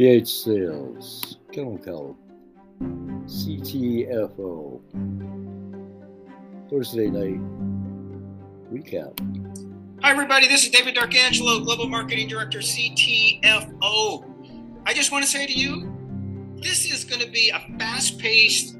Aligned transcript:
PH 0.00 0.28
Sales, 0.28 1.36
Chemical, 1.52 2.16
CTFO, 3.26 4.80
Thursday 6.70 7.10
night 7.10 7.38
recap. 8.72 9.12
Hi, 10.00 10.10
everybody. 10.10 10.48
This 10.48 10.64
is 10.64 10.70
David 10.70 10.94
Darkangelo, 10.96 11.62
Global 11.66 11.86
Marketing 11.86 12.28
Director, 12.28 12.60
CTFO. 12.60 14.24
I 14.86 14.94
just 14.94 15.12
want 15.12 15.22
to 15.22 15.30
say 15.30 15.46
to 15.46 15.52
you, 15.52 15.92
this 16.62 16.90
is 16.90 17.04
going 17.04 17.20
to 17.20 17.30
be 17.30 17.50
a 17.50 17.58
fast 17.78 18.18
paced 18.18 18.78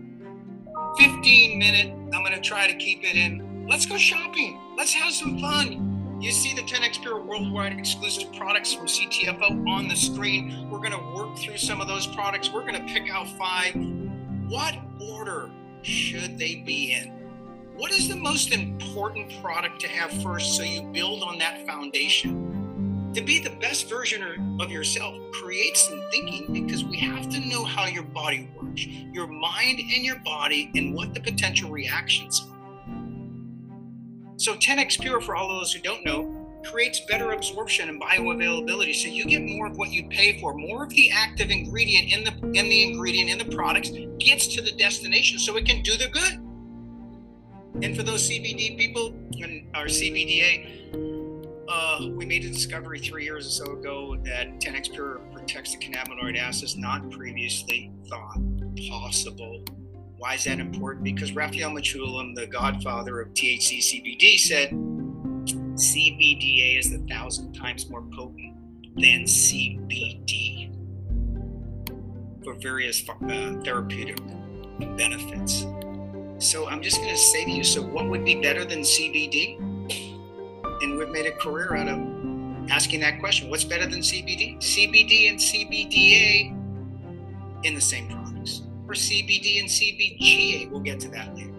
15 0.96 1.58
minute. 1.58 1.92
I'm 2.14 2.24
going 2.24 2.32
to 2.32 2.40
try 2.40 2.66
to 2.66 2.74
keep 2.78 3.04
it 3.04 3.16
in. 3.16 3.66
Let's 3.68 3.84
go 3.84 3.98
shopping. 3.98 4.58
Let's 4.74 4.94
have 4.94 5.12
some 5.12 5.38
fun. 5.38 5.89
You 6.20 6.32
see 6.32 6.52
the 6.52 6.60
10x 6.60 7.00
Pure 7.00 7.22
worldwide 7.22 7.72
exclusive 7.72 8.30
products 8.34 8.74
from 8.74 8.84
CTFO 8.84 9.66
on 9.66 9.88
the 9.88 9.96
screen. 9.96 10.68
We're 10.68 10.78
going 10.78 10.92
to 10.92 11.14
work 11.14 11.38
through 11.38 11.56
some 11.56 11.80
of 11.80 11.88
those 11.88 12.06
products. 12.06 12.52
We're 12.52 12.60
going 12.60 12.74
to 12.74 12.92
pick 12.92 13.08
out 13.10 13.26
five. 13.38 13.74
What 14.46 14.76
order 15.00 15.50
should 15.80 16.38
they 16.38 16.56
be 16.56 16.92
in? 16.92 17.08
What 17.74 17.90
is 17.90 18.06
the 18.06 18.16
most 18.16 18.52
important 18.52 19.32
product 19.40 19.80
to 19.80 19.88
have 19.88 20.10
first 20.22 20.58
so 20.58 20.62
you 20.62 20.82
build 20.92 21.22
on 21.22 21.38
that 21.38 21.66
foundation? 21.66 23.10
To 23.14 23.22
be 23.22 23.38
the 23.38 23.56
best 23.58 23.88
version 23.88 24.58
of 24.60 24.70
yourself, 24.70 25.16
create 25.32 25.78
some 25.78 26.02
thinking 26.10 26.52
because 26.52 26.84
we 26.84 26.98
have 26.98 27.30
to 27.30 27.40
know 27.40 27.64
how 27.64 27.86
your 27.86 28.02
body 28.02 28.50
works, 28.54 28.86
your 28.86 29.26
mind 29.26 29.80
and 29.80 30.04
your 30.04 30.18
body, 30.18 30.70
and 30.74 30.94
what 30.94 31.14
the 31.14 31.20
potential 31.20 31.70
reactions 31.70 32.46
are. 32.52 32.59
So 34.40 34.54
10x 34.54 34.98
Pure, 34.98 35.20
for 35.20 35.36
all 35.36 35.50
of 35.50 35.58
those 35.58 35.70
who 35.70 35.82
don't 35.82 36.02
know, 36.02 36.34
creates 36.64 37.00
better 37.00 37.32
absorption 37.32 37.90
and 37.90 38.00
bioavailability. 38.00 38.94
So 38.94 39.08
you 39.08 39.26
get 39.26 39.42
more 39.42 39.66
of 39.66 39.76
what 39.76 39.90
you 39.90 40.08
pay 40.08 40.40
for. 40.40 40.54
More 40.54 40.84
of 40.84 40.88
the 40.88 41.10
active 41.10 41.50
ingredient 41.50 42.10
in 42.10 42.24
the 42.24 42.58
in 42.58 42.70
the 42.70 42.82
ingredient 42.90 43.28
in 43.28 43.36
the 43.36 43.54
products 43.54 43.90
gets 44.18 44.46
to 44.54 44.62
the 44.62 44.72
destination 44.72 45.38
so 45.38 45.58
it 45.58 45.66
can 45.66 45.82
do 45.82 45.94
the 45.98 46.08
good. 46.08 46.32
And 47.84 47.94
for 47.94 48.02
those 48.02 48.30
CBD 48.30 48.78
people 48.78 49.08
and 49.42 49.66
our 49.76 49.84
CBDA, 49.84 50.94
uh, 51.68 52.08
we 52.08 52.24
made 52.24 52.46
a 52.46 52.48
discovery 52.48 52.98
three 52.98 53.24
years 53.24 53.46
or 53.46 53.50
so 53.50 53.72
ago 53.72 54.16
that 54.24 54.58
10x 54.58 54.90
Pure 54.90 55.20
protects 55.34 55.76
the 55.76 55.84
cannabinoid 55.84 56.38
acids 56.38 56.78
not 56.78 57.10
previously 57.10 57.92
thought 58.08 58.38
possible 58.88 59.62
why 60.20 60.34
is 60.34 60.44
that 60.44 60.60
important? 60.60 61.02
Because 61.02 61.34
Raphael 61.34 61.70
Mechoulam, 61.70 62.34
the 62.34 62.46
godfather 62.46 63.22
of 63.22 63.30
THC 63.30 63.78
CBD, 63.78 64.38
said 64.38 64.68
CBDA 64.68 66.78
is 66.78 66.92
a 66.92 66.98
thousand 67.08 67.54
times 67.54 67.88
more 67.88 68.02
potent 68.14 68.54
than 68.96 69.22
CBD 69.22 70.76
for 72.44 72.52
various 72.56 73.02
uh, 73.08 73.54
therapeutic 73.64 74.18
benefits. 74.98 75.64
So 76.38 76.68
I'm 76.68 76.82
just 76.82 76.98
going 76.98 77.08
to 77.08 77.16
say 77.16 77.46
to 77.46 77.50
you 77.50 77.64
so, 77.64 77.80
what 77.80 78.06
would 78.10 78.22
be 78.22 78.42
better 78.42 78.66
than 78.66 78.80
CBD? 78.80 79.58
And 80.82 80.98
we've 80.98 81.08
made 81.08 81.26
a 81.26 81.32
career 81.32 81.76
out 81.76 81.88
of 81.88 81.98
asking 82.70 83.00
that 83.00 83.20
question 83.20 83.48
what's 83.48 83.64
better 83.64 83.86
than 83.86 84.00
CBD? 84.00 84.58
CBD 84.58 85.30
and 85.30 85.38
CBDA 85.38 86.54
in 87.64 87.74
the 87.74 87.80
same 87.80 88.06
products 88.06 88.19
for 88.90 88.96
CBD 88.96 89.60
and 89.60 89.68
CBGA. 89.68 90.68
We'll 90.68 90.80
get 90.80 90.98
to 90.98 91.08
that 91.10 91.32
later. 91.36 91.54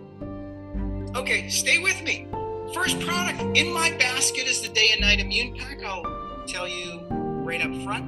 Okay, 1.16 1.48
stay 1.48 1.78
with 1.78 2.04
me. 2.04 2.28
First 2.74 3.00
product 3.00 3.58
in 3.58 3.72
my 3.72 3.92
basket 3.92 4.48
is 4.48 4.62
the 4.62 4.68
day 4.68 4.90
and 4.92 5.00
night 5.00 5.22
immune 5.22 5.56
pack. 5.56 5.82
I'll 5.82 6.04
tell 6.46 6.68
you 6.68 7.00
right 7.10 7.62
up 7.62 7.74
front. 7.84 8.04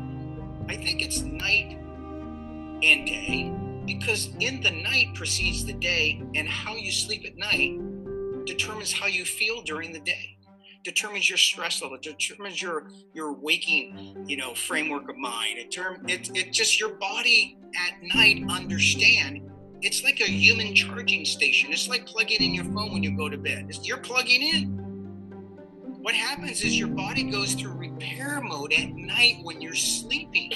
I 0.70 0.76
think 0.76 1.02
it's 1.02 1.22
night 1.22 1.78
and 2.84 3.08
day 3.08 3.54
because 3.86 4.30
in 4.42 4.60
the 4.60 4.72
night 4.72 5.16
precedes 5.16 5.64
the 5.64 5.72
day, 5.72 6.22
and 6.36 6.46
how 6.46 6.76
you 6.76 6.92
sleep 6.92 7.24
at 7.26 7.38
night 7.38 7.80
determines 8.46 8.92
how 8.92 9.08
you 9.08 9.24
feel 9.24 9.62
during 9.62 9.94
the 9.94 10.02
day 10.02 10.36
determines 10.84 11.30
your 11.30 11.38
stress 11.38 11.82
level, 11.82 11.98
determines 12.02 12.62
your 12.62 12.90
your 13.14 13.34
waking, 13.34 14.26
you 14.28 14.38
know, 14.38 14.54
framework 14.54 15.10
of 15.10 15.18
mind. 15.18 15.58
It 15.58 15.72
term 15.72 16.08
it 16.08 16.30
it 16.36 16.52
just 16.52 16.80
your 16.80 16.96
body 16.96 17.58
at 17.76 18.04
night 18.16 18.44
understand 18.50 19.50
it's 19.84 20.02
like 20.02 20.22
a 20.22 20.24
human 20.24 20.74
charging 20.74 21.26
station. 21.26 21.74
It's 21.74 21.90
like 21.90 22.06
plugging 22.06 22.42
in 22.42 22.54
your 22.54 22.64
phone 22.64 22.94
when 22.94 23.04
you 23.04 23.18
go 23.18 23.28
to 23.28 23.38
bed. 23.38 23.66
It's, 23.68 23.86
you're 23.86 23.98
plugging 23.98 24.42
in. 24.42 24.70
What 26.02 26.16
happens 26.16 26.64
is 26.64 26.80
your 26.80 26.88
body 26.88 27.24
goes 27.24 27.54
through 27.54 27.74
repair 27.74 28.40
mode 28.42 28.72
at 28.72 28.94
night 28.94 29.40
when 29.44 29.62
you're 29.62 29.76
sleeping. 29.76 30.54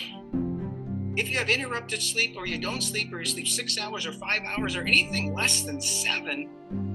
If 1.17 1.29
you 1.29 1.37
have 1.39 1.49
interrupted 1.49 2.01
sleep 2.01 2.35
or 2.37 2.47
you 2.47 2.57
don't 2.57 2.81
sleep 2.81 3.11
or 3.11 3.19
you 3.19 3.25
sleep 3.25 3.49
six 3.49 3.77
hours 3.77 4.05
or 4.05 4.13
five 4.13 4.43
hours 4.43 4.77
or 4.77 4.83
anything 4.83 5.33
less 5.33 5.63
than 5.63 5.81
seven, 5.81 6.86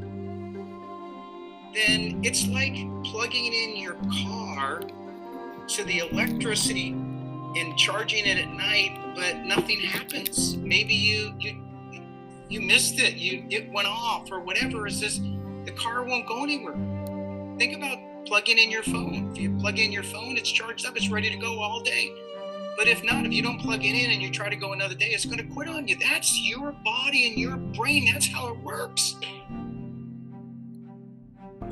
then 1.75 2.21
it's 2.22 2.47
like 2.49 2.75
plugging 3.05 3.53
in 3.53 3.77
your 3.77 3.97
car 4.25 4.83
to 5.69 5.84
the 5.84 5.99
electricity 5.99 6.91
and 6.91 7.77
charging 7.77 8.27
it 8.27 8.38
at 8.38 8.49
night, 8.49 8.99
but 9.15 9.37
nothing 9.38 9.81
happens. 9.81 10.56
Maybe 10.56 10.94
you 10.94 11.34
you 11.38 11.62
you 12.49 12.61
missed 12.61 12.99
it, 12.99 13.15
you 13.15 13.44
it 13.50 13.71
went 13.72 13.88
off 13.88 14.31
or 14.31 14.41
whatever. 14.41 14.87
It's 14.87 15.00
just 15.00 15.22
the 15.65 15.72
car 15.72 16.05
won't 16.05 16.27
go 16.27 16.43
anywhere. 16.43 16.77
Think 17.59 17.77
about 17.77 17.99
plugging 18.27 18.59
in 18.59 18.71
your 18.71 18.82
phone. 18.82 19.31
If 19.32 19.38
you 19.38 19.56
plug 19.59 19.78
in 19.78 19.93
your 19.93 20.03
phone, 20.03 20.37
it's 20.37 20.50
charged 20.50 20.87
up, 20.87 20.97
it's 20.97 21.09
ready 21.11 21.31
to 21.31 21.37
go 21.37 21.61
all 21.61 21.81
day. 21.81 22.12
But 22.77 22.88
if 22.88 23.05
not, 23.05 23.27
if 23.27 23.32
you 23.32 23.43
don't 23.43 23.61
plug 23.61 23.84
it 23.84 23.94
in 23.94 24.11
and 24.11 24.22
you 24.22 24.31
try 24.31 24.49
to 24.49 24.56
go 24.56 24.72
another 24.72 24.94
day, 24.94 25.09
it's 25.09 25.27
going 25.27 25.38
to 25.38 25.55
quit 25.55 25.69
on 25.69 25.87
you. 25.87 25.97
That's 25.97 26.41
your 26.41 26.72
body 26.72 27.28
and 27.28 27.38
your 27.38 27.56
brain. 27.56 28.09
That's 28.12 28.27
how 28.27 28.49
it 28.49 28.59
works. 28.62 29.16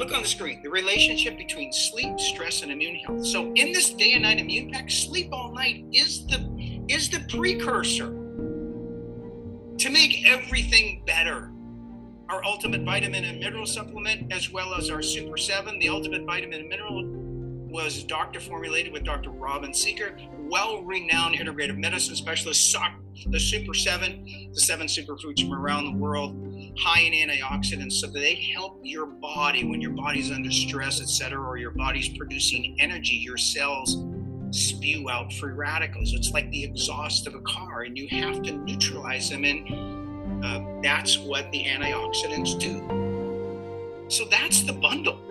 Look 0.01 0.15
on 0.15 0.23
the 0.23 0.29
screen, 0.29 0.63
the 0.63 0.71
relationship 0.71 1.37
between 1.37 1.75
sleep, 1.75 2.19
stress, 2.19 2.63
and 2.63 2.73
immune 2.73 2.95
health. 3.05 3.27
So 3.27 3.53
in 3.53 3.71
this 3.71 3.93
day 3.93 4.15
and 4.15 4.23
night 4.23 4.39
immune 4.39 4.71
pack, 4.71 4.91
sleep 4.91 5.29
all 5.31 5.53
night 5.53 5.85
is 5.93 6.27
the 6.27 6.41
is 6.89 7.11
the 7.11 7.21
precursor 7.29 8.07
to 9.77 9.91
make 9.91 10.27
everything 10.27 11.03
better. 11.05 11.53
Our 12.31 12.43
ultimate 12.47 12.83
vitamin 12.83 13.25
and 13.25 13.41
mineral 13.41 13.67
supplement, 13.67 14.33
as 14.33 14.51
well 14.51 14.73
as 14.75 14.89
our 14.89 15.03
Super 15.03 15.37
7, 15.37 15.79
the 15.79 15.91
ultimate 15.91 16.25
vitamin 16.25 16.61
and 16.61 16.69
mineral 16.71 17.05
was 17.71 18.03
doctor 18.03 18.41
formulated 18.41 18.95
with 18.95 19.05
Dr. 19.05 19.29
Robin 19.29 19.75
Seeker, 19.75 20.17
well 20.51 20.83
renowned 20.83 21.37
integrative 21.37 21.79
medicine 21.79 22.17
specialist, 22.17 22.77
the 23.27 23.39
Super 23.39 23.73
7, 23.73 24.51
the 24.53 24.61
seven 24.61 24.87
superfoods 24.87 25.41
from 25.41 25.55
around 25.55 25.85
the 25.85 25.97
world, 25.97 26.35
high 26.79 27.01
in 27.01 27.13
antioxidants, 27.13 27.93
so 27.93 28.09
that 28.09 28.19
they 28.19 28.35
help 28.35 28.81
your 28.83 29.07
body 29.07 29.65
when 29.65 29.81
your 29.81 29.93
body's 29.93 30.31
under 30.31 30.51
stress, 30.51 31.01
etc., 31.01 31.41
or 31.41 31.57
your 31.57 31.71
body's 31.71 32.09
producing 32.09 32.77
energy, 32.81 33.15
your 33.15 33.37
cells 33.37 34.05
spew 34.51 35.09
out 35.09 35.33
free 35.35 35.53
radicals. 35.53 36.13
It's 36.13 36.33
like 36.33 36.51
the 36.51 36.65
exhaust 36.65 37.27
of 37.27 37.35
a 37.35 37.41
car, 37.43 37.83
and 37.83 37.97
you 37.97 38.09
have 38.09 38.43
to 38.43 38.53
neutralize 38.53 39.31
them, 39.31 39.45
and 39.45 40.45
uh, 40.45 40.65
that's 40.83 41.19
what 41.19 41.51
the 41.53 41.65
antioxidants 41.65 42.59
do. 42.59 44.07
So 44.09 44.25
that's 44.25 44.63
the 44.63 44.73
bundle. 44.73 45.30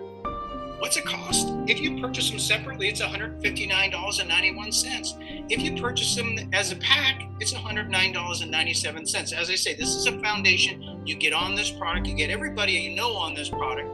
What's 0.80 0.96
it 0.96 1.04
cost? 1.04 1.46
If 1.66 1.78
you 1.78 2.00
purchase 2.00 2.30
them 2.30 2.38
separately, 2.38 2.88
it's 2.88 3.02
$159.91. 3.02 5.44
If 5.50 5.60
you 5.60 5.78
purchase 5.78 6.16
them 6.16 6.38
as 6.54 6.72
a 6.72 6.76
pack, 6.76 7.28
it's 7.38 7.52
$109.97. 7.52 9.32
As 9.34 9.50
I 9.50 9.54
say, 9.56 9.74
this 9.74 9.94
is 9.94 10.06
a 10.06 10.18
foundation. 10.20 11.02
You 11.04 11.16
get 11.16 11.34
on 11.34 11.54
this 11.54 11.70
product, 11.70 12.06
you 12.06 12.14
get 12.14 12.30
everybody 12.30 12.72
you 12.72 12.96
know 12.96 13.12
on 13.12 13.34
this 13.34 13.50
product, 13.50 13.90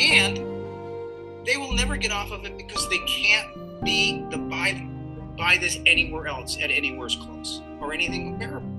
and 0.00 0.38
they 1.46 1.58
will 1.58 1.74
never 1.74 1.98
get 1.98 2.12
off 2.12 2.32
of 2.32 2.46
it 2.46 2.56
because 2.56 2.88
they 2.88 3.00
can't 3.06 3.84
be 3.84 4.24
the 4.30 4.38
buy 4.38 4.88
buy 5.36 5.58
this 5.58 5.80
anywhere 5.86 6.28
else 6.28 6.56
at 6.62 6.70
anywhere's 6.70 7.16
close 7.16 7.60
or 7.80 7.92
anything 7.92 8.30
comparable. 8.30 8.70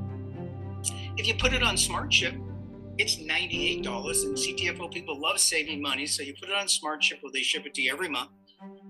If 1.17 1.27
you 1.27 1.35
put 1.35 1.53
it 1.53 1.61
on 1.61 1.75
SmartShip, 1.75 2.35
it's 2.97 3.17
$98 3.17 4.23
and 4.23 4.37
CTFO 4.37 4.91
people 4.91 5.19
love 5.19 5.39
saving 5.39 5.81
money. 5.81 6.05
So 6.05 6.23
you 6.23 6.33
put 6.39 6.49
it 6.49 6.55
on 6.55 6.67
Smart 6.67 7.01
SmartShip 7.01 7.21
where 7.21 7.31
they 7.31 7.41
ship 7.41 7.65
it 7.65 7.73
to 7.75 7.81
you 7.81 7.91
every 7.91 8.09
month. 8.09 8.29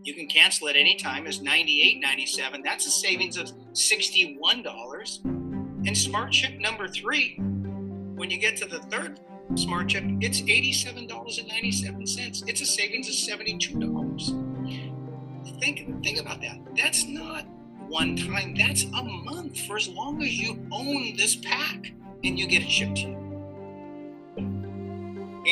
You 0.04 0.14
can 0.14 0.28
cancel 0.28 0.68
it 0.68 0.76
anytime. 0.76 1.26
It's 1.26 1.40
$98.97. 1.40 2.64
That's 2.64 2.86
a 2.86 2.92
savings 2.92 3.38
of 3.38 3.48
$61. 3.74 5.24
And 5.86 5.98
Smart 5.98 6.32
SmartShip 6.32 6.60
number 6.60 6.88
three, 6.88 7.38
when 8.16 8.30
you 8.30 8.38
get 8.38 8.58
to 8.58 8.66
the 8.66 8.80
third 8.80 9.20
SmartShip, 9.54 10.24
it's 10.24 10.42
$87.97. 10.42 12.44
It's 12.48 12.62
a 12.62 12.66
savings 12.66 13.08
of 13.08 13.16
$72. 13.16 15.60
Think, 15.60 16.04
think 16.04 16.20
about 16.20 16.42
that. 16.42 16.60
That's 16.76 17.08
not 17.08 17.46
one 17.88 18.16
time, 18.16 18.56
that's 18.56 18.84
a 18.84 19.04
month 19.04 19.60
for 19.62 19.78
as 19.78 19.88
long 19.88 20.22
as 20.24 20.34
you 20.34 20.68
own 20.72 21.16
this 21.16 21.36
pack 21.36 21.94
and 22.24 22.40
you 22.40 22.48
get 22.48 22.64
it 22.64 22.70
shipped 22.70 22.96
to 22.98 23.02
you. 23.02 23.23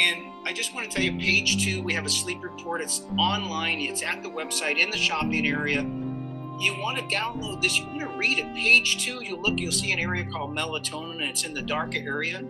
And 0.01 0.31
I 0.48 0.51
just 0.51 0.74
want 0.74 0.89
to 0.89 0.95
tell 0.95 1.06
you, 1.06 1.19
page 1.19 1.63
two, 1.63 1.83
we 1.83 1.94
have 1.94 2.07
a 2.07 2.09
sleep 2.09 2.44
report. 2.44 2.81
It's 2.81 3.03
online, 3.19 3.80
it's 3.81 4.01
at 4.01 4.24
the 4.24 4.30
website 4.30 4.80
in 4.80 4.89
the 4.89 4.98
shopping 4.98 5.45
area. 5.45 5.81
you 5.81 6.75
want 6.80 6.98
to 6.98 7.03
download 7.15 7.62
this, 7.62 7.77
you 7.77 7.86
want 7.86 8.00
to 8.00 8.07
read 8.18 8.39
it. 8.39 8.51
Page 8.56 9.06
two, 9.06 9.24
you 9.24 9.36
look, 9.36 9.59
you'll 9.59 9.71
see 9.71 9.92
an 9.92 10.00
area 10.00 10.25
called 10.25 10.56
melatonin, 10.56 11.13
and 11.13 11.21
it's 11.21 11.44
in 11.44 11.53
the 11.53 11.62
darker 11.62 12.00
area. 12.00 12.44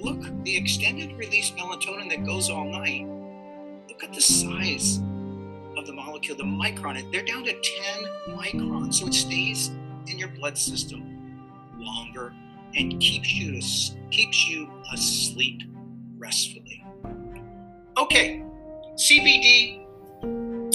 Look, 0.00 0.24
the 0.42 0.56
extended 0.56 1.12
release 1.12 1.52
melatonin 1.52 2.10
that 2.10 2.24
goes 2.26 2.50
all 2.50 2.64
night. 2.64 3.06
Look 3.88 4.02
at 4.02 4.12
the 4.12 4.20
size 4.20 4.98
of 5.76 5.86
the 5.86 5.92
molecule, 5.92 6.36
the 6.36 6.42
micron. 6.42 7.12
They're 7.12 7.22
down 7.22 7.44
to 7.44 7.52
10 7.52 8.36
microns, 8.36 8.94
so 8.94 9.06
it 9.06 9.14
stays 9.14 9.68
in 10.08 10.18
your 10.18 10.30
blood 10.30 10.58
system 10.58 11.38
longer 11.78 12.32
and 12.74 13.00
keeps 13.00 13.32
you 13.32 13.60
to, 13.60 14.10
keeps 14.10 14.48
you 14.48 14.68
asleep 14.92 15.62
restfully. 16.18 16.84
Okay, 17.96 18.42
CBD 18.96 19.84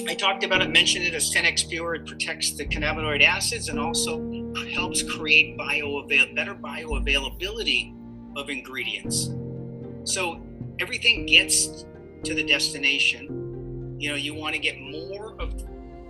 I 0.09 0.15
talked 0.15 0.44
about 0.44 0.63
it, 0.63 0.71
mentioned 0.71 1.06
it 1.06 1.13
as 1.13 1.31
10x 1.31 1.69
pure. 1.69 1.94
It 1.94 2.07
protects 2.07 2.53
the 2.53 2.65
cannabinoid 2.65 3.24
acids 3.24 3.69
and 3.69 3.80
also 3.80 4.19
helps 4.74 5.03
create 5.03 5.56
bioavail- 5.56 6.36
better 6.36 6.56
bioavailability 6.56 7.94
of 8.36 8.50
ingredients. 8.50 9.30
So 10.06 10.41
everything 10.80 11.27
gets 11.27 11.85
to 12.24 12.33
the 12.33 12.44
destination. 12.44 13.97
You 14.00 14.09
know, 14.09 14.15
you 14.15 14.33
want 14.33 14.56
to 14.56 14.59
get 14.59 14.80
more 14.80 15.35
of 15.39 15.53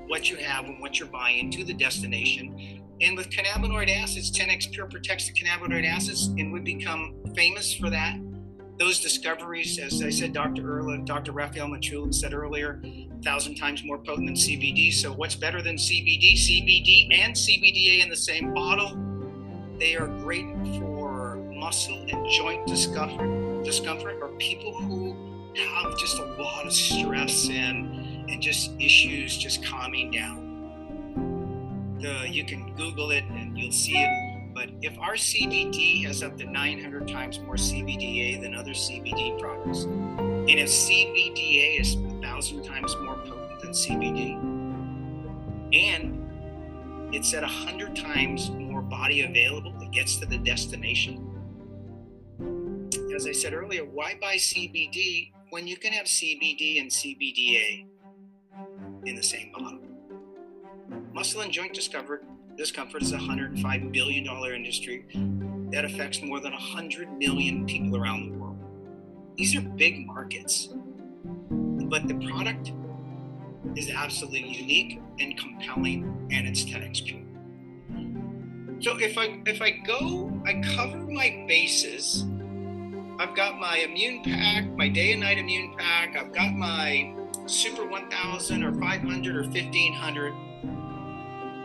what 0.07 0.29
you 0.29 0.37
have 0.37 0.63
and 0.63 0.79
what 0.79 0.97
you're 0.97 1.09
buying 1.09 1.51
to 1.51 1.65
the 1.65 1.73
destination. 1.73 2.81
And 3.01 3.17
with 3.17 3.29
cannabinoid 3.29 3.89
acids, 3.89 4.31
10x 4.31 4.71
Pure 4.71 4.87
protects 4.87 5.27
the 5.27 5.33
cannabinoid 5.33 5.85
acids, 5.85 6.27
and 6.27 6.53
we 6.53 6.61
become 6.61 7.15
famous 7.35 7.73
for 7.73 7.89
that. 7.89 8.17
Those 8.79 9.01
discoveries, 9.01 9.77
as 9.77 10.01
I 10.01 10.09
said, 10.09 10.31
Dr. 10.31 10.63
Erla, 10.63 11.05
Dr. 11.05 11.33
Raphael 11.33 11.67
Mechoulam 11.67 12.15
said 12.15 12.33
earlier, 12.33 12.81
a 12.85 13.21
thousand 13.21 13.55
times 13.55 13.83
more 13.83 13.97
potent 13.97 14.27
than 14.27 14.35
CBD. 14.35 14.93
So 14.93 15.11
what's 15.11 15.35
better 15.35 15.61
than 15.61 15.75
CBD? 15.75 16.35
CBD 16.35 17.13
and 17.13 17.35
CBDA 17.35 18.01
in 18.01 18.09
the 18.09 18.15
same 18.15 18.53
bottle. 18.53 18.97
They 19.77 19.97
are 19.97 20.07
great 20.07 20.45
for 20.77 21.35
muscle 21.53 22.05
and 22.09 22.25
joint 22.31 22.65
discomfort, 22.67 23.65
discomfort, 23.65 24.17
or 24.21 24.29
people 24.37 24.73
who 24.73 25.13
have 25.57 25.97
just 25.97 26.17
a 26.17 26.23
lot 26.41 26.65
of 26.65 26.71
stress 26.71 27.49
and 27.49 28.29
and 28.29 28.41
just 28.41 28.71
issues 28.79 29.37
just 29.37 29.61
calming 29.65 30.09
down. 30.11 31.97
The, 31.99 32.29
you 32.29 32.45
can 32.45 32.73
Google 32.77 33.11
it 33.11 33.25
and 33.25 33.57
you'll 33.57 33.73
see 33.73 33.97
it. 33.97 34.28
But 34.59 34.71
if 34.81 34.99
our 34.99 35.13
CBD 35.13 36.03
has 36.03 36.21
up 36.21 36.37
to 36.37 36.45
900 36.45 37.07
times 37.07 37.39
more 37.39 37.55
CBDA 37.55 38.41
than 38.41 38.53
other 38.53 38.71
CBD 38.71 39.39
products, 39.39 39.85
and 39.85 40.49
if 40.49 40.67
CBDA 40.67 41.79
is 41.79 41.95
a 41.95 42.21
thousand 42.21 42.63
times 42.63 42.93
more 42.97 43.15
potent 43.19 43.61
than 43.61 43.69
CBD, 43.69 44.33
and 45.71 47.15
it's 47.15 47.33
at 47.33 47.45
a 47.45 47.47
hundred 47.47 47.95
times 47.95 48.49
more 48.49 48.81
body 48.81 49.21
available, 49.21 49.73
it 49.81 49.91
gets 49.91 50.17
to 50.17 50.25
the 50.25 50.37
destination. 50.39 51.25
As 53.15 53.27
I 53.27 53.31
said 53.31 53.53
earlier, 53.53 53.85
why 53.85 54.17
buy 54.19 54.35
CBD 54.35 55.31
when 55.51 55.67
you 55.67 55.77
can 55.77 55.93
have 55.93 56.05
CBD 56.05 56.81
and 56.81 56.91
CBDA 56.91 57.85
in 59.05 59.15
the 59.15 59.23
same 59.23 59.53
bottle? 59.53 59.79
Muscle 61.13 61.39
and 61.39 61.51
joint 61.53 61.73
discomfort, 61.73 62.25
discomfort 62.59 63.01
is 63.01 63.13
a 63.13 63.17
$105 63.17 63.91
billion 63.93 64.27
industry 64.53 65.05
that 65.71 65.85
affects 65.85 66.21
more 66.21 66.41
than 66.41 66.51
100 66.51 67.09
million 67.17 67.65
people 67.65 67.95
around 67.95 68.29
the 68.29 68.37
world. 68.37 68.57
These 69.37 69.55
are 69.55 69.61
big 69.61 70.05
markets, 70.05 70.67
but 71.49 72.05
the 72.09 72.15
product 72.29 72.73
is 73.77 73.89
absolutely 73.89 74.45
unique 74.45 74.99
and 75.21 75.37
compelling, 75.37 76.27
and 76.31 76.45
it's 76.49 76.65
10x 76.65 77.05
pure. 77.05 77.21
So 78.81 78.97
if 78.99 79.17
I 79.17 79.41
if 79.45 79.61
I 79.61 79.71
go, 79.87 80.29
I 80.45 80.61
cover 80.75 80.97
my 80.97 81.45
bases. 81.47 82.25
I've 83.19 83.35
got 83.35 83.57
my 83.57 83.77
immune 83.77 84.21
pack, 84.23 84.65
my 84.75 84.89
day 84.89 85.13
and 85.13 85.21
night 85.21 85.37
immune 85.37 85.75
pack. 85.77 86.17
I've 86.17 86.33
got 86.33 86.53
my 86.53 87.15
Super 87.45 87.87
1000 87.87 88.63
or 88.63 88.73
500 88.73 89.35
or 89.35 89.43
1500. 89.43 90.48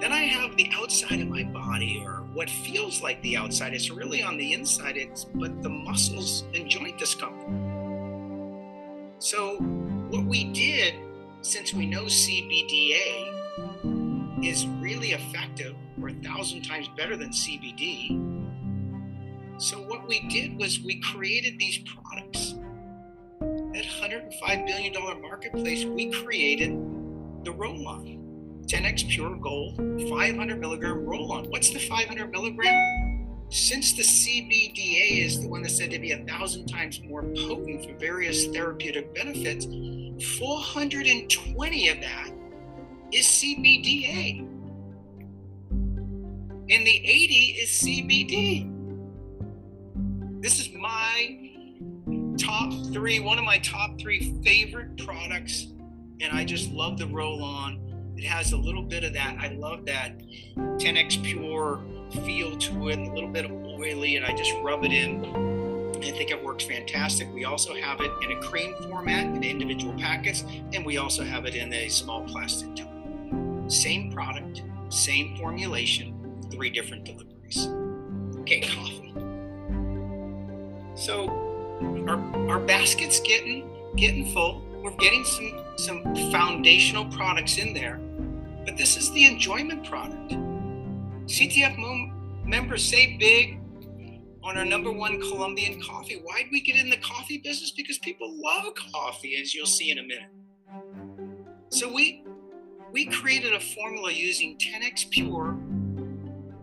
Then 0.04 0.12
I 0.12 0.24
have 0.24 0.54
the 0.58 0.70
outside 0.74 1.20
of 1.22 1.28
my 1.28 1.44
body, 1.44 2.02
or 2.04 2.24
what 2.34 2.50
feels 2.50 3.00
like 3.00 3.22
the 3.22 3.38
outside. 3.38 3.72
It's 3.72 3.88
really 3.88 4.22
on 4.22 4.36
the 4.36 4.52
inside. 4.52 4.98
It's 4.98 5.24
but 5.24 5.62
the 5.62 5.70
muscles 5.70 6.44
and 6.54 6.68
joint 6.68 6.98
discomfort. 6.98 7.48
So 9.18 9.56
what 10.10 10.26
we 10.26 10.44
did, 10.52 10.96
since 11.40 11.72
we 11.72 11.86
know 11.86 12.02
CBDA 12.02 13.30
is 14.44 14.66
really 14.66 15.12
effective 15.12 15.74
or 15.98 16.08
a 16.08 16.14
thousand 16.22 16.64
times 16.64 16.86
better 16.98 17.16
than 17.16 17.30
CBD. 17.30 18.10
So 19.56 19.78
what 19.78 20.06
we 20.06 20.28
did 20.28 20.58
was 20.58 20.80
we 20.80 21.00
created 21.00 21.58
these 21.58 21.78
products. 21.78 22.56
That 23.40 23.86
$105 23.86 24.66
billion 24.66 24.92
marketplace, 25.22 25.86
we 25.86 26.10
created 26.10 26.72
the 27.42 27.52
roll-on. 27.52 28.23
10x 28.66 29.08
Pure 29.08 29.36
Gold 29.36 29.76
500 30.08 30.58
milligram 30.58 31.04
roll-on. 31.04 31.44
What's 31.50 31.70
the 31.70 31.78
500 31.78 32.30
milligram? 32.30 33.46
Since 33.50 33.92
the 33.92 34.02
CBDA 34.02 35.24
is 35.24 35.40
the 35.40 35.48
one 35.48 35.62
that's 35.62 35.76
said 35.76 35.90
to 35.90 35.98
be 35.98 36.12
a 36.12 36.24
thousand 36.24 36.66
times 36.66 37.00
more 37.02 37.22
potent 37.22 37.84
for 37.84 37.94
various 37.98 38.46
therapeutic 38.46 39.14
benefits, 39.14 39.66
420 40.38 41.88
of 41.88 42.00
that 42.00 42.30
is 43.12 43.26
CBDA. 43.26 44.40
And 45.70 46.86
the 46.86 46.96
80 46.96 47.34
is 47.60 47.70
CBD. 47.70 48.70
This 50.42 50.58
is 50.58 50.72
my 50.72 51.50
top 52.38 52.72
three, 52.92 53.20
one 53.20 53.38
of 53.38 53.44
my 53.44 53.58
top 53.58 54.00
three 54.00 54.34
favorite 54.42 54.96
products. 54.96 55.68
And 56.20 56.32
I 56.32 56.44
just 56.44 56.70
love 56.70 56.98
the 56.98 57.06
roll 57.06 57.42
on. 57.42 57.83
It 58.16 58.24
has 58.24 58.52
a 58.52 58.56
little 58.56 58.82
bit 58.82 59.04
of 59.04 59.12
that. 59.14 59.36
I 59.38 59.48
love 59.48 59.84
that 59.86 60.18
10x 60.56 61.22
pure 61.22 61.80
feel 62.24 62.56
to 62.56 62.88
it, 62.88 62.98
a 62.98 63.12
little 63.12 63.28
bit 63.28 63.44
of 63.44 63.52
oily, 63.52 64.16
and 64.16 64.24
I 64.24 64.34
just 64.34 64.52
rub 64.62 64.84
it 64.84 64.92
in. 64.92 65.24
I 65.96 66.10
think 66.10 66.30
it 66.30 66.42
works 66.42 66.64
fantastic. 66.64 67.32
We 67.32 67.44
also 67.44 67.74
have 67.74 68.00
it 68.00 68.10
in 68.22 68.36
a 68.36 68.40
cream 68.40 68.74
format 68.82 69.26
in 69.26 69.42
individual 69.42 69.94
packets, 69.94 70.44
and 70.72 70.84
we 70.84 70.98
also 70.98 71.24
have 71.24 71.46
it 71.46 71.54
in 71.54 71.72
a 71.72 71.88
small 71.88 72.22
plastic 72.22 72.76
tub. 72.76 72.90
Same 73.68 74.12
product, 74.12 74.62
same 74.90 75.36
formulation, 75.36 76.46
three 76.50 76.70
different 76.70 77.04
deliveries. 77.04 77.68
Okay, 78.40 78.60
coffee. 78.60 79.14
So 80.94 81.28
our, 82.06 82.50
our 82.50 82.60
basket's 82.60 83.20
getting 83.20 83.70
getting 83.96 84.32
full. 84.32 84.62
We're 84.82 84.90
getting 84.96 85.24
some 85.24 85.63
some 85.76 86.02
foundational 86.30 87.06
products 87.06 87.58
in 87.58 87.74
there, 87.74 87.98
but 88.64 88.76
this 88.76 88.96
is 88.96 89.10
the 89.12 89.26
enjoyment 89.26 89.84
product. 89.84 90.32
CTF 91.26 91.76
members 92.44 92.84
say 92.84 93.16
big 93.18 93.60
on 94.42 94.58
our 94.58 94.64
number 94.64 94.92
one 94.92 95.20
Colombian 95.20 95.80
coffee. 95.82 96.20
Why'd 96.22 96.46
we 96.52 96.60
get 96.60 96.76
in 96.76 96.90
the 96.90 96.98
coffee 96.98 97.38
business? 97.38 97.70
Because 97.70 97.98
people 97.98 98.30
love 98.36 98.74
coffee, 98.92 99.40
as 99.40 99.54
you'll 99.54 99.66
see 99.66 99.90
in 99.90 99.98
a 99.98 100.02
minute. 100.02 100.28
So 101.70 101.92
we 101.92 102.24
we 102.92 103.06
created 103.06 103.54
a 103.54 103.60
formula 103.60 104.12
using 104.12 104.56
10x 104.56 105.10
Pure 105.10 105.56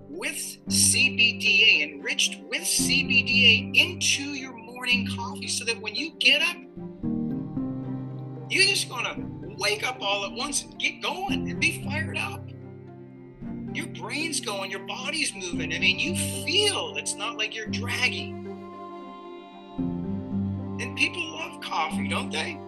with 0.07 0.57
CBDA, 0.69 1.81
enriched 1.81 2.41
with 2.43 2.61
CBDA 2.61 3.75
into 3.75 4.23
your 4.23 4.53
morning 4.53 5.09
coffee 5.13 5.47
so 5.47 5.65
that 5.65 5.81
when 5.81 5.95
you 5.95 6.11
get 6.19 6.41
up, 6.41 6.55
wake 9.71 9.87
up 9.87 10.01
all 10.01 10.25
at 10.25 10.33
once 10.33 10.63
and 10.63 10.77
get 10.77 11.01
going 11.01 11.49
and 11.49 11.57
be 11.57 11.81
fired 11.85 12.17
up. 12.17 12.43
Your 13.73 13.87
brain's 13.87 14.41
going, 14.41 14.69
your 14.69 14.85
body's 14.85 15.33
moving. 15.33 15.73
I 15.73 15.79
mean, 15.79 15.97
you 15.97 16.13
feel 16.45 16.95
it's 16.97 17.15
not 17.15 17.37
like 17.37 17.55
you're 17.55 17.67
dragging. 17.67 18.47
And 20.81 20.97
people 20.97 21.25
love 21.31 21.61
coffee, 21.61 22.09
don't 22.09 22.29
they? 22.29 22.59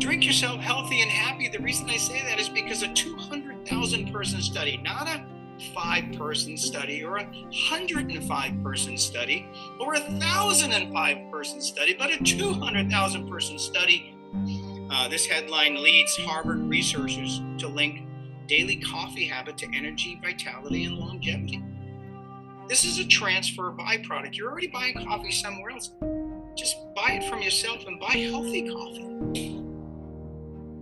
Drink 0.00 0.26
yourself 0.26 0.60
healthy 0.60 1.00
and 1.00 1.10
happy. 1.10 1.46
The 1.48 1.60
reason 1.60 1.88
I 1.88 1.96
say 1.96 2.20
that 2.22 2.40
is 2.40 2.48
because 2.48 2.82
a 2.82 2.92
200,000 2.92 4.12
person 4.12 4.42
study, 4.42 4.78
not 4.78 5.06
a 5.06 5.24
five 5.72 6.10
person 6.18 6.56
study 6.56 7.04
or 7.04 7.18
a 7.18 7.24
105 7.24 8.62
person 8.64 8.98
study 8.98 9.46
or 9.78 9.94
a 9.94 10.00
1,005 10.00 11.30
person 11.30 11.60
study, 11.60 11.94
but 11.96 12.10
a 12.10 12.18
200,000 12.24 13.28
person 13.28 13.60
study. 13.60 14.16
Uh, 14.90 15.08
this 15.08 15.26
headline 15.26 15.82
leads 15.82 16.16
Harvard 16.18 16.60
researchers 16.60 17.40
to 17.58 17.68
link 17.68 18.06
daily 18.46 18.76
coffee 18.76 19.26
habit 19.26 19.56
to 19.58 19.66
energy, 19.74 20.20
vitality, 20.22 20.84
and 20.84 20.96
longevity. 20.96 21.62
This 22.68 22.84
is 22.84 22.98
a 22.98 23.06
transfer 23.06 23.72
byproduct. 23.72 24.36
You're 24.36 24.50
already 24.50 24.68
buying 24.68 24.94
coffee 25.06 25.30
somewhere 25.30 25.70
else. 25.70 25.92
Just 26.56 26.76
buy 26.94 27.18
it 27.20 27.28
from 27.28 27.42
yourself 27.42 27.86
and 27.86 27.98
buy 27.98 28.12
healthy 28.12 28.68
coffee. 28.68 29.60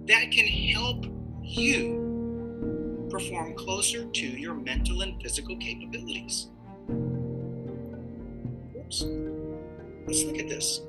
That 0.07 0.31
can 0.31 0.47
help 0.47 1.07
you 1.43 3.09
perform 3.11 3.55
closer 3.55 4.05
to 4.05 4.27
your 4.27 4.55
mental 4.55 5.03
and 5.03 5.21
physical 5.23 5.57
capabilities. 5.57 6.49
Oops. 8.77 9.05
Let's 10.07 10.25
look 10.25 10.39
at 10.39 10.49
this. 10.49 10.81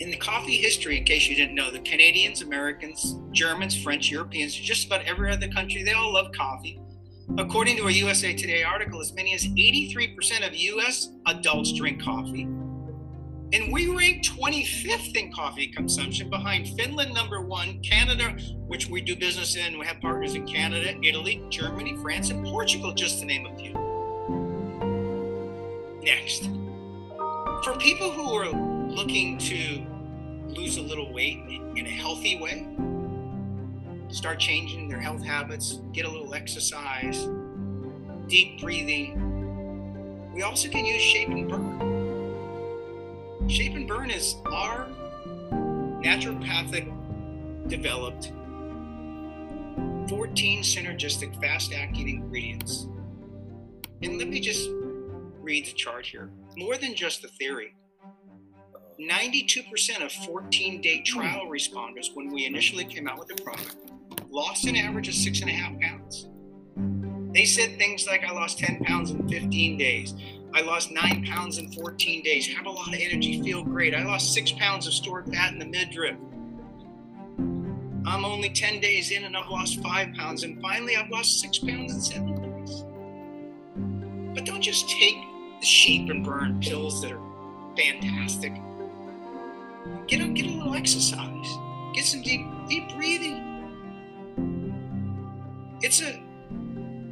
In 0.00 0.10
the 0.10 0.16
coffee 0.16 0.56
history, 0.56 0.96
in 0.96 1.04
case 1.04 1.28
you 1.28 1.36
didn't 1.36 1.54
know, 1.54 1.70
the 1.70 1.80
Canadians, 1.80 2.40
Americans, 2.40 3.18
Germans, 3.32 3.76
French, 3.76 4.10
Europeans, 4.10 4.54
just 4.54 4.86
about 4.86 5.02
every 5.04 5.30
other 5.30 5.48
country, 5.48 5.82
they 5.82 5.92
all 5.92 6.14
love 6.14 6.32
coffee. 6.32 6.80
According 7.36 7.76
to 7.76 7.86
a 7.86 7.90
USA 7.92 8.32
Today 8.32 8.62
article, 8.62 9.02
as 9.02 9.12
many 9.12 9.34
as 9.34 9.44
83% 9.44 10.48
of 10.48 10.54
US 10.54 11.10
adults 11.26 11.72
drink 11.74 12.02
coffee. 12.02 12.44
And 13.52 13.70
we 13.70 13.94
rank 13.94 14.24
25th 14.24 15.14
in 15.16 15.30
coffee 15.34 15.66
consumption 15.66 16.30
behind 16.30 16.68
Finland, 16.78 17.12
number 17.12 17.42
one, 17.42 17.82
Canada, 17.82 18.30
which 18.68 18.88
we 18.88 19.02
do 19.02 19.14
business 19.14 19.54
in. 19.54 19.78
We 19.78 19.84
have 19.84 20.00
partners 20.00 20.34
in 20.34 20.46
Canada, 20.46 20.98
Italy, 21.02 21.44
Germany, 21.50 21.98
France, 22.00 22.30
and 22.30 22.42
Portugal, 22.46 22.94
just 22.94 23.20
to 23.20 23.26
name 23.26 23.44
a 23.44 23.54
few. 23.54 23.74
Next, 26.02 26.48
for 27.62 27.76
people 27.78 28.10
who 28.10 28.32
are 28.32 28.48
looking 28.90 29.38
to 29.38 29.89
lose 30.54 30.76
a 30.76 30.82
little 30.82 31.12
weight 31.12 31.38
in 31.76 31.86
a 31.86 31.90
healthy 31.90 32.38
way, 32.38 32.66
start 34.08 34.38
changing 34.38 34.88
their 34.88 35.00
health 35.00 35.24
habits, 35.24 35.80
get 35.92 36.04
a 36.04 36.10
little 36.10 36.34
exercise, 36.34 37.28
deep 38.28 38.60
breathing, 38.60 39.30
we 40.32 40.42
also 40.42 40.68
can 40.68 40.86
use 40.86 41.02
Shape 41.02 41.28
and 41.28 41.48
Burn. 41.48 43.48
Shape 43.48 43.74
and 43.74 43.88
Burn 43.88 44.10
is 44.10 44.36
our 44.46 44.86
naturopathic 46.02 46.88
developed 47.68 48.32
14 50.08 50.62
synergistic 50.62 51.40
fast 51.42 51.72
acting 51.72 52.08
ingredients. 52.08 52.86
And 54.02 54.18
let 54.18 54.28
me 54.28 54.40
just 54.40 54.68
read 55.40 55.66
the 55.66 55.72
chart 55.72 56.06
here. 56.06 56.30
More 56.56 56.76
than 56.76 56.94
just 56.94 57.22
the 57.22 57.28
theory. 57.28 57.74
92% 59.00 60.04
of 60.04 60.12
14 60.12 60.80
day 60.82 61.00
trial 61.02 61.46
responders, 61.46 62.14
when 62.14 62.30
we 62.30 62.44
initially 62.44 62.84
came 62.84 63.08
out 63.08 63.18
with 63.18 63.28
the 63.28 63.42
product, 63.42 63.76
lost 64.30 64.66
an 64.66 64.76
average 64.76 65.08
of 65.08 65.14
six 65.14 65.40
and 65.40 65.48
a 65.48 65.52
half 65.52 65.78
pounds. 65.80 66.28
They 67.32 67.46
said 67.46 67.78
things 67.78 68.06
like, 68.06 68.24
I 68.24 68.32
lost 68.32 68.58
10 68.58 68.84
pounds 68.84 69.10
in 69.10 69.26
15 69.26 69.78
days. 69.78 70.14
I 70.52 70.60
lost 70.62 70.90
nine 70.90 71.24
pounds 71.24 71.58
in 71.58 71.70
14 71.72 72.22
days, 72.22 72.46
have 72.48 72.66
a 72.66 72.70
lot 72.70 72.88
of 72.88 73.00
energy, 73.00 73.40
feel 73.40 73.62
great. 73.62 73.94
I 73.94 74.02
lost 74.02 74.34
six 74.34 74.52
pounds 74.52 74.86
of 74.86 74.92
stored 74.92 75.32
fat 75.32 75.52
in 75.52 75.58
the 75.58 75.66
midriff. 75.66 76.16
I'm 78.06 78.24
only 78.24 78.50
10 78.50 78.80
days 78.80 79.12
in 79.12 79.24
and 79.24 79.36
I've 79.36 79.48
lost 79.48 79.80
five 79.82 80.12
pounds. 80.14 80.42
And 80.42 80.60
finally, 80.60 80.96
I've 80.96 81.10
lost 81.10 81.40
six 81.40 81.58
pounds 81.58 81.94
in 81.94 82.00
seven 82.00 82.64
days. 82.64 82.84
But 84.34 84.44
don't 84.44 84.62
just 84.62 84.90
take 84.90 85.16
the 85.60 85.66
shape 85.66 86.10
and 86.10 86.24
burn 86.24 86.60
pills 86.60 87.00
that 87.02 87.12
are 87.12 87.76
fantastic. 87.76 88.52
Get 90.06 90.20
a, 90.20 90.28
get 90.28 90.46
a 90.46 90.50
little 90.50 90.74
exercise, 90.74 91.46
get 91.94 92.04
some 92.04 92.22
deep, 92.22 92.46
deep 92.68 92.88
breathing. 92.94 93.46
It's 95.82 96.02
a 96.02 96.22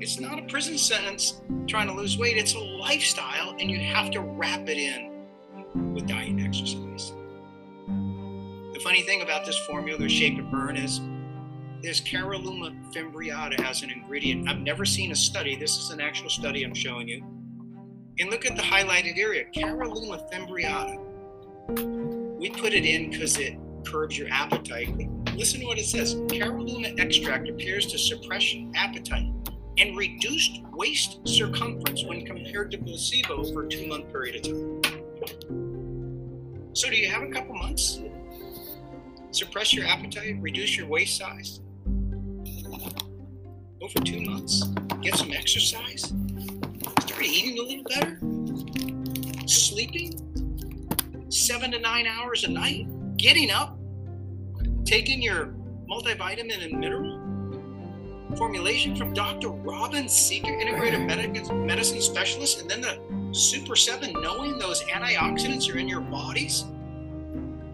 it's 0.00 0.20
not 0.20 0.38
a 0.38 0.42
prison 0.42 0.78
sentence 0.78 1.40
trying 1.66 1.88
to 1.88 1.92
lose 1.92 2.18
weight, 2.18 2.36
it's 2.36 2.54
a 2.54 2.58
lifestyle, 2.58 3.56
and 3.58 3.68
you 3.68 3.80
have 3.80 4.10
to 4.12 4.20
wrap 4.20 4.68
it 4.68 4.78
in 4.78 5.92
with 5.92 6.06
diet 6.06 6.28
and 6.28 6.40
exercise. 6.40 7.12
The 8.74 8.80
funny 8.84 9.02
thing 9.02 9.22
about 9.22 9.44
this 9.44 9.58
formula, 9.66 10.08
shape 10.08 10.38
and 10.38 10.50
burn, 10.52 10.76
is 10.76 11.00
this 11.82 12.00
Caralluma 12.00 12.92
fimbriata 12.92 13.58
has 13.60 13.82
an 13.82 13.90
ingredient. 13.90 14.48
I've 14.48 14.60
never 14.60 14.84
seen 14.84 15.10
a 15.10 15.16
study. 15.16 15.56
This 15.56 15.78
is 15.78 15.90
an 15.90 16.00
actual 16.00 16.30
study 16.30 16.62
I'm 16.64 16.74
showing 16.74 17.08
you. 17.08 17.24
And 18.20 18.30
look 18.30 18.46
at 18.46 18.56
the 18.56 18.62
highlighted 18.62 19.18
area, 19.18 19.46
Caralluma 19.54 20.30
fimbriata. 20.32 22.17
We 22.38 22.50
put 22.50 22.72
it 22.72 22.84
in 22.84 23.10
because 23.10 23.36
it 23.36 23.58
curbs 23.84 24.16
your 24.16 24.28
appetite. 24.30 24.96
Listen 25.34 25.60
to 25.60 25.66
what 25.66 25.78
it 25.78 25.86
says. 25.86 26.14
Caralluma 26.14 26.98
extract 27.00 27.48
appears 27.48 27.86
to 27.86 27.98
suppress 27.98 28.54
appetite 28.76 29.32
and 29.78 29.96
reduced 29.96 30.60
waist 30.72 31.18
circumference 31.26 32.04
when 32.04 32.24
compared 32.24 32.70
to 32.70 32.78
placebo 32.78 33.42
for 33.52 33.64
a 33.64 33.68
two 33.68 33.88
month 33.88 34.12
period 34.12 34.36
of 34.36 34.42
time. 34.42 34.80
So, 36.74 36.88
do 36.88 36.96
you 36.96 37.10
have 37.10 37.24
a 37.24 37.28
couple 37.28 37.56
months? 37.56 38.00
Suppress 39.32 39.74
your 39.74 39.86
appetite, 39.86 40.36
reduce 40.40 40.76
your 40.76 40.86
waist 40.86 41.16
size. 41.18 41.60
Go 43.80 43.88
for 43.88 44.04
two 44.04 44.20
months, 44.20 44.62
get 45.02 45.16
some 45.16 45.32
exercise, 45.32 46.12
start 47.00 47.22
eating 47.22 47.58
a 47.58 47.62
little 47.62 47.84
better, 47.84 48.18
sleeping 49.48 50.27
seven 51.38 51.70
to 51.70 51.78
nine 51.78 52.06
hours 52.06 52.44
a 52.44 52.50
night, 52.50 52.86
getting 53.16 53.50
up, 53.50 53.78
taking 54.84 55.22
your 55.22 55.54
multivitamin 55.88 56.64
and 56.64 56.78
mineral 56.78 57.18
formulation 58.36 58.94
from 58.94 59.14
Dr. 59.14 59.48
Robin 59.48 60.08
Seeker, 60.08 60.48
integrative 60.48 61.64
medicine 61.64 62.00
specialist, 62.00 62.60
and 62.60 62.70
then 62.70 62.80
the 62.80 62.98
Super 63.32 63.76
7 63.76 64.12
knowing 64.20 64.58
those 64.58 64.82
antioxidants 64.84 65.72
are 65.72 65.78
in 65.78 65.88
your 65.88 66.00
bodies, 66.00 66.64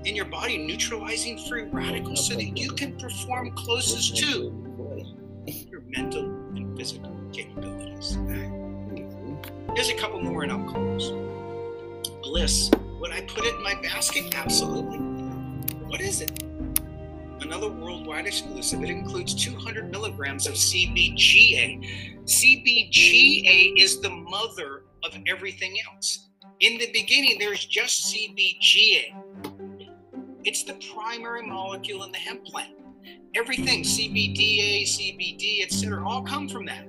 in 0.05 0.15
your 0.15 0.27
body, 0.27 0.59
neutralizing 0.59 1.39
free 1.39 1.63
radicals 1.65 2.27
so 2.27 2.35
that 2.35 2.57
you 2.57 2.71
can 2.71 2.97
perform 2.99 3.51
closest 3.53 4.17
to 4.19 4.53
your 5.71 5.83
mental 5.89 6.25
and 6.25 6.77
physical 6.77 7.17
capabilities. 7.33 8.17
There's 9.75 9.89
a 9.89 9.95
couple 9.95 10.21
more 10.23 10.45
and 10.45 10.53
I'll 10.53 10.65
close. 10.65 11.13
Bliss. 12.23 12.71
Would 13.05 13.13
I 13.13 13.21
put 13.21 13.45
it 13.45 13.57
in 13.57 13.63
my 13.63 13.75
basket? 13.83 14.35
Absolutely. 14.35 14.97
What 15.89 16.01
is 16.01 16.23
it? 16.23 16.43
another 17.43 17.69
worldwide 17.69 18.27
exclusive. 18.27 18.83
It 18.83 18.89
includes 18.89 19.35
200 19.35 19.91
milligrams 19.91 20.47
of 20.47 20.55
CBGA. 20.55 22.25
CBGA 22.25 23.75
is 23.77 24.01
the 24.01 24.09
mother 24.09 24.85
of 25.05 25.15
everything 25.29 25.77
else. 25.93 26.31
In 26.61 26.79
the 26.79 26.91
beginning, 26.95 27.37
there's 27.39 27.67
just 27.67 28.15
CBGA. 28.15 29.15
It's 30.45 30.65
the 30.65 30.81
primary 30.95 31.47
molecule 31.47 32.05
in 32.05 32.13
the 32.13 32.17
hemp 32.17 32.47
plant. 32.47 32.73
Everything, 33.35 33.83
CBDA, 33.83 34.85
CBD, 34.85 35.63
etc., 35.63 36.03
all 36.09 36.23
come 36.23 36.49
from 36.49 36.65
that. 36.65 36.87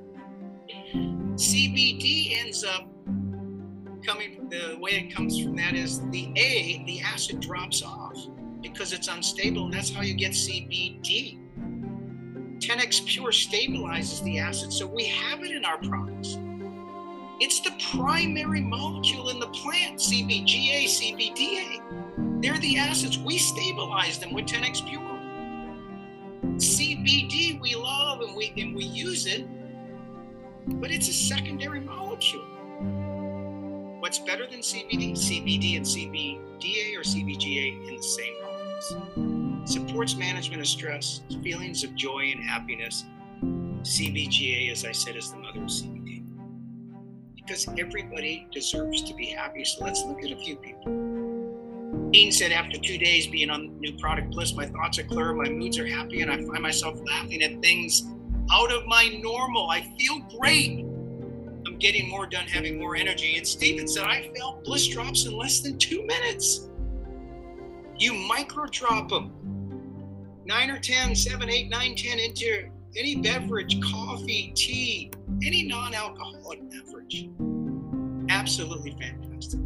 CBD 1.36 2.38
ends 2.40 2.64
up 2.64 2.88
coming, 4.06 4.48
the 4.50 4.78
way 4.80 4.92
it 4.92 5.14
comes 5.14 5.42
from 5.42 5.56
that 5.56 5.74
is 5.74 6.02
the 6.10 6.32
A, 6.36 6.84
the 6.86 7.02
acid 7.02 7.40
drops 7.40 7.82
off 7.84 8.18
because 8.62 8.94
it's 8.94 9.08
unstable, 9.08 9.66
and 9.66 9.74
that's 9.74 9.94
how 9.94 10.02
you 10.02 10.14
get 10.14 10.32
CBD. 10.32 11.40
10x 12.60 13.06
Pure 13.06 13.32
stabilizes 13.32 14.24
the 14.24 14.40
acid, 14.40 14.72
so 14.72 14.86
we 14.88 15.06
have 15.06 15.44
it 15.44 15.52
in 15.52 15.66
our 15.66 15.78
products. 15.80 16.38
It's 17.40 17.60
the 17.60 17.72
primary 17.92 18.62
molecule 18.62 19.30
in 19.30 19.40
the 19.40 19.48
plant, 19.48 20.00
CBGA, 20.00 20.86
CBDA. 20.86 22.42
They're 22.42 22.58
the 22.60 22.78
acids. 22.78 23.18
We 23.18 23.38
stabilize 23.38 24.20
them 24.20 24.34
with 24.34 24.46
10x 24.46 24.88
Pure. 24.88 25.02
CBD 26.58 27.60
we 27.60 27.76
love 27.76 28.22
and 28.22 28.36
we 28.36 28.54
and 28.58 28.76
we 28.76 28.86
use 28.86 29.26
it, 29.26 29.46
but 30.80 30.92
it's 30.92 31.10
a 31.10 31.14
secondary 31.14 31.82
molecule. 31.82 32.55
What's 34.06 34.20
better 34.20 34.46
than 34.46 34.60
CBD? 34.60 35.14
CBD 35.14 35.78
and 35.78 35.84
CBDA 35.84 36.96
or 36.96 37.02
CBGA 37.02 37.88
in 37.90 37.96
the 37.96 38.04
same 38.04 38.36
products. 38.40 38.94
Supports 39.74 40.16
management 40.16 40.62
of 40.62 40.68
stress, 40.68 41.22
feelings 41.42 41.84
of 41.84 41.96
joy 41.96 42.32
and 42.32 42.44
happiness. 42.44 43.04
CBGA, 43.82 44.72
as 44.72 44.86
I 44.86 44.92
said, 44.92 45.16
is 45.16 45.32
the 45.32 45.38
mother 45.38 45.64
of 45.64 45.70
CBD. 45.70 46.24
Because 47.36 47.68
everybody 47.80 48.48
deserves 48.52 49.02
to 49.06 49.16
be 49.16 49.26
happy. 49.26 49.66
So 49.66 49.84
let's 49.84 50.06
look 50.06 50.24
at 50.24 50.30
a 50.30 50.38
few 50.38 50.58
people. 50.58 52.12
Dean 52.12 52.32
said, 52.32 52.52
after 52.52 52.78
two 52.78 53.00
days 53.00 53.26
being 53.26 53.50
on 53.50 53.80
new 53.80 53.98
product 53.98 54.30
bliss, 54.30 54.54
my 54.54 54.68
thoughts 54.68 55.00
are 55.00 55.04
clear, 55.06 55.34
my 55.34 55.50
moods 55.50 55.80
are 55.80 55.88
happy, 55.88 56.22
and 56.22 56.30
I 56.30 56.36
find 56.46 56.62
myself 56.62 57.00
laughing 57.08 57.42
at 57.42 57.60
things 57.60 58.04
out 58.52 58.72
of 58.72 58.86
my 58.86 59.20
normal. 59.24 59.72
I 59.72 59.82
feel 59.98 60.20
great. 60.40 60.85
Getting 61.80 62.10
more 62.10 62.26
done, 62.26 62.48
having 62.48 62.80
more 62.80 62.96
energy. 62.96 63.38
And 63.38 63.48
Stephen 63.48 63.88
said, 63.88 64.04
I 64.04 64.32
felt 64.36 64.64
bliss 64.64 64.88
drops 64.88 65.26
in 65.26 65.34
less 65.34 65.60
than 65.60 65.78
two 65.78 66.06
minutes. 66.06 66.70
You 67.98 68.14
micro 68.14 68.66
drop 68.68 69.10
them. 69.10 69.32
Nine 70.46 70.70
or 70.70 70.80
10, 70.80 71.16
seven, 71.16 71.50
eight, 71.50 71.70
nine, 71.70 71.96
10 71.96 72.20
into 72.20 72.70
any 72.96 73.16
beverage, 73.16 73.82
coffee, 73.82 74.52
tea, 74.56 75.12
any 75.44 75.64
non 75.64 75.94
alcoholic 75.94 76.62
beverage. 76.70 77.30
Absolutely 78.30 78.92
fantastic. 78.92 79.60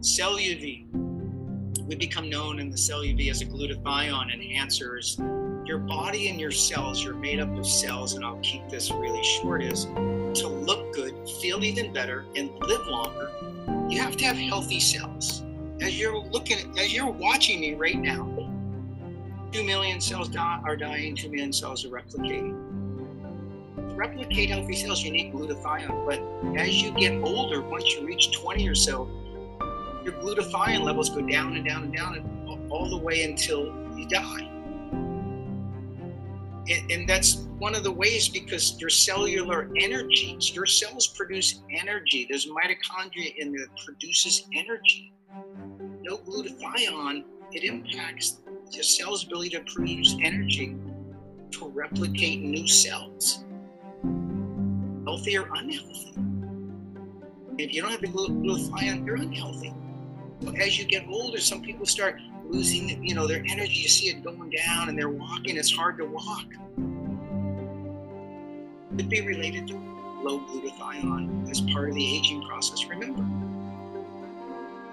CellUV. 0.00 0.86
We 1.86 1.96
become 1.96 2.30
known 2.30 2.60
in 2.60 2.70
the 2.70 2.76
CellUV 2.76 3.30
as 3.30 3.42
a 3.42 3.46
glutathione 3.46 4.32
enhancers 4.32 5.18
your 5.66 5.78
body 5.78 6.28
and 6.28 6.38
your 6.38 6.50
cells, 6.50 7.02
you're 7.02 7.14
made 7.14 7.40
up 7.40 7.56
of 7.56 7.66
cells, 7.66 8.14
and 8.14 8.24
I'll 8.24 8.38
keep 8.40 8.68
this 8.68 8.90
really 8.90 9.22
short, 9.22 9.62
is 9.62 9.84
to 9.86 10.48
look 10.48 10.92
good, 10.92 11.14
feel 11.40 11.64
even 11.64 11.92
better, 11.92 12.26
and 12.36 12.50
live 12.60 12.86
longer, 12.86 13.30
you 13.88 14.00
have 14.00 14.16
to 14.18 14.24
have 14.24 14.36
healthy 14.36 14.80
cells. 14.80 15.42
As 15.80 15.98
you're 15.98 16.18
looking, 16.18 16.78
as 16.78 16.92
you're 16.92 17.10
watching 17.10 17.60
me 17.60 17.74
right 17.74 17.98
now, 17.98 18.24
two 19.52 19.64
million 19.64 20.00
cells 20.00 20.28
die, 20.28 20.60
are 20.64 20.76
dying, 20.76 21.16
two 21.16 21.30
million 21.30 21.52
cells 21.52 21.84
are 21.84 21.88
replicating. 21.88 22.52
To 23.76 23.94
replicate 23.94 24.50
healthy 24.50 24.76
cells, 24.76 25.02
you 25.02 25.12
need 25.12 25.32
glutathione. 25.32 26.06
But 26.06 26.58
as 26.58 26.82
you 26.82 26.92
get 26.92 27.20
older, 27.22 27.62
once 27.62 27.94
you 27.94 28.06
reach 28.06 28.32
20 28.32 28.68
or 28.68 28.74
so, 28.74 29.08
your 30.04 30.14
glutathione 30.14 30.82
levels 30.82 31.10
go 31.10 31.22
down 31.22 31.56
and 31.56 31.66
down 31.66 31.84
and 31.84 31.96
down 31.96 32.16
and 32.16 32.72
all 32.72 32.90
the 32.90 32.98
way 32.98 33.24
until 33.24 33.66
you 33.96 34.06
die 34.06 34.50
and, 36.68 37.08
that's 37.08 37.46
one 37.58 37.74
of 37.74 37.84
the 37.84 37.92
ways 37.92 38.28
because 38.28 38.80
your 38.80 38.90
cellular 38.90 39.70
energy, 39.76 40.36
your 40.52 40.66
cells 40.66 41.08
produce 41.08 41.62
energy. 41.70 42.26
There's 42.28 42.46
mitochondria 42.46 43.36
in 43.36 43.52
there 43.52 43.66
that 43.66 43.84
produces 43.84 44.46
energy. 44.54 45.12
No 46.00 46.18
glutathione, 46.18 47.24
it 47.52 47.64
impacts 47.64 48.38
the 48.72 48.82
cell's 48.82 49.24
ability 49.24 49.50
to 49.50 49.60
produce 49.60 50.16
energy 50.22 50.76
to 51.52 51.68
replicate 51.68 52.40
new 52.40 52.66
cells, 52.66 53.44
healthy 55.04 55.38
or 55.38 55.48
unhealthy. 55.54 56.14
If 57.58 57.72
you 57.72 57.82
don't 57.82 57.92
have 57.92 58.00
the 58.00 58.08
glutathione, 58.08 59.06
you're 59.06 59.16
unhealthy. 59.16 59.72
As 60.58 60.78
you 60.78 60.84
get 60.84 61.06
older, 61.08 61.38
some 61.38 61.62
people 61.62 61.86
start 61.86 62.20
losing, 62.54 63.02
you 63.04 63.14
know, 63.14 63.26
their 63.26 63.42
energy. 63.50 63.74
You 63.74 63.88
see 63.88 64.08
it 64.08 64.22
going 64.22 64.50
down, 64.50 64.88
and 64.88 64.98
they're 64.98 65.08
walking. 65.08 65.56
It's 65.56 65.74
hard 65.74 65.98
to 65.98 66.04
walk. 66.04 66.46
Could 68.96 69.08
be 69.08 69.20
related 69.22 69.66
to 69.68 69.74
low 70.22 70.40
glutathione 70.40 71.50
as 71.50 71.60
part 71.72 71.88
of 71.88 71.94
the 71.96 72.16
aging 72.16 72.42
process. 72.42 72.86
Remember, 72.86 73.24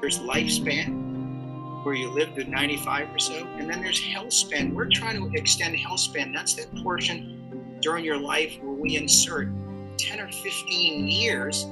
there's 0.02 0.20
lifespan, 0.20 1.84
where 1.84 1.94
you 1.96 2.10
live 2.10 2.34
to 2.36 2.44
95 2.44 3.14
or 3.14 3.20
so, 3.20 3.48
and 3.58 3.70
then 3.70 3.82
there's 3.82 4.02
health 4.04 4.34
span. 4.34 4.74
We're 4.74 4.90
trying 4.90 5.18
to 5.18 5.38
extend 5.38 5.76
health 5.78 6.00
span. 6.00 6.32
That's 6.34 6.56
that 6.56 6.74
portion 6.84 7.78
during 7.82 8.04
your 8.04 8.20
life 8.20 8.58
where 8.62 8.74
we 8.74 8.98
insert 8.98 9.50
10 9.98 10.20
or 10.20 10.32
15 10.32 11.08
years 11.08 11.66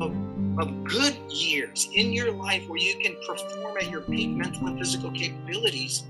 of 0.00 0.14
of 0.58 0.84
good 0.84 1.14
years 1.28 1.88
in 1.94 2.12
your 2.12 2.32
life 2.32 2.66
where 2.68 2.78
you 2.78 2.96
can 2.98 3.16
perform 3.26 3.76
at 3.76 3.90
your 3.90 4.00
peak 4.02 4.30
mental 4.30 4.66
and 4.68 4.78
physical 4.78 5.10
capabilities 5.10 6.04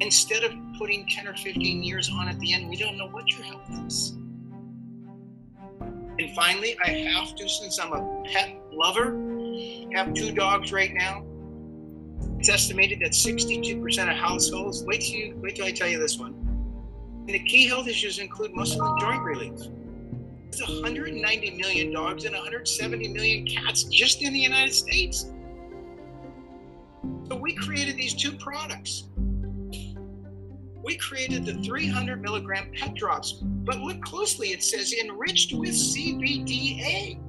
instead 0.00 0.42
of 0.42 0.52
putting 0.78 1.06
10 1.08 1.28
or 1.28 1.36
15 1.36 1.82
years 1.82 2.10
on 2.12 2.28
at 2.28 2.38
the 2.40 2.52
end. 2.52 2.68
We 2.68 2.76
don't 2.76 2.96
know 2.96 3.08
what 3.08 3.30
your 3.30 3.42
health 3.42 3.68
is. 3.86 4.16
And 6.20 6.34
finally 6.34 6.76
i 6.84 6.90
have 6.90 7.36
to 7.36 7.48
since 7.48 7.78
i'm 7.78 7.92
a 7.92 8.22
pet 8.24 8.56
lover 8.72 9.16
have 9.94 10.12
two 10.14 10.32
dogs 10.32 10.72
right 10.72 10.92
now. 10.92 11.24
It's 12.38 12.48
estimated 12.48 13.00
that 13.00 13.12
62% 13.12 14.10
of 14.10 14.16
households 14.16 14.84
wait 14.84 15.00
till, 15.00 15.16
you, 15.16 15.36
wait 15.42 15.56
till 15.56 15.64
i 15.64 15.72
tell 15.72 15.88
you 15.88 15.98
this 15.98 16.18
one. 16.18 16.34
And 16.34 17.28
the 17.28 17.44
key 17.44 17.68
health 17.68 17.86
issues 17.86 18.18
include 18.18 18.54
muscle 18.54 18.82
and 18.82 19.00
joint 19.00 19.22
relief 19.22 19.60
it's 20.48 20.66
190 20.66 21.50
million 21.52 21.92
dogs 21.92 22.24
and 22.24 22.34
170 22.34 23.08
million 23.08 23.46
cats 23.46 23.84
just 23.84 24.22
in 24.22 24.32
the 24.32 24.38
United 24.38 24.72
States. 24.72 25.30
So 27.28 27.36
we 27.36 27.54
created 27.54 27.96
these 27.96 28.14
two 28.14 28.32
products. 28.32 29.04
We 30.82 30.96
created 30.96 31.44
the 31.44 31.54
300 31.62 32.22
milligram 32.22 32.70
pet 32.74 32.94
drops, 32.94 33.32
but 33.42 33.78
look 33.78 34.00
closely, 34.02 34.48
it 34.48 34.62
says 34.62 34.94
enriched 34.94 35.52
with 35.52 35.70
CBDA. 35.70 37.20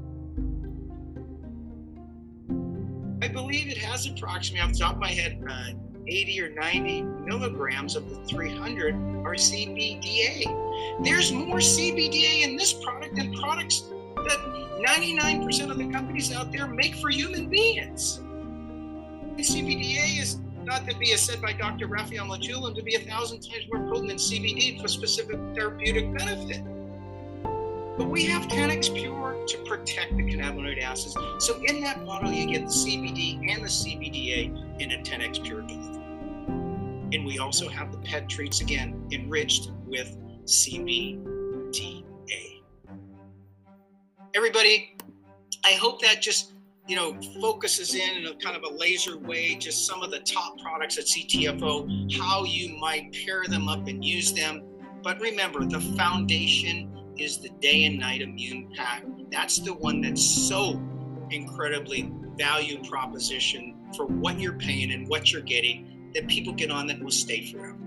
I 3.21 3.27
believe 3.27 3.67
it 3.67 3.77
has 3.77 4.07
approximately, 4.07 4.61
off 4.61 4.71
the 4.71 4.79
top 4.79 4.93
of 4.93 4.99
my 4.99 5.11
head, 5.11 5.43
uh, 5.49 5.71
80 6.09 6.41
or 6.41 6.49
90 6.49 7.01
milligrams 7.01 7.95
of 7.95 8.09
the 8.09 8.15
300 8.25 8.95
are 8.95 9.35
CBDA. 9.35 11.03
There's 11.03 11.31
more 11.31 11.57
CBDA 11.57 12.43
in 12.43 12.55
this 12.55 12.73
product 12.73 13.15
than 13.15 13.33
products 13.35 13.91
that 14.15 14.37
99% 14.85 15.69
of 15.69 15.77
the 15.77 15.87
companies 15.89 16.33
out 16.33 16.51
there 16.51 16.67
make 16.67 16.95
for 16.95 17.09
human 17.09 17.49
beings. 17.49 18.17
And 18.17 19.39
CBDA 19.39 20.19
is 20.19 20.39
not 20.63 20.87
to 20.87 20.97
be, 20.97 21.13
as 21.13 21.21
said 21.21 21.41
by 21.41 21.53
Dr. 21.53 21.87
Raphael 21.87 22.25
Mechoulam, 22.25 22.75
to 22.75 22.83
be 22.83 22.95
a 22.95 22.99
thousand 22.99 23.41
times 23.41 23.65
more 23.71 23.87
potent 23.87 24.07
than 24.07 24.17
CBD 24.17 24.81
for 24.81 24.87
specific 24.87 25.37
therapeutic 25.55 26.15
benefit. 26.17 26.61
But 27.97 28.09
we 28.09 28.23
have 28.25 28.43
10x 28.43 28.95
Pure 28.95 29.45
to 29.47 29.57
protect 29.65 30.15
the 30.15 30.23
cannabinoid 30.23 30.81
acids. 30.81 31.17
So 31.39 31.61
in 31.65 31.81
that 31.81 32.05
bottle, 32.05 32.31
you 32.31 32.47
get 32.47 32.61
the 32.61 32.73
CBD 32.73 33.51
and 33.51 33.63
the 33.63 33.67
CBDA 33.67 34.79
in 34.79 34.91
a 34.91 34.97
10x 34.97 35.43
Pure 35.43 35.61
delivery. 35.63 35.98
And 37.11 37.25
we 37.25 37.39
also 37.39 37.67
have 37.67 37.91
the 37.91 37.97
pet 37.99 38.29
treats 38.29 38.61
again 38.61 39.07
enriched 39.11 39.71
with 39.85 40.15
CBDA. 40.45 42.05
Everybody, 44.35 44.95
I 45.65 45.71
hope 45.73 46.01
that 46.01 46.21
just 46.21 46.53
you 46.87 46.95
know 46.95 47.19
focuses 47.39 47.93
in 47.95 48.17
in 48.17 48.25
a 48.25 48.35
kind 48.35 48.55
of 48.55 48.63
a 48.63 48.75
laser 48.75 49.17
way 49.17 49.55
just 49.55 49.85
some 49.85 50.01
of 50.01 50.11
the 50.11 50.19
top 50.19 50.59
products 50.59 50.97
at 50.97 51.05
CTFO, 51.05 52.13
how 52.17 52.43
you 52.43 52.77
might 52.77 53.13
pair 53.25 53.43
them 53.47 53.67
up 53.67 53.87
and 53.87 54.03
use 54.03 54.33
them. 54.33 54.63
But 55.03 55.19
remember, 55.19 55.65
the 55.65 55.79
foundation 55.79 57.13
is 57.17 57.39
the 57.39 57.49
day 57.61 57.85
and 57.85 57.99
night 57.99 58.21
immune 58.21 58.71
pack. 58.75 59.03
That's 59.31 59.59
the 59.59 59.73
one 59.73 60.01
that's 60.01 60.23
so 60.23 60.81
incredibly 61.31 62.11
value 62.37 62.83
proposition 62.83 63.75
for 63.95 64.05
what 64.05 64.39
you're 64.39 64.53
paying 64.53 64.91
and 64.91 65.07
what 65.07 65.31
you're 65.31 65.41
getting 65.41 65.98
that 66.13 66.27
people 66.27 66.53
get 66.53 66.71
on 66.71 66.87
that 66.87 67.01
will 67.01 67.11
stay 67.11 67.45
forever. 67.45 67.77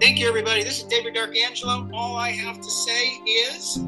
Thank 0.00 0.18
you, 0.18 0.28
everybody. 0.28 0.62
This 0.62 0.78
is 0.78 0.84
David 0.84 1.14
Darkangelo. 1.14 1.90
All 1.94 2.16
I 2.16 2.30
have 2.30 2.60
to 2.60 2.70
say 2.70 3.06
is, 3.24 3.78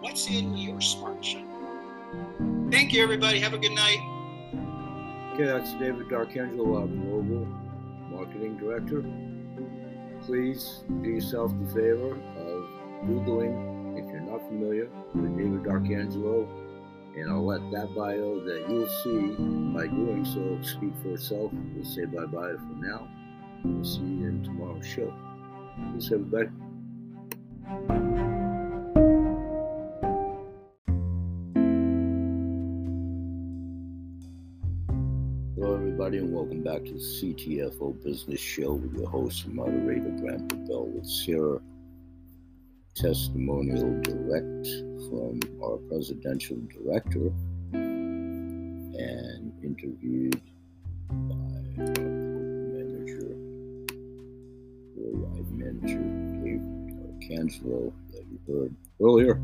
what's 0.00 0.28
in 0.28 0.56
your 0.56 0.80
smart 0.80 1.24
shop? 1.24 1.42
Thank 2.70 2.92
you, 2.92 3.02
everybody. 3.02 3.40
Have 3.40 3.54
a 3.54 3.58
good 3.58 3.72
night. 3.72 3.98
Okay, 5.32 5.44
that's 5.44 5.72
David 5.74 6.08
Darkangelo, 6.08 6.76
our 6.76 6.84
uh, 6.84 6.86
global 6.86 7.46
marketing 8.10 8.56
director. 8.56 9.04
Please 10.26 10.82
do 11.02 11.10
yourself 11.10 11.52
the 11.60 11.66
favor 11.74 12.12
of 12.12 12.64
Googling, 13.06 13.98
if 13.98 14.06
you're 14.10 14.20
not 14.20 14.40
familiar 14.48 14.88
with 15.14 15.36
David 15.36 15.62
Darkangelo, 15.62 16.48
and 17.16 17.30
I'll 17.30 17.46
let 17.46 17.70
that 17.70 17.94
bio 17.94 18.40
that 18.40 18.66
you'll 18.68 18.86
see 19.02 19.34
by 19.74 19.86
doing 19.86 20.24
so 20.24 20.58
speak 20.62 20.92
for 21.02 21.14
itself. 21.14 21.50
We'll 21.74 21.84
say 21.84 22.04
bye 22.04 22.26
bye 22.26 22.52
for 22.52 22.76
now. 22.76 23.08
We'll 23.64 23.84
see 23.84 24.00
you 24.00 24.28
in 24.28 24.44
tomorrow's 24.44 24.86
show. 24.86 25.12
Peace, 25.94 26.12
everybody. 26.12 26.48
Hello, 35.54 35.74
everybody, 35.74 36.18
and 36.18 36.34
welcome 36.34 36.62
back 36.62 36.84
to 36.84 36.92
the 36.92 36.98
CTFO 36.98 38.04
Business 38.04 38.40
Show 38.40 38.74
with 38.74 38.92
your 38.92 39.08
host 39.08 39.46
and 39.46 39.54
moderator, 39.54 40.10
Grandpa 40.20 40.56
Bell, 40.56 40.86
with 40.86 41.06
Sarah 41.06 41.60
testimonial 42.96 44.00
direct 44.00 44.66
from 45.08 45.38
our 45.62 45.76
presidential 45.88 46.56
director 46.72 47.30
and 47.74 49.52
interviewed 49.62 50.40
by 51.10 51.34
our 51.76 52.08
manager, 52.72 53.36
worldwide 54.96 55.50
manager 55.52 56.02
Dave 56.42 56.64
Cangelo 57.20 57.92
that 58.12 58.24
you 58.30 58.38
heard 58.48 58.74
earlier. 59.02 59.38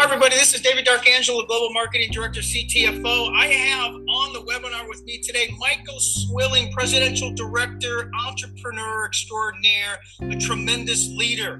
Hi, 0.00 0.04
everybody. 0.04 0.34
This 0.34 0.54
is 0.54 0.62
David 0.62 0.86
Darkangelo, 0.86 1.46
Global 1.46 1.74
Marketing 1.74 2.10
Director, 2.10 2.40
CTFO. 2.40 3.36
I 3.36 3.48
have 3.48 3.92
on 3.92 4.32
the 4.32 4.40
webinar 4.50 4.88
with 4.88 5.04
me 5.04 5.20
today 5.20 5.54
Michael 5.58 6.00
Swilling, 6.00 6.72
Presidential 6.72 7.34
Director, 7.34 8.10
Entrepreneur 8.26 9.04
Extraordinaire, 9.04 9.98
a 10.22 10.36
tremendous 10.36 11.06
leader. 11.08 11.56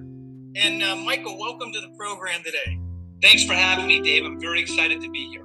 And 0.57 0.83
uh, 0.83 0.97
Michael, 0.97 1.39
welcome 1.39 1.71
to 1.71 1.83
the 1.83 1.91
program 1.99 2.43
today. 2.43 2.81
Thanks 3.21 3.45
for 3.45 3.53
having 3.53 3.87
me, 3.87 4.01
Dave. 4.01 4.25
I'm 4.25 4.41
very 4.41 4.59
excited 4.63 5.03
to 5.03 5.11
be 5.11 5.29
here. 5.29 5.45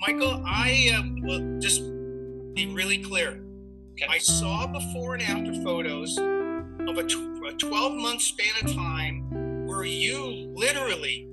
Michael, 0.00 0.42
I 0.46 0.94
uh, 0.96 1.02
will 1.26 1.60
just 1.60 1.82
be 2.54 2.72
really 2.72 3.04
clear. 3.04 3.44
Okay. 3.92 4.06
I 4.08 4.16
saw 4.16 4.66
before 4.66 5.12
and 5.12 5.22
after 5.22 5.62
photos 5.62 6.16
of 6.16 6.96
a, 6.96 7.04
tw- 7.04 7.44
a 7.46 7.52
12 7.58 7.96
month 7.96 8.22
span 8.22 8.64
of 8.64 8.74
time 8.74 9.66
where 9.66 9.84
you 9.84 10.50
literally 10.54 11.28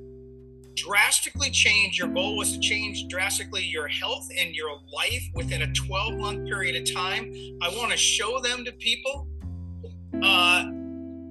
drastically 0.75 1.49
change 1.49 1.97
your 1.97 2.07
goal 2.07 2.37
was 2.37 2.53
to 2.53 2.59
change 2.59 3.07
drastically 3.07 3.63
your 3.63 3.87
health 3.87 4.27
and 4.37 4.55
your 4.55 4.69
life 4.93 5.23
within 5.33 5.63
a 5.63 5.73
12 5.73 6.13
month 6.15 6.47
period 6.47 6.75
of 6.81 6.93
time 6.93 7.33
i 7.61 7.69
want 7.77 7.91
to 7.91 7.97
show 7.97 8.39
them 8.39 8.63
to 8.63 8.71
people 8.73 9.27
uh, 10.23 10.65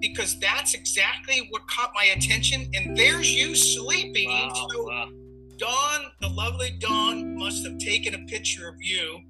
because 0.01 0.39
that's 0.41 0.75
exactly 0.75 1.47
what 1.51 1.67
caught 1.69 1.93
my 1.95 2.05
attention 2.17 2.71
and 2.75 2.97
there's 2.97 3.31
you 3.31 3.55
sleeping 3.55 4.29
Wow, 4.29 4.67
so 4.71 4.83
wow. 4.85 5.09
dawn 5.57 6.07
the 6.21 6.29
lovely 6.29 6.77
dawn 6.79 7.37
must 7.37 7.65
have 7.67 7.79
taken 7.79 8.15
a 8.15 8.27
picture 8.27 8.69
of 8.69 8.75
you 8.81 9.21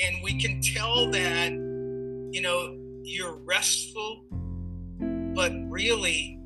and 0.00 0.22
we 0.22 0.40
can 0.40 0.60
tell 0.60 1.10
that 1.10 1.50
you 1.50 2.40
know 2.40 2.76
you're 3.02 3.36
restful 3.44 4.24
but 5.34 5.52
really 5.68 6.38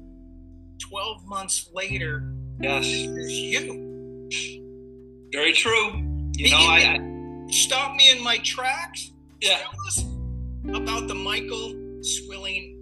12 0.79 1.27
months 1.27 1.71
later 1.75 2.33
Yes, 2.61 2.85
there's 2.85 3.33
you 3.33 3.87
very 5.37 5.53
true. 5.53 6.03
You 6.35 6.51
know, 6.51 6.57
I, 6.57 6.99
I 6.99 7.51
stop 7.51 7.95
me 7.95 8.11
in 8.11 8.25
my 8.25 8.39
tracks. 8.39 9.13
yeah. 9.41 9.59
Tell 9.59 9.71
us 9.87 10.05
about 10.75 11.09
the 11.09 11.15
Michael 11.15 11.75
Swilling 12.03 12.81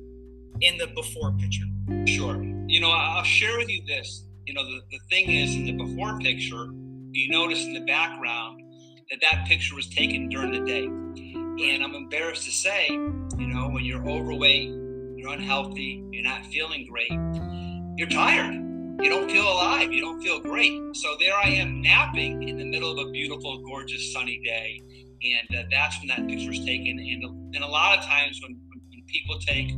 in 0.60 0.78
the 0.78 0.86
before 0.94 1.32
picture. 1.32 1.64
Sure. 2.06 2.42
You 2.66 2.80
know, 2.80 2.90
I'll 2.90 3.24
share 3.24 3.58
with 3.58 3.68
you 3.68 3.82
this. 3.86 4.24
You 4.46 4.54
know, 4.54 4.64
the, 4.64 4.80
the 4.92 4.98
thing 5.10 5.30
is, 5.30 5.54
in 5.54 5.64
the 5.64 5.72
before 5.72 6.18
picture, 6.20 6.66
you 7.10 7.28
notice 7.30 7.64
in 7.64 7.72
the 7.72 7.84
background 7.86 8.62
that 9.10 9.20
that 9.20 9.46
picture 9.46 9.74
was 9.74 9.88
taken 9.88 10.28
during 10.28 10.52
the 10.52 10.60
day. 10.60 10.84
And 10.84 11.82
I'm 11.82 11.94
embarrassed 11.94 12.44
to 12.44 12.50
say, 12.50 12.86
you 12.88 13.46
know, 13.48 13.68
when 13.68 13.84
you're 13.84 14.06
overweight, 14.08 14.68
you're 15.16 15.32
unhealthy, 15.32 16.04
you're 16.10 16.24
not 16.24 16.46
feeling 16.46 16.86
great, 16.90 17.12
you're 17.96 18.08
tired. 18.08 18.73
You 19.00 19.10
don't 19.10 19.30
feel 19.30 19.44
alive. 19.44 19.92
You 19.92 20.00
don't 20.00 20.22
feel 20.22 20.40
great. 20.40 20.80
So 20.94 21.16
there 21.18 21.34
I 21.34 21.48
am 21.48 21.82
napping 21.82 22.48
in 22.48 22.58
the 22.58 22.64
middle 22.64 22.98
of 22.98 23.06
a 23.06 23.10
beautiful, 23.10 23.62
gorgeous, 23.64 24.12
sunny 24.12 24.40
day. 24.44 24.80
And 25.22 25.58
uh, 25.58 25.62
that's 25.70 25.98
when 25.98 26.08
that 26.08 26.26
picture 26.28 26.50
was 26.50 26.64
taken. 26.64 26.98
And, 26.98 27.54
and 27.54 27.64
a 27.64 27.66
lot 27.66 27.98
of 27.98 28.04
times 28.04 28.40
when, 28.42 28.58
when 28.68 29.02
people 29.06 29.38
take 29.40 29.72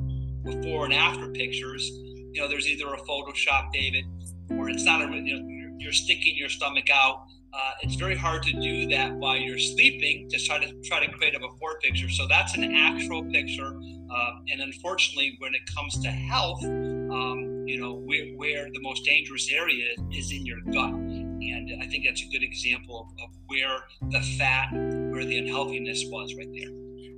before 0.45 0.85
and 0.85 0.95
after 0.95 1.29
pictures, 1.31 1.89
you 2.33 2.41
know, 2.41 2.49
there's 2.49 2.69
either 2.69 2.87
a 2.93 2.99
Photoshop, 2.99 3.73
David, 3.73 4.05
or 4.51 4.69
it's 4.69 4.85
not 4.85 5.01
a, 5.01 5.05
you 5.05 5.41
know, 5.41 5.49
you're, 5.49 5.71
you're 5.79 5.93
sticking 5.93 6.37
your 6.37 6.49
stomach 6.49 6.89
out. 6.93 7.27
Uh, 7.53 7.73
it's 7.83 7.95
very 7.95 8.17
hard 8.17 8.43
to 8.43 8.53
do 8.61 8.87
that 8.89 9.13
while 9.15 9.37
you're 9.37 9.59
sleeping 9.59 10.29
to 10.29 10.39
try 10.39 10.59
to 10.59 10.73
try 10.85 11.05
to 11.05 11.11
create 11.13 11.35
a 11.35 11.41
before 11.41 11.79
picture. 11.83 12.09
So 12.11 12.27
that's 12.29 12.55
an 12.55 12.75
actual 12.75 13.25
picture. 13.31 13.81
Uh, 14.11 14.31
and 14.51 14.61
unfortunately, 14.61 15.37
when 15.41 15.55
it 15.55 15.63
comes 15.75 15.99
to 16.03 16.09
health, 16.09 16.63
um, 16.65 17.65
you 17.67 17.79
know, 17.81 17.95
where, 17.95 18.27
where 18.37 18.67
the 18.73 18.81
most 18.81 19.05
dangerous 19.05 19.51
area 19.53 19.87
is 20.13 20.31
in 20.33 20.47
your 20.47 20.61
gut. 20.73 20.91
And 20.93 21.83
I 21.83 21.87
think 21.87 22.05
that's 22.07 22.23
a 22.23 22.29
good 22.29 22.43
example 22.43 23.09
of, 23.19 23.25
of 23.25 23.37
where 23.47 23.79
the 24.11 24.21
fat, 24.39 24.69
where 24.73 25.25
the 25.25 25.39
unhealthiness 25.39 26.05
was 26.07 26.35
right 26.37 26.49
there. 26.53 26.71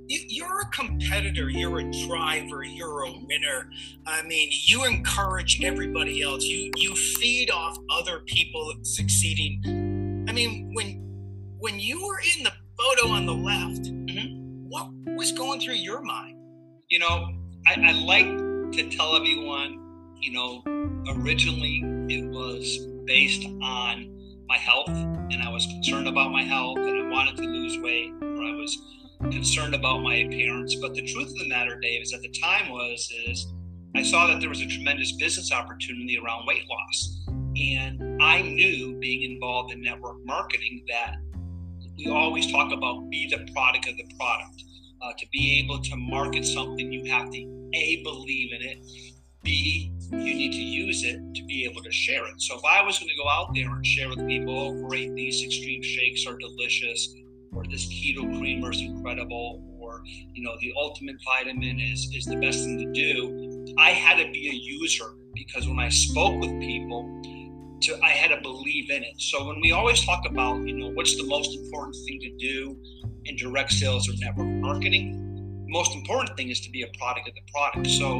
You- 0.07 0.25
You're 0.27 0.61
a 0.61 0.65
competitor. 0.71 1.49
You're 1.49 1.79
a 1.79 1.91
driver. 2.07 2.63
You're 2.63 3.03
a 3.03 3.11
winner. 3.11 3.69
I 4.07 4.23
mean, 4.23 4.49
you 4.65 4.85
encourage 4.85 5.63
everybody 5.63 6.23
else. 6.23 6.43
You 6.43 6.71
you 6.75 6.95
feed 6.95 7.51
off 7.51 7.77
other 7.91 8.21
people 8.25 8.73
succeeding. 8.81 10.25
I 10.27 10.31
mean, 10.33 10.71
when 10.73 11.05
when 11.59 11.79
you 11.79 12.03
were 12.07 12.19
in 12.37 12.43
the 12.43 12.51
photo 12.77 13.09
on 13.13 13.25
the 13.27 13.33
left, 13.33 13.91
what 14.67 14.89
was 15.15 15.31
going 15.33 15.59
through 15.61 15.75
your 15.75 16.01
mind? 16.01 16.37
You 16.89 16.97
know, 16.97 17.31
I, 17.67 17.75
I 17.79 17.91
like 17.91 18.25
to 18.73 18.89
tell 18.89 19.15
everyone, 19.15 19.77
you 20.19 20.31
know, 20.31 20.63
originally 21.07 21.83
it 22.09 22.27
was 22.31 22.79
based 23.05 23.45
on 23.61 24.09
my 24.47 24.57
health, 24.57 24.89
and 24.89 25.43
I 25.43 25.49
was 25.49 25.67
concerned 25.67 26.07
about 26.07 26.31
my 26.31 26.41
health, 26.41 26.79
and 26.79 27.05
I 27.05 27.09
wanted 27.11 27.37
to 27.37 27.43
lose 27.43 27.77
weight, 27.77 28.11
or 28.21 28.41
I 28.41 28.55
was 28.55 28.75
concerned 29.21 29.75
about 29.75 30.01
my 30.01 30.15
appearance. 30.15 30.75
But 30.75 30.95
the 30.95 31.03
truth 31.03 31.27
of 31.27 31.35
the 31.35 31.47
matter, 31.47 31.79
Dave, 31.79 32.01
is 32.01 32.13
at 32.13 32.21
the 32.21 32.33
time 32.41 32.71
was 32.71 33.11
is 33.27 33.45
I 33.95 34.01
saw 34.01 34.25
that 34.25 34.39
there 34.39 34.49
was 34.49 34.61
a 34.61 34.67
tremendous 34.67 35.11
business 35.11 35.51
opportunity 35.51 36.17
around 36.17 36.47
weight 36.47 36.65
loss, 36.67 37.27
and 37.55 38.21
I 38.21 38.41
knew, 38.41 38.97
being 38.99 39.31
involved 39.31 39.71
in 39.73 39.81
network 39.83 40.25
marketing, 40.25 40.83
that 40.87 41.17
we 41.97 42.07
always 42.07 42.51
talk 42.51 42.73
about 42.73 43.11
be 43.11 43.29
the 43.29 43.47
product 43.53 43.87
of 43.87 43.95
the 43.95 44.09
product 44.17 44.63
uh, 45.01 45.13
to 45.17 45.25
be 45.31 45.59
able 45.63 45.81
to 45.81 45.95
market 45.95 46.45
something, 46.45 46.91
you 46.91 47.09
have 47.11 47.31
to 47.31 47.69
A, 47.73 48.01
believe 48.03 48.53
in 48.53 48.61
it, 48.61 48.77
B, 49.43 49.93
you 50.11 50.17
need 50.17 50.51
to 50.51 50.61
use 50.61 51.03
it 51.03 51.19
to 51.35 51.45
be 51.45 51.65
able 51.65 51.81
to 51.81 51.91
share 51.91 52.27
it. 52.27 52.41
So 52.41 52.57
if 52.57 52.61
I 52.65 52.83
was 52.83 52.99
going 52.99 53.09
to 53.09 53.15
go 53.15 53.29
out 53.29 53.53
there 53.53 53.69
and 53.69 53.85
share 53.85 54.09
with 54.09 54.25
people, 54.27 54.57
oh, 54.57 54.87
great, 54.87 55.13
these 55.15 55.43
extreme 55.43 55.81
shakes 55.81 56.25
are 56.25 56.37
delicious, 56.37 57.13
or 57.53 57.63
this 57.65 57.85
keto 57.87 58.37
creamer 58.37 58.71
is 58.71 58.81
incredible, 58.81 59.63
or, 59.79 60.01
you 60.05 60.43
know, 60.43 60.55
the 60.59 60.73
ultimate 60.75 61.15
vitamin 61.23 61.79
is, 61.79 62.11
is 62.13 62.25
the 62.25 62.35
best 62.35 62.59
thing 62.65 62.77
to 62.79 62.91
do, 62.91 63.75
I 63.77 63.91
had 63.91 64.17
to 64.23 64.29
be 64.31 64.49
a 64.49 64.53
user 64.53 65.15
because 65.33 65.67
when 65.67 65.79
I 65.79 65.89
spoke 65.89 66.39
with 66.41 66.51
people, 66.59 67.21
to, 67.81 67.99
I 68.03 68.09
had 68.09 68.29
to 68.35 68.41
believe 68.41 68.89
in 68.89 69.03
it. 69.03 69.19
So 69.19 69.45
when 69.47 69.59
we 69.61 69.71
always 69.71 70.03
talk 70.05 70.25
about, 70.25 70.65
you 70.67 70.73
know, 70.77 70.89
what's 70.91 71.15
the 71.17 71.27
most 71.27 71.57
important 71.57 71.95
thing 72.05 72.19
to 72.21 72.29
do 72.37 72.77
in 73.25 73.35
direct 73.35 73.71
sales 73.71 74.09
or 74.09 74.13
network 74.17 74.47
marketing, 74.47 75.65
the 75.65 75.71
most 75.71 75.95
important 75.95 76.35
thing 76.37 76.49
is 76.49 76.59
to 76.61 76.69
be 76.71 76.81
a 76.83 76.87
product 76.97 77.27
of 77.27 77.35
the 77.35 77.41
product. 77.53 77.87
So 77.87 78.19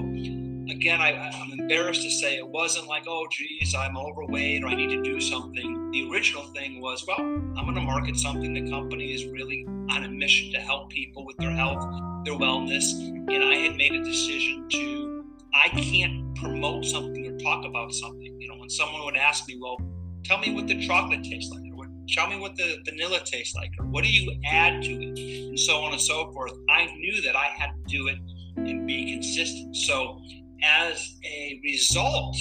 again, 0.69 1.01
I, 1.01 1.29
I'm 1.33 1.51
embarrassed 1.59 2.03
to 2.03 2.11
say 2.11 2.37
it 2.37 2.47
wasn't 2.47 2.87
like, 2.87 3.03
oh, 3.07 3.27
geez, 3.31 3.73
I'm 3.73 3.97
overweight 3.97 4.63
or 4.63 4.67
I 4.67 4.75
need 4.75 4.89
to 4.89 5.01
do 5.01 5.19
something. 5.19 5.91
The 5.91 6.09
original 6.11 6.43
thing 6.53 6.79
was, 6.81 7.03
well, 7.07 7.19
I'm 7.19 7.65
going 7.65 7.75
to 7.75 7.81
market 7.81 8.17
something. 8.17 8.53
The 8.53 8.69
company 8.69 9.13
is 9.13 9.25
really 9.25 9.65
on 9.67 10.03
a 10.03 10.09
mission 10.09 10.51
to 10.53 10.59
help 10.59 10.89
people 10.91 11.25
with 11.25 11.37
their 11.37 11.51
health, 11.51 11.81
their 12.23 12.35
wellness. 12.35 12.93
And 12.93 13.43
I 13.43 13.55
had 13.55 13.75
made 13.75 13.93
a 13.93 14.03
decision 14.03 14.67
to, 14.69 15.18
I 15.53 15.69
can't 15.69 16.35
promote 16.35 16.85
something 16.85 17.25
or 17.27 17.37
talk 17.39 17.65
about 17.65 17.93
something. 17.93 18.39
You 18.39 18.47
know, 18.49 18.57
when 18.57 18.69
someone 18.69 19.03
would 19.05 19.17
ask 19.17 19.47
me, 19.47 19.57
well, 19.61 19.77
tell 20.23 20.39
me 20.39 20.53
what 20.53 20.67
the 20.67 20.79
chocolate 20.85 21.23
tastes 21.23 21.51
like, 21.51 21.63
or 21.71 21.75
what, 21.75 21.87
tell 22.07 22.27
me 22.27 22.39
what 22.39 22.55
the 22.55 22.77
vanilla 22.85 23.19
tastes 23.25 23.55
like, 23.55 23.71
or 23.79 23.85
what 23.87 24.03
do 24.03 24.11
you 24.11 24.31
add 24.45 24.81
to 24.83 24.91
it, 24.91 25.19
and 25.19 25.59
so 25.59 25.81
on 25.81 25.91
and 25.93 26.01
so 26.01 26.31
forth. 26.31 26.51
I 26.69 26.85
knew 26.97 27.21
that 27.23 27.35
I 27.35 27.47
had 27.57 27.69
to 27.71 27.83
do 27.87 28.07
it 28.07 28.17
and 28.57 28.85
be 28.85 29.13
consistent. 29.13 29.75
So, 29.75 30.21
as 30.63 31.15
a 31.23 31.59
result 31.63 32.35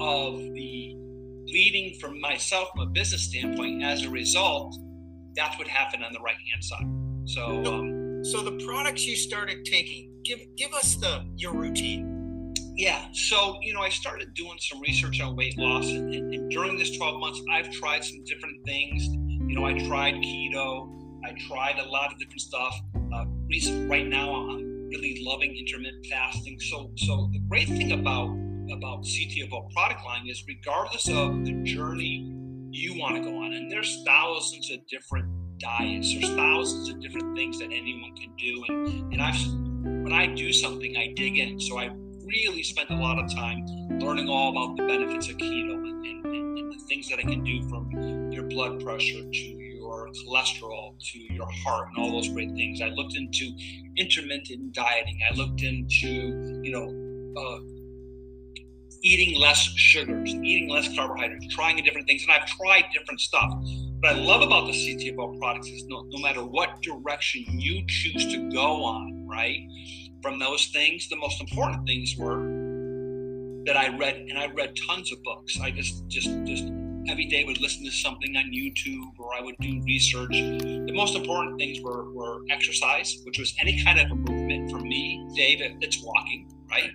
of 0.00 0.38
the 0.38 0.94
leading 1.46 1.98
from 2.00 2.20
myself 2.20 2.68
from 2.74 2.88
a 2.88 2.90
business 2.90 3.22
standpoint, 3.22 3.82
as 3.82 4.02
a 4.04 4.10
result, 4.10 4.76
that's 5.34 5.56
what 5.58 5.68
happened 5.68 6.04
on 6.04 6.12
the 6.12 6.20
right 6.20 6.36
hand 6.50 6.62
side. 6.64 6.86
So, 7.26 7.64
um, 7.64 8.24
So 8.24 8.42
the 8.42 8.62
products 8.66 9.06
you 9.06 9.14
started 9.16 9.64
taking, 9.64 10.10
give 10.24 10.40
give 10.56 10.72
us 10.74 10.96
the 10.96 11.24
your 11.36 11.54
routine. 11.54 12.17
Yeah, 12.78 13.06
so 13.12 13.58
you 13.60 13.74
know, 13.74 13.80
I 13.80 13.88
started 13.88 14.32
doing 14.34 14.56
some 14.60 14.80
research 14.80 15.20
on 15.20 15.34
weight 15.34 15.58
loss, 15.58 15.86
and, 15.86 16.14
and, 16.14 16.32
and 16.32 16.48
during 16.48 16.78
this 16.78 16.96
12 16.96 17.18
months, 17.18 17.42
I've 17.52 17.72
tried 17.72 18.04
some 18.04 18.22
different 18.22 18.64
things. 18.64 19.04
You 19.04 19.56
know, 19.56 19.64
I 19.64 19.72
tried 19.88 20.14
keto, 20.14 20.88
I 21.24 21.34
tried 21.48 21.80
a 21.80 21.88
lot 21.88 22.12
of 22.12 22.20
different 22.20 22.40
stuff. 22.40 22.72
Uh, 23.12 23.24
right 23.88 24.06
now, 24.06 24.32
I'm 24.32 24.88
really 24.90 25.20
loving 25.26 25.56
intermittent 25.56 26.06
fasting. 26.06 26.60
So, 26.60 26.92
so 26.98 27.28
the 27.32 27.40
great 27.48 27.66
thing 27.66 27.90
about 27.90 28.28
about 28.72 29.02
CTFO 29.02 29.72
product 29.72 30.04
line 30.04 30.28
is, 30.28 30.44
regardless 30.46 31.08
of 31.08 31.44
the 31.44 31.60
journey 31.64 32.32
you 32.70 32.96
want 32.96 33.16
to 33.16 33.22
go 33.22 33.42
on, 33.42 33.54
and 33.54 33.68
there's 33.72 34.04
thousands 34.06 34.70
of 34.70 34.86
different 34.86 35.26
diets, 35.58 36.12
there's 36.12 36.32
thousands 36.36 36.90
of 36.90 37.00
different 37.00 37.36
things 37.36 37.58
that 37.58 37.72
anyone 37.72 38.14
can 38.14 38.32
do, 38.36 38.64
and 38.68 39.12
and 39.14 39.20
I've 39.20 39.34
when 40.04 40.12
I 40.12 40.32
do 40.32 40.52
something, 40.52 40.96
I 40.96 41.12
dig 41.16 41.38
in. 41.38 41.58
So 41.58 41.80
I 41.80 41.90
really 42.28 42.62
spent 42.62 42.90
a 42.90 42.94
lot 42.94 43.18
of 43.18 43.34
time 43.34 43.64
learning 43.98 44.28
all 44.28 44.50
about 44.50 44.76
the 44.76 44.86
benefits 44.86 45.28
of 45.28 45.36
keto 45.36 45.74
and, 45.74 46.06
and, 46.06 46.26
and, 46.26 46.72
the 46.72 46.84
things 46.86 47.08
that 47.08 47.18
I 47.18 47.22
can 47.22 47.42
do 47.42 47.66
from 47.68 48.30
your 48.30 48.44
blood 48.44 48.82
pressure 48.84 49.22
to 49.22 49.38
your 49.38 50.08
cholesterol 50.10 50.94
to 51.12 51.18
your 51.18 51.48
heart 51.64 51.88
and 51.88 52.04
all 52.04 52.12
those 52.12 52.28
great 52.28 52.52
things. 52.52 52.80
I 52.82 52.88
looked 52.88 53.16
into 53.16 53.50
intermittent 53.96 54.72
dieting. 54.72 55.18
I 55.30 55.34
looked 55.34 55.62
into, 55.62 56.60
you 56.62 56.72
know, 56.72 57.40
uh, 57.40 57.60
eating 59.02 59.40
less 59.40 59.58
sugars, 59.58 60.34
eating 60.34 60.68
less 60.68 60.94
carbohydrates, 60.94 61.54
trying 61.54 61.82
different 61.82 62.06
things. 62.06 62.22
And 62.24 62.32
I've 62.32 62.46
tried 62.46 62.84
different 62.92 63.20
stuff. 63.20 63.52
What 64.00 64.12
I 64.12 64.18
love 64.18 64.42
about 64.42 64.66
the 64.66 64.72
CTFO 64.72 65.38
products 65.38 65.68
is 65.68 65.84
no, 65.86 66.04
no 66.08 66.20
matter 66.20 66.44
what 66.44 66.80
direction 66.82 67.44
you 67.48 67.84
choose 67.86 68.32
to 68.32 68.50
go 68.50 68.84
on, 68.84 69.26
right? 69.28 69.58
From 70.22 70.38
those 70.38 70.66
things, 70.66 71.08
the 71.08 71.16
most 71.16 71.40
important 71.40 71.86
things 71.86 72.16
were 72.18 72.38
that 73.66 73.76
I 73.76 73.96
read, 73.96 74.16
and 74.16 74.38
I 74.38 74.46
read 74.46 74.74
tons 74.88 75.12
of 75.12 75.22
books. 75.22 75.60
I 75.60 75.70
just, 75.70 76.06
just, 76.08 76.30
just 76.44 76.64
every 77.08 77.26
day 77.26 77.44
would 77.44 77.60
listen 77.60 77.84
to 77.84 77.90
something 77.90 78.36
on 78.36 78.50
YouTube 78.52 79.18
or 79.18 79.34
I 79.38 79.42
would 79.42 79.56
do 79.60 79.82
research. 79.84 80.30
The 80.30 80.92
most 80.92 81.14
important 81.16 81.58
things 81.58 81.80
were, 81.80 82.12
were 82.12 82.40
exercise, 82.50 83.18
which 83.24 83.38
was 83.38 83.54
any 83.60 83.82
kind 83.84 84.00
of 84.00 84.10
a 84.10 84.14
movement 84.14 84.70
for 84.70 84.78
me, 84.80 85.26
Dave, 85.34 85.60
it's 85.80 86.02
walking, 86.02 86.50
right? 86.70 86.92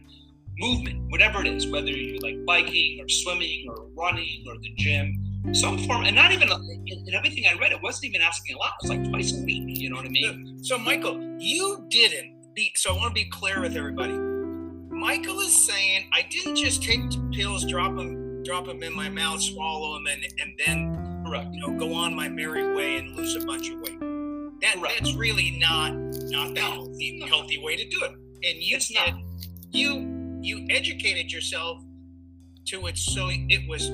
movement, 0.59 1.09
whatever 1.09 1.41
it 1.41 1.47
is, 1.47 1.67
whether 1.67 1.89
you 1.89 2.19
like 2.19 2.43
biking 2.45 2.99
or 3.01 3.09
swimming 3.09 3.65
or 3.69 3.87
running 3.95 4.43
or 4.47 4.55
the 4.59 4.73
gym, 4.77 5.19
some 5.51 5.77
form, 5.79 6.05
and 6.05 6.15
not 6.15 6.31
even 6.31 6.49
in, 6.51 7.07
in 7.07 7.13
everything 7.13 7.45
I 7.49 7.57
read, 7.59 7.71
it 7.71 7.81
wasn't 7.81 8.05
even 8.05 8.21
asking 8.21 8.55
a 8.55 8.59
lot. 8.59 8.71
It 8.81 8.87
was 8.87 8.97
like 8.97 9.09
twice 9.09 9.37
a 9.37 9.43
week. 9.43 9.63
You 9.65 9.89
know 9.89 9.97
what 9.97 10.05
I 10.05 10.09
mean? 10.09 10.63
So, 10.63 10.77
Michael, 10.77 11.19
you 11.39 11.85
didn't 11.89 12.32
be. 12.55 12.71
So, 12.75 12.93
I 12.93 12.97
want 12.97 13.09
to 13.15 13.23
be 13.23 13.29
clear 13.29 13.61
with 13.61 13.75
everybody. 13.75 14.13
Michael 14.89 15.39
is 15.41 15.67
saying 15.67 16.05
I 16.13 16.23
didn't 16.29 16.55
just 16.55 16.83
take 16.83 17.01
pills, 17.31 17.65
drop 17.65 17.95
them, 17.95 18.43
drop 18.43 18.65
them 18.67 18.81
in 18.83 18.95
my 18.95 19.09
mouth, 19.09 19.41
swallow 19.41 19.95
them, 19.95 20.05
and 20.07 20.23
and 20.41 20.53
then 20.65 21.23
Correct. 21.25 21.47
you 21.53 21.59
know 21.61 21.77
go 21.77 21.93
on 21.93 22.15
my 22.15 22.29
merry 22.29 22.75
way 22.75 22.97
and 22.97 23.15
lose 23.15 23.35
a 23.35 23.45
bunch 23.45 23.69
of 23.69 23.79
weight. 23.81 23.99
That 24.61 24.75
Correct. 24.75 24.95
that's 24.99 25.15
really 25.15 25.57
not 25.59 25.93
not 25.93 26.53
the 26.55 26.61
healthy 26.61 27.17
no. 27.19 27.27
healthy 27.27 27.61
way 27.63 27.75
to 27.75 27.87
do 27.89 28.03
it. 28.03 28.11
And 28.11 28.61
you 28.61 28.77
It's 28.77 28.87
said 28.95 29.13
not. 29.13 29.21
you 29.71 30.39
you 30.41 30.65
educated 30.69 31.31
yourself 31.31 31.81
to 32.65 32.87
it 32.87 32.97
so 32.97 33.29
it 33.31 33.67
was 33.67 33.89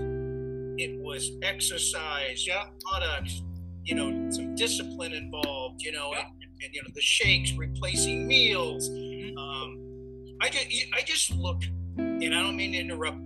it 0.77 0.99
was 1.01 1.31
exercise 1.43 2.45
Yeah. 2.47 2.65
products 2.89 3.41
you 3.83 3.95
know 3.95 4.29
some 4.31 4.55
discipline 4.55 5.13
involved 5.13 5.81
you 5.81 5.91
know 5.91 6.11
Yeah. 6.13 6.25
And, 6.63 6.73
you 6.73 6.81
know 6.81 6.89
the 6.93 7.01
shakes 7.01 7.51
replacing 7.53 8.27
meals 8.27 8.89
Mhm. 8.89 9.37
um 9.37 10.35
i 10.41 10.49
just 10.49 10.67
i 10.93 11.01
just 11.01 11.31
look 11.31 11.61
and 11.97 12.33
i 12.35 12.41
don't 12.41 12.55
mean 12.55 12.71
to 12.73 12.77
interrupt 12.79 13.17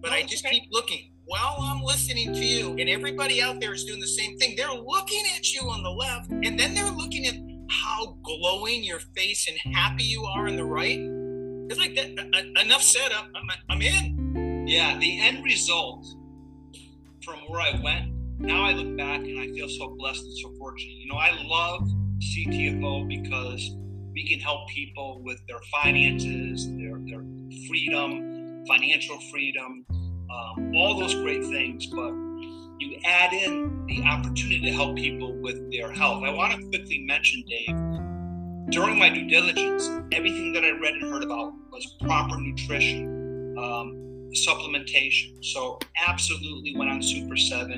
but 0.00 0.10
No, 0.10 0.16
i 0.16 0.22
just 0.22 0.44
okay. 0.44 0.58
keep 0.60 0.68
looking 0.70 1.10
while 1.24 1.56
i'm 1.60 1.82
listening 1.82 2.32
to 2.32 2.44
you 2.44 2.76
and 2.78 2.88
everybody 2.88 3.40
out 3.42 3.60
there 3.60 3.72
is 3.72 3.84
doing 3.84 4.00
the 4.00 4.06
same 4.06 4.36
thing 4.38 4.54
they're 4.56 4.72
looking 4.72 5.22
at 5.36 5.52
you 5.52 5.60
on 5.70 5.82
the 5.82 5.90
left 5.90 6.30
and 6.30 6.58
then 6.58 6.74
they're 6.74 6.90
looking 6.90 7.26
at 7.26 7.34
how 7.70 8.16
glowing 8.22 8.82
your 8.84 8.98
face 9.16 9.48
and 9.48 9.74
happy 9.74 10.04
you 10.04 10.24
are 10.24 10.46
on 10.48 10.56
the 10.56 10.64
right 10.64 10.98
it's 11.70 11.78
like 11.78 11.94
that 11.94 12.08
uh, 12.18 12.60
enough 12.60 12.82
said 12.82 13.10
i'm, 13.12 13.30
I'm, 13.36 13.48
I'm 13.70 13.82
in 13.82 14.66
Yeah, 14.66 14.96
the 14.98 15.20
end 15.20 15.44
result 15.44 16.06
from 17.24 17.38
where 17.48 17.60
I 17.60 17.80
went, 17.82 18.12
now 18.38 18.64
I 18.64 18.72
look 18.72 18.96
back 18.96 19.20
and 19.20 19.38
I 19.38 19.46
feel 19.54 19.68
so 19.68 19.94
blessed 19.96 20.22
and 20.24 20.38
so 20.38 20.52
fortunate. 20.58 20.96
You 21.02 21.06
know, 21.08 21.16
I 21.16 21.30
love 21.44 21.88
CTFO 22.22 23.08
because 23.08 23.76
we 24.12 24.28
can 24.28 24.40
help 24.40 24.68
people 24.68 25.22
with 25.22 25.40
their 25.48 25.60
finances, 25.82 26.68
their, 26.76 26.98
their 27.06 27.24
freedom, 27.68 28.64
financial 28.66 29.18
freedom, 29.30 29.84
um, 29.90 30.72
all 30.76 30.98
those 30.98 31.14
great 31.14 31.44
things. 31.44 31.86
But 31.86 32.12
you 32.78 32.98
add 33.04 33.32
in 33.32 33.86
the 33.86 34.02
opportunity 34.04 34.60
to 34.62 34.72
help 34.72 34.96
people 34.96 35.34
with 35.40 35.70
their 35.72 35.90
health. 35.90 36.22
I 36.24 36.32
want 36.32 36.52
to 36.52 36.68
quickly 36.68 37.04
mention, 37.06 37.42
Dave, 37.48 38.70
during 38.70 38.98
my 38.98 39.10
due 39.10 39.28
diligence, 39.28 39.88
everything 40.12 40.52
that 40.52 40.64
I 40.64 40.70
read 40.70 40.94
and 40.94 41.02
heard 41.02 41.24
about 41.24 41.52
was 41.70 41.96
proper 42.00 42.38
nutrition. 42.38 43.56
Um, 43.58 44.02
supplementation. 44.34 45.44
So 45.44 45.78
absolutely 46.06 46.74
went 46.76 46.90
on 46.90 47.02
Super 47.02 47.36
7 47.36 47.70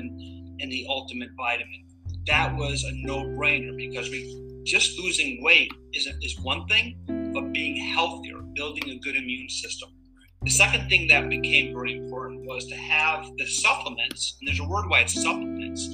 and 0.59 0.71
the 0.71 0.85
ultimate 0.89 1.29
vitamin. 1.35 1.83
That 2.27 2.55
was 2.55 2.83
a 2.83 2.91
no-brainer 3.05 3.77
because 3.77 4.09
we 4.09 4.63
just 4.65 4.97
losing 4.97 5.43
weight 5.43 5.71
is, 5.93 6.07
is 6.21 6.39
one 6.41 6.65
thing, 6.67 6.97
but 7.33 7.51
being 7.53 7.75
healthier, 7.93 8.39
building 8.53 8.89
a 8.89 8.99
good 8.99 9.15
immune 9.15 9.49
system. 9.49 9.89
The 10.41 10.49
second 10.49 10.89
thing 10.89 11.07
that 11.07 11.29
became 11.29 11.73
very 11.73 11.97
important 11.97 12.45
was 12.45 12.65
to 12.67 12.75
have 12.75 13.25
the 13.37 13.45
supplements, 13.45 14.37
and 14.39 14.47
there's 14.47 14.59
a 14.59 14.67
word 14.67 14.89
why 14.89 15.01
it's 15.01 15.21
supplements, 15.21 15.87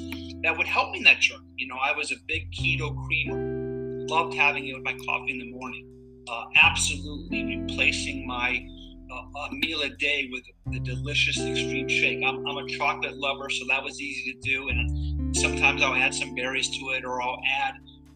that 0.43 0.57
would 0.57 0.67
help 0.67 0.91
me 0.91 0.99
in 0.99 1.03
that 1.03 1.19
journey. 1.19 1.53
You 1.57 1.67
know, 1.67 1.77
I 1.83 1.95
was 1.95 2.11
a 2.11 2.15
big 2.27 2.51
keto 2.51 2.95
creamer, 3.05 4.07
loved 4.07 4.33
having 4.33 4.67
it 4.67 4.73
with 4.73 4.83
my 4.83 4.93
coffee 5.05 5.31
in 5.31 5.39
the 5.39 5.51
morning. 5.51 5.87
Uh, 6.29 6.45
absolutely 6.55 7.43
replacing 7.43 8.25
my 8.25 8.65
uh, 9.11 9.47
a 9.49 9.53
meal 9.55 9.81
a 9.81 9.89
day 9.89 10.29
with 10.31 10.43
the 10.67 10.79
delicious 10.79 11.37
extreme 11.37 11.87
shake. 11.87 12.23
I'm, 12.25 12.45
I'm 12.47 12.57
a 12.57 12.67
chocolate 12.67 13.17
lover, 13.17 13.49
so 13.49 13.65
that 13.67 13.83
was 13.83 13.99
easy 13.99 14.33
to 14.33 14.39
do. 14.39 14.69
And 14.69 15.20
sometimes 15.33 15.81
I'll 15.81 15.95
add 15.95 16.13
some 16.13 16.35
berries 16.35 16.69
to 16.69 16.89
it, 16.91 17.05
or 17.05 17.21
I'll 17.21 17.41
add 17.63 17.73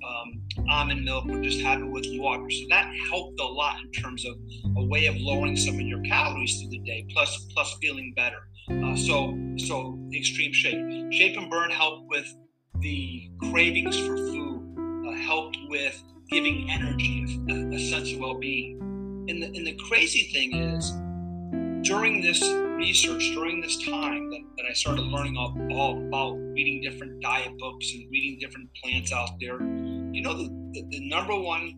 um, 0.07 0.41
almond 0.69 1.03
milk, 1.03 1.25
or 1.29 1.41
just 1.41 1.61
have 1.61 1.81
it 1.81 1.85
with 1.85 2.05
water. 2.11 2.49
So 2.49 2.65
that 2.69 2.93
helped 3.09 3.39
a 3.39 3.45
lot 3.45 3.77
in 3.81 3.91
terms 3.91 4.25
of 4.25 4.35
a 4.77 4.85
way 4.85 5.05
of 5.07 5.15
lowering 5.17 5.55
some 5.55 5.75
of 5.75 5.81
your 5.81 6.01
calories 6.01 6.59
through 6.59 6.69
the 6.71 6.79
day, 6.79 7.05
plus 7.11 7.47
plus 7.53 7.75
feeling 7.81 8.13
better. 8.15 8.47
Uh, 8.69 8.95
so 8.95 9.37
so 9.57 9.99
extreme 10.13 10.53
shape, 10.53 11.11
shape 11.11 11.37
and 11.37 11.49
burn 11.49 11.71
helped 11.71 12.07
with 12.09 12.27
the 12.81 13.29
cravings 13.39 13.97
for 13.99 14.17
food, 14.17 15.05
uh, 15.07 15.11
helped 15.21 15.57
with 15.69 16.01
giving 16.29 16.69
energy, 16.69 17.39
a, 17.49 17.75
a 17.75 17.79
sense 17.79 18.11
of 18.11 18.19
well-being. 18.19 18.79
And 19.29 19.41
the, 19.41 19.47
and 19.47 19.65
the 19.65 19.75
crazy 19.87 20.31
thing 20.33 20.55
is, 20.55 20.91
during 21.85 22.19
this 22.19 22.41
research, 22.77 23.31
during 23.35 23.61
this 23.61 23.77
time 23.85 24.29
that, 24.31 24.41
that 24.57 24.65
I 24.67 24.73
started 24.73 25.03
learning 25.03 25.37
all, 25.37 25.55
all 25.71 26.01
about 26.07 26.33
reading 26.33 26.81
different 26.81 27.21
diet 27.21 27.55
books 27.59 27.93
and 27.93 28.09
reading 28.11 28.39
different 28.39 28.69
plants 28.83 29.13
out 29.13 29.29
there, 29.39 29.61
you 30.11 30.21
know, 30.23 30.33
the, 30.33 30.49
the, 30.73 30.83
the 30.89 31.07
number 31.07 31.39
one 31.39 31.75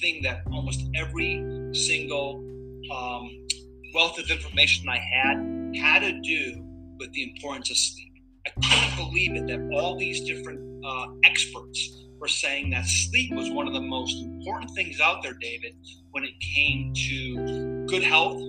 thing 0.00 0.22
that 0.24 0.42
almost 0.52 0.84
every 0.96 1.44
single 1.72 2.44
um, 2.92 3.46
wealth 3.94 4.18
of 4.18 4.28
information 4.28 4.88
I 4.88 4.98
had 4.98 5.76
had 5.76 6.00
to 6.00 6.20
do 6.20 6.64
with 6.98 7.12
the 7.12 7.30
importance 7.30 7.70
of 7.70 7.76
sleep. 7.76 8.12
I 8.44 8.50
couldn't 8.50 8.96
believe 8.96 9.36
it 9.36 9.46
that 9.46 9.70
all 9.72 9.96
these 9.96 10.22
different 10.22 10.84
uh, 10.84 11.06
experts 11.24 12.06
were 12.18 12.28
saying 12.28 12.70
that 12.70 12.86
sleep 12.86 13.32
was 13.32 13.50
one 13.50 13.68
of 13.68 13.72
the 13.72 13.80
most 13.80 14.20
important 14.20 14.72
things 14.74 15.00
out 15.00 15.22
there, 15.22 15.34
David, 15.34 15.76
when 16.10 16.24
it 16.24 16.32
came 16.40 16.92
to 16.92 17.86
good 17.86 18.02
health, 18.02 18.40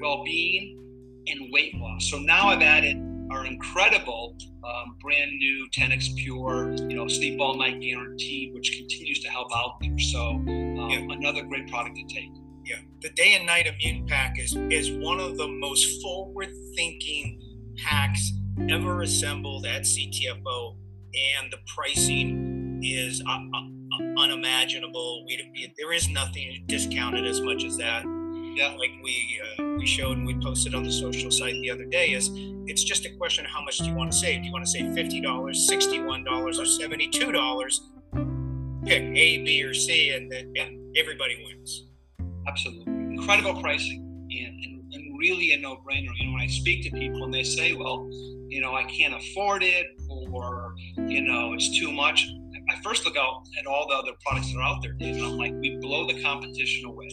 well 0.00 0.24
being, 0.24 0.76
and 1.26 1.52
weight 1.52 1.74
loss. 1.76 2.10
So 2.10 2.18
now 2.18 2.48
I've 2.48 2.62
added 2.62 2.96
our 3.30 3.46
incredible 3.46 4.36
um, 4.64 4.96
brand 5.00 5.30
new 5.30 5.68
10x 5.76 6.16
Pure, 6.16 6.74
you 6.88 6.96
know, 6.96 7.06
sleep 7.06 7.40
all 7.40 7.56
night 7.56 7.80
guaranteed, 7.80 8.52
which 8.54 8.72
continues 8.76 9.20
to 9.20 9.28
help 9.30 9.48
out 9.54 9.78
there. 9.80 9.96
So 9.98 10.20
um, 10.30 10.46
Yeah. 10.90 11.06
another 11.10 11.42
great 11.44 11.68
product 11.68 11.96
to 11.96 12.14
take. 12.14 12.30
Yeah, 12.64 12.76
the 13.02 13.10
day 13.10 13.34
and 13.34 13.46
night 13.46 13.66
immune 13.66 14.06
pack 14.06 14.38
is 14.38 14.54
is 14.70 14.90
one 14.92 15.18
of 15.20 15.36
the 15.38 15.48
most 15.48 16.02
forward 16.02 16.48
thinking 16.76 17.40
packs 17.76 18.32
ever 18.68 19.02
assembled 19.02 19.64
at 19.66 19.82
CTFO, 19.82 20.76
and 21.38 21.50
the 21.52 21.58
pricing 21.74 22.80
is 22.82 23.22
uh, 23.26 23.30
uh, 23.32 24.20
unimaginable. 24.20 25.24
We, 25.26 25.50
we, 25.52 25.74
there 25.78 25.92
is 25.92 26.08
nothing 26.10 26.64
discounted 26.66 27.26
as 27.26 27.40
much 27.40 27.64
as 27.64 27.76
that. 27.78 28.04
Yeah. 28.54 28.74
like 28.78 28.90
we 29.02 29.40
uh, 29.58 29.64
we 29.78 29.86
showed 29.86 30.18
and 30.18 30.26
we 30.26 30.34
posted 30.40 30.74
on 30.74 30.82
the 30.84 30.92
social 30.92 31.30
site 31.30 31.54
the 31.54 31.70
other 31.70 31.84
day 31.84 32.12
is 32.12 32.30
it's 32.66 32.84
just 32.84 33.06
a 33.06 33.10
question 33.16 33.44
of 33.44 33.50
how 33.50 33.62
much 33.62 33.78
do 33.78 33.86
you 33.86 33.94
want 33.94 34.12
to 34.12 34.18
save? 34.18 34.42
Do 34.42 34.46
you 34.46 34.52
want 34.52 34.64
to 34.64 34.70
save 34.70 34.92
fifty 34.94 35.20
dollars, 35.20 35.66
sixty 35.66 36.00
one 36.00 36.24
dollars, 36.24 36.58
or 36.58 36.66
seventy 36.66 37.08
two 37.08 37.32
dollars? 37.32 37.80
Pick 38.84 39.02
A, 39.02 39.44
B, 39.44 39.62
or 39.62 39.74
C, 39.74 40.10
and 40.10 40.32
and 40.32 40.96
everybody 40.96 41.42
wins. 41.46 41.86
Absolutely. 42.46 42.92
Incredible 42.92 43.60
pricing 43.60 44.00
and, 44.30 44.64
and, 44.64 44.94
and 44.94 45.18
really 45.18 45.52
a 45.52 45.58
no 45.58 45.76
brainer. 45.76 46.10
You 46.18 46.26
know, 46.26 46.32
when 46.32 46.42
I 46.42 46.46
speak 46.46 46.84
to 46.84 46.90
people 46.90 47.24
and 47.24 47.32
they 47.34 47.42
say, 47.42 47.74
well, 47.74 48.08
you 48.48 48.60
know, 48.60 48.74
I 48.74 48.84
can't 48.84 49.14
afford 49.14 49.62
it 49.62 49.86
or, 50.08 50.74
you 50.96 51.22
know, 51.22 51.52
it's 51.52 51.78
too 51.78 51.92
much. 51.92 52.26
I 52.70 52.80
first 52.82 53.04
look 53.04 53.16
out 53.16 53.42
at 53.58 53.66
all 53.66 53.86
the 53.88 53.94
other 53.94 54.12
products 54.24 54.52
that 54.52 54.58
are 54.58 54.62
out 54.62 54.82
there, 54.82 54.96
and 55.00 55.22
I'm 55.22 55.36
like, 55.36 55.52
we 55.60 55.76
blow 55.80 56.06
the 56.06 56.22
competition 56.22 56.86
away. 56.86 57.08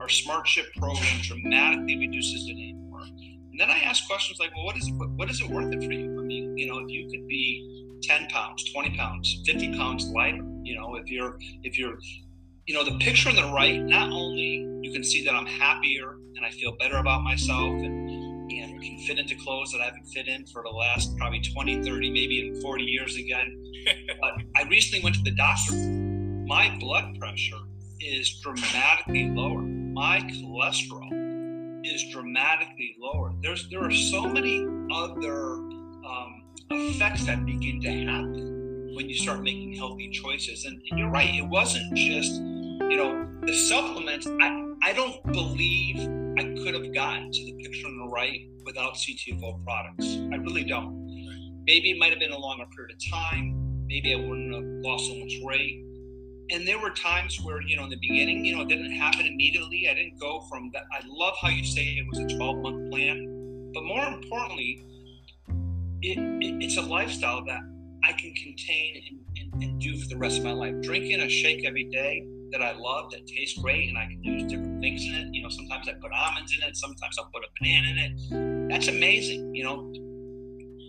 Our 0.00 0.08
smart 0.08 0.48
ship 0.48 0.66
program 0.76 1.20
dramatically 1.22 1.98
reduces 1.98 2.46
the 2.46 2.52
it 2.52 2.54
anymore. 2.54 3.02
And 3.02 3.60
then 3.60 3.70
I 3.70 3.80
ask 3.80 4.06
questions 4.06 4.38
like, 4.38 4.54
well, 4.54 4.64
what 4.64 4.76
is 4.76 4.88
it, 4.88 4.92
what 4.92 5.30
is 5.30 5.40
it 5.40 5.50
worth 5.50 5.72
it 5.74 5.84
for 5.84 5.92
you? 5.92 6.18
I 6.18 6.24
mean, 6.24 6.56
you 6.56 6.66
know, 6.66 6.78
if 6.78 6.88
you 6.88 7.08
could 7.10 7.26
be 7.26 7.98
10 8.02 8.28
pounds, 8.28 8.72
20 8.72 8.96
pounds, 8.96 9.42
50 9.44 9.76
pounds 9.76 10.08
lighter, 10.08 10.42
you 10.62 10.74
know, 10.74 10.96
if 10.96 11.10
you're, 11.10 11.36
if 11.62 11.78
you're, 11.78 11.98
you 12.66 12.74
know, 12.74 12.84
the 12.84 12.96
picture 12.98 13.28
on 13.28 13.36
the 13.36 13.44
right, 13.52 13.82
not 13.82 14.10
only 14.10 14.66
you 14.80 14.90
can 14.92 15.04
see 15.04 15.22
that 15.24 15.34
I'm 15.34 15.46
happier 15.46 16.12
and 16.36 16.46
I 16.46 16.50
feel 16.50 16.76
better 16.76 16.96
about 16.96 17.22
myself 17.22 17.68
and, 17.68 18.50
and 18.50 18.82
can 18.82 18.98
fit 19.06 19.18
into 19.18 19.34
clothes 19.36 19.70
that 19.72 19.82
I 19.82 19.84
haven't 19.84 20.06
fit 20.06 20.28
in 20.28 20.46
for 20.46 20.62
the 20.62 20.70
last 20.70 21.14
probably 21.18 21.40
20, 21.40 21.82
30, 21.82 22.10
maybe 22.10 22.36
even 22.36 22.60
40 22.62 22.84
years 22.84 23.16
again. 23.16 23.62
but 24.20 24.32
I 24.56 24.66
recently 24.68 25.04
went 25.04 25.16
to 25.16 25.22
the 25.22 25.32
doctor. 25.32 25.74
My 25.74 26.74
blood 26.78 27.18
pressure 27.18 27.58
is 28.00 28.40
dramatically 28.40 29.28
lower. 29.28 29.79
My 29.92 30.20
cholesterol 30.20 31.80
is 31.84 32.08
dramatically 32.12 32.96
lower. 33.00 33.32
There's 33.42 33.68
there 33.70 33.82
are 33.82 33.90
so 33.90 34.22
many 34.22 34.64
other 34.92 35.54
um, 35.54 36.44
effects 36.70 37.26
that 37.26 37.44
begin 37.44 37.80
to 37.80 37.90
happen 37.90 38.92
when 38.94 39.08
you 39.08 39.16
start 39.16 39.42
making 39.42 39.72
healthy 39.74 40.10
choices. 40.10 40.64
And, 40.64 40.80
and 40.90 40.98
you're 40.98 41.10
right, 41.10 41.34
it 41.34 41.46
wasn't 41.46 41.92
just 41.96 42.34
you 42.34 42.96
know 42.96 43.28
the 43.42 43.54
supplements. 43.54 44.28
I 44.28 44.64
I 44.82 44.92
don't 44.92 45.22
believe 45.32 45.98
I 46.38 46.44
could 46.62 46.74
have 46.74 46.94
gotten 46.94 47.32
to 47.32 47.44
the 47.46 47.52
picture 47.54 47.88
on 47.88 47.98
the 47.98 48.08
right 48.12 48.48
without 48.64 48.94
CTFO 48.94 49.64
products. 49.64 50.06
I 50.32 50.36
really 50.36 50.64
don't. 50.64 51.00
Maybe 51.66 51.90
it 51.90 51.98
might 51.98 52.10
have 52.10 52.20
been 52.20 52.32
a 52.32 52.38
longer 52.38 52.64
period 52.76 52.94
of 52.94 53.10
time. 53.10 53.86
Maybe 53.86 54.14
I 54.14 54.16
wouldn't 54.16 54.54
have 54.54 54.64
lost 54.84 55.08
so 55.08 55.16
much 55.16 55.34
weight. 55.42 55.84
And 56.52 56.66
there 56.66 56.78
were 56.78 56.90
times 56.90 57.40
where 57.42 57.62
you 57.62 57.76
know 57.76 57.84
in 57.84 57.90
the 57.90 57.98
beginning 58.00 58.44
you 58.44 58.54
know 58.54 58.62
it 58.62 58.68
didn't 58.68 58.92
happen 58.92 59.26
immediately. 59.26 59.88
I 59.88 59.94
didn't 59.94 60.18
go 60.18 60.40
from 60.48 60.70
that. 60.72 60.84
I 60.92 61.00
love 61.06 61.34
how 61.40 61.48
you 61.48 61.64
say 61.64 61.82
it 61.82 62.06
was 62.08 62.18
a 62.18 62.36
12 62.36 62.56
month 62.58 62.90
plan 62.90 63.70
but 63.72 63.84
more 63.84 64.04
importantly 64.04 64.84
it, 66.02 66.18
it, 66.18 66.64
it's 66.64 66.76
a 66.76 66.82
lifestyle 66.82 67.44
that 67.44 67.60
i 68.04 68.12
can 68.12 68.32
contain 68.34 69.02
and, 69.08 69.52
and, 69.52 69.62
and 69.62 69.80
do 69.80 69.98
for 69.98 70.08
the 70.08 70.16
rest 70.16 70.38
of 70.38 70.44
my 70.44 70.52
life. 70.52 70.74
Drinking 70.80 71.20
a 71.20 71.28
shake 71.28 71.64
every 71.64 71.84
day 71.84 72.26
that 72.52 72.62
i 72.62 72.72
love 72.72 73.10
that 73.12 73.26
tastes 73.26 73.58
great 73.60 73.88
and 73.88 73.98
i 73.98 74.06
can 74.06 74.22
use 74.22 74.50
different 74.50 74.80
things 74.80 75.04
in 75.04 75.14
it. 75.14 75.28
You 75.32 75.42
know 75.42 75.48
sometimes 75.48 75.88
i 75.88 75.92
put 75.92 76.12
almonds 76.12 76.52
in 76.54 76.68
it. 76.68 76.76
Sometimes 76.76 77.16
i'll 77.18 77.30
put 77.32 77.44
a 77.44 77.48
banana 77.60 77.88
in 77.90 77.98
it. 77.98 78.70
That's 78.70 78.88
amazing 78.88 79.54
you 79.54 79.64
know. 79.64 79.92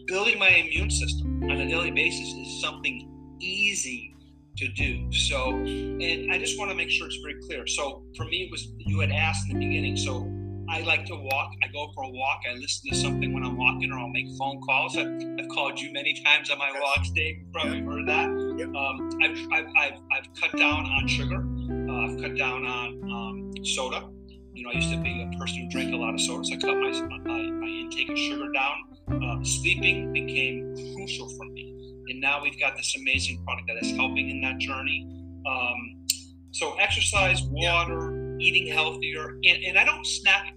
Building 0.07 0.39
my 0.39 0.49
immune 0.49 0.89
system 0.89 1.43
on 1.43 1.51
a 1.51 1.67
daily 1.67 1.91
basis 1.91 2.27
is 2.33 2.61
something 2.61 3.07
easy 3.39 4.10
to 4.57 4.67
do. 4.69 5.11
So, 5.11 5.51
and 5.51 6.31
I 6.31 6.37
just 6.37 6.57
want 6.59 6.71
to 6.71 6.75
make 6.75 6.89
sure 6.89 7.07
it's 7.07 7.17
very 7.17 7.39
clear. 7.47 7.67
So, 7.67 8.03
for 8.15 8.25
me, 8.25 8.43
it 8.43 8.51
was 8.51 8.73
you 8.77 8.99
had 8.99 9.11
asked 9.11 9.49
in 9.49 9.59
the 9.59 9.65
beginning. 9.65 9.97
So, 9.97 10.29
I 10.71 10.79
like 10.81 11.05
to 11.07 11.15
walk. 11.15 11.51
I 11.61 11.67
go 11.67 11.91
for 11.93 12.03
a 12.03 12.09
walk. 12.09 12.41
I 12.49 12.53
listen 12.53 12.91
to 12.91 12.95
something 12.95 13.33
when 13.33 13.43
I'm 13.43 13.57
walking, 13.57 13.91
or 13.91 13.99
I'll 13.99 14.07
make 14.07 14.27
phone 14.37 14.61
calls. 14.61 14.95
I've, 14.95 15.07
I've 15.37 15.49
called 15.49 15.77
you 15.77 15.91
many 15.91 16.21
times 16.23 16.49
on 16.49 16.57
my 16.59 16.71
walks, 16.79 17.09
Dave. 17.09 17.39
You 17.39 17.45
probably 17.51 17.79
yeah. 17.79 17.85
heard 17.85 18.07
that. 18.07 18.29
Yeah. 18.57 18.65
Um, 18.65 19.09
I've, 19.21 19.37
I've, 19.51 19.73
I've, 19.77 19.99
I've, 20.13 20.27
cut 20.39 20.57
down 20.57 20.85
on 20.85 21.07
sugar. 21.07 21.43
Uh, 21.89 22.05
I've 22.05 22.21
cut 22.21 22.37
down 22.37 22.65
on 22.65 23.03
um, 23.11 23.65
soda. 23.65 24.09
You 24.53 24.63
know, 24.63 24.71
I 24.71 24.75
used 24.75 24.91
to 24.91 25.01
be 25.01 25.27
a 25.29 25.37
person 25.37 25.57
who 25.57 25.69
drank 25.69 25.93
a 25.93 25.97
lot 25.97 26.13
of 26.13 26.21
soda, 26.21 26.45
so 26.45 26.53
I 26.53 26.57
cut 26.57 26.77
my, 26.77 26.91
my, 27.25 27.51
my 27.51 27.67
intake 27.67 28.09
of 28.09 28.17
sugar 28.17 28.49
down. 28.53 28.77
Uh, 29.11 29.43
sleeping 29.43 30.13
became 30.13 30.73
crucial 30.95 31.27
for 31.35 31.45
me 31.47 31.80
and 32.09 32.19
now 32.19 32.41
we've 32.41 32.59
got 32.59 32.75
this 32.75 32.95
amazing 32.95 33.43
product 33.45 33.67
that 33.67 33.83
is 33.85 33.95
helping 33.95 34.29
in 34.29 34.41
that 34.41 34.57
journey. 34.57 35.07
Um, 35.45 36.05
so 36.51 36.75
exercise, 36.75 37.41
water, 37.43 38.37
yeah. 38.37 38.45
eating 38.45 38.67
healthier, 38.67 39.37
and, 39.43 39.63
and, 39.63 39.77
I 39.77 39.85
don't 39.85 40.05
snack 40.05 40.53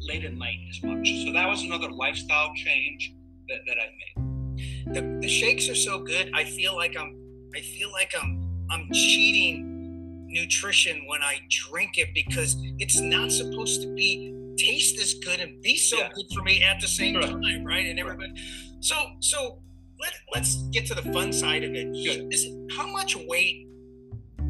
late 0.00 0.24
at 0.24 0.34
night 0.34 0.58
as 0.70 0.82
much. 0.82 1.24
So 1.24 1.32
that 1.32 1.48
was 1.48 1.64
another 1.64 1.90
lifestyle 1.90 2.52
change 2.54 3.14
that, 3.48 3.58
that 3.66 3.76
I 3.78 4.20
made. 4.20 4.94
The, 4.94 5.18
the 5.20 5.28
shakes 5.28 5.68
are 5.68 5.74
so 5.74 6.02
good. 6.02 6.30
I 6.34 6.44
feel 6.44 6.74
like 6.76 6.96
I'm 6.98 7.18
I 7.54 7.60
feel 7.60 7.90
like 7.92 8.12
I'm 8.20 8.66
I'm 8.70 8.88
cheating 8.92 10.26
nutrition 10.28 11.02
when 11.06 11.22
I 11.22 11.40
drink 11.50 11.98
it 11.98 12.08
because 12.14 12.56
it's 12.78 13.00
not 13.00 13.30
supposed 13.30 13.82
to 13.82 13.94
be 13.94 14.34
taste 14.56 14.96
this 14.96 15.14
good 15.14 15.40
and 15.40 15.60
be 15.62 15.76
so 15.76 15.98
yeah. 15.98 16.10
good 16.14 16.26
for 16.34 16.42
me 16.42 16.62
at 16.62 16.80
the 16.80 16.88
same 16.88 17.20
time, 17.20 17.64
right? 17.64 17.86
And 17.86 17.98
everybody. 17.98 18.32
So 18.80 18.96
so 19.20 19.58
let, 20.02 20.12
let's 20.34 20.56
get 20.72 20.84
to 20.86 20.94
the 20.94 21.12
fun 21.12 21.32
side 21.32 21.62
of 21.62 21.74
it. 21.74 21.88
Is, 21.94 22.48
how 22.76 22.86
much 22.86 23.16
weight 23.16 23.68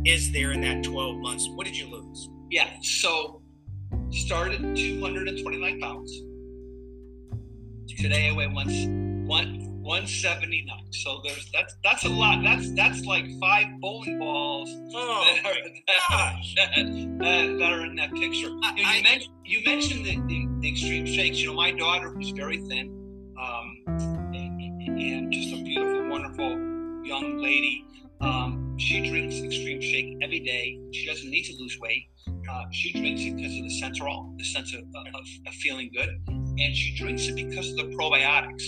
is 0.04 0.32
there 0.32 0.52
in 0.52 0.60
that 0.62 0.82
12 0.82 1.16
months? 1.18 1.48
What 1.54 1.66
did 1.66 1.76
you 1.76 1.86
lose? 1.86 2.30
Yeah, 2.50 2.68
so 2.82 3.42
started 4.10 4.74
229 4.74 5.80
pounds. 5.80 6.22
Today 7.98 8.30
I 8.30 8.32
weigh 8.32 8.46
one, 8.46 9.26
one, 9.26 9.80
179. 9.82 10.92
So 10.92 11.20
there's 11.24 11.50
that's 11.52 11.76
that's 11.84 12.04
a 12.04 12.08
lot. 12.08 12.42
That's 12.42 12.72
that's 12.72 13.04
like 13.04 13.26
five 13.40 13.66
bowling 13.80 14.18
balls 14.18 14.68
oh, 14.94 15.38
that, 15.42 15.46
are, 15.46 15.54
that, 16.56 17.18
that, 17.18 17.58
that, 17.58 17.72
are 17.72 17.84
in 17.84 17.96
that 17.96 18.12
picture. 18.12 18.48
You, 18.48 18.60
know, 18.60 18.72
you, 18.76 18.84
I, 18.86 19.02
mentioned, 19.02 19.34
you 19.44 19.62
mentioned 19.64 20.04
the, 20.06 20.16
the, 20.26 20.48
the, 20.60 20.70
extreme 20.70 21.06
shakes. 21.06 21.38
You 21.38 21.48
know, 21.48 21.54
my 21.54 21.70
daughter 21.70 22.10
who's 22.10 22.30
very 22.30 22.58
thin. 22.58 22.98
Um, 23.40 24.21
and 25.10 25.32
just 25.32 25.52
a 25.52 25.62
beautiful, 25.62 26.08
wonderful 26.08 26.50
young 27.04 27.38
lady. 27.38 27.84
Um, 28.20 28.76
she 28.78 29.08
drinks 29.08 29.40
Extreme 29.40 29.80
Shake 29.80 30.16
every 30.22 30.40
day. 30.40 30.78
She 30.92 31.06
doesn't 31.06 31.28
need 31.28 31.42
to 31.44 31.54
lose 31.58 31.76
weight. 31.80 32.08
Uh, 32.48 32.64
she 32.70 32.92
drinks 32.92 33.22
it 33.22 33.36
because 33.36 33.56
of 33.56 33.64
the 33.64 33.80
Sensoril, 33.82 34.38
the 34.38 34.44
sense 34.44 34.74
of, 34.74 34.80
of, 34.80 35.24
of, 35.46 35.54
feeling 35.54 35.90
good, 35.94 36.08
and 36.28 36.76
she 36.76 36.94
drinks 36.96 37.26
it 37.26 37.34
because 37.34 37.70
of 37.70 37.76
the 37.76 37.84
probiotics. 37.96 38.64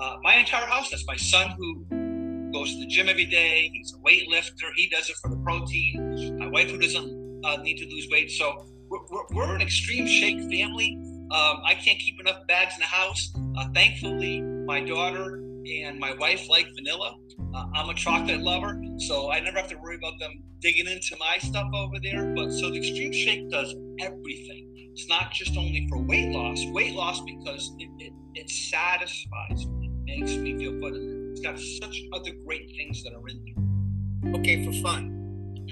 Uh, 0.00 0.16
my 0.22 0.36
entire 0.36 0.66
house 0.66 0.90
does. 0.90 1.04
My 1.06 1.16
son, 1.16 1.54
who 1.58 2.52
goes 2.52 2.72
to 2.74 2.80
the 2.80 2.86
gym 2.86 3.08
every 3.08 3.24
day, 3.24 3.70
he's 3.72 3.94
a 3.94 3.98
weightlifter. 3.98 4.70
He 4.76 4.88
does 4.90 5.08
it 5.08 5.16
for 5.22 5.30
the 5.30 5.36
protein. 5.38 6.38
My 6.38 6.48
wife, 6.48 6.70
who 6.70 6.78
doesn't 6.78 7.42
uh, 7.44 7.56
need 7.62 7.78
to 7.78 7.86
lose 7.86 8.08
weight, 8.10 8.30
so 8.30 8.66
we're, 8.88 8.98
we're, 9.10 9.24
we're 9.34 9.54
an 9.54 9.62
extreme 9.62 10.06
shake 10.06 10.40
family. 10.50 10.98
Um, 11.30 11.60
I 11.64 11.74
can't 11.74 11.98
keep 11.98 12.18
enough 12.20 12.46
bags 12.46 12.74
in 12.74 12.80
the 12.80 12.86
house. 12.86 13.32
Uh, 13.58 13.68
thankfully, 13.74 14.40
my 14.40 14.80
daughter 14.80 15.42
and 15.68 15.98
my 15.98 16.14
wife 16.14 16.48
like 16.48 16.66
vanilla. 16.74 17.16
Uh, 17.54 17.64
I'm 17.74 17.88
a 17.88 17.94
chocolate 17.94 18.40
lover, 18.40 18.80
so 18.98 19.30
I 19.30 19.40
never 19.40 19.58
have 19.58 19.68
to 19.68 19.76
worry 19.76 19.96
about 19.96 20.18
them 20.18 20.42
digging 20.60 20.86
into 20.86 21.16
my 21.18 21.38
stuff 21.38 21.68
over 21.74 21.98
there. 22.02 22.32
But 22.34 22.52
so 22.52 22.70
the 22.70 22.78
Extreme 22.78 23.12
Shake 23.12 23.50
does 23.50 23.74
everything. 24.00 24.64
It's 24.92 25.08
not 25.08 25.30
just 25.32 25.56
only 25.56 25.86
for 25.88 25.98
weight 25.98 26.30
loss. 26.30 26.64
Weight 26.72 26.94
loss 26.94 27.20
because 27.22 27.72
it, 27.78 27.88
it, 27.98 28.12
it 28.34 28.50
satisfies 28.50 29.66
me, 29.66 29.86
it 29.86 30.20
makes 30.20 30.36
me 30.36 30.58
feel 30.58 30.72
good. 30.80 30.94
It's 31.32 31.40
got 31.40 31.58
such 31.58 32.00
other 32.12 32.32
great 32.44 32.70
things 32.76 33.02
that 33.04 33.12
are 33.14 33.28
in 33.28 33.44
there. 33.44 34.40
Okay, 34.40 34.64
for 34.64 34.72
fun. 34.82 35.14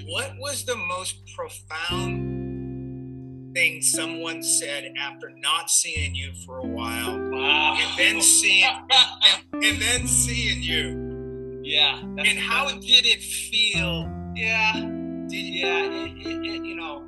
What 0.05 0.31
was 0.39 0.63
the 0.63 0.77
most 0.77 1.29
profound 1.35 2.37
thing 3.53 3.81
someone 3.81 4.43
said 4.43 4.93
after 4.97 5.31
not 5.37 5.69
seeing 5.69 6.13
you 6.15 6.31
for 6.45 6.59
a 6.59 6.65
while, 6.65 7.17
wow. 7.37 7.77
and 7.79 7.97
then 7.97 8.21
seeing 8.21 8.65
and, 8.65 9.63
and, 9.63 9.81
then 9.81 10.07
seeing 10.07 10.61
you. 10.61 11.61
Yeah. 11.63 11.99
And 12.01 12.39
how 12.39 12.69
did 12.69 13.05
it 13.05 13.21
feel? 13.21 14.09
Yeah. 14.35 14.73
Did, 15.27 15.35
yeah. 15.35 15.83
It, 15.83 16.27
it, 16.27 16.45
it, 16.45 16.65
you 16.65 16.75
know, 16.75 17.05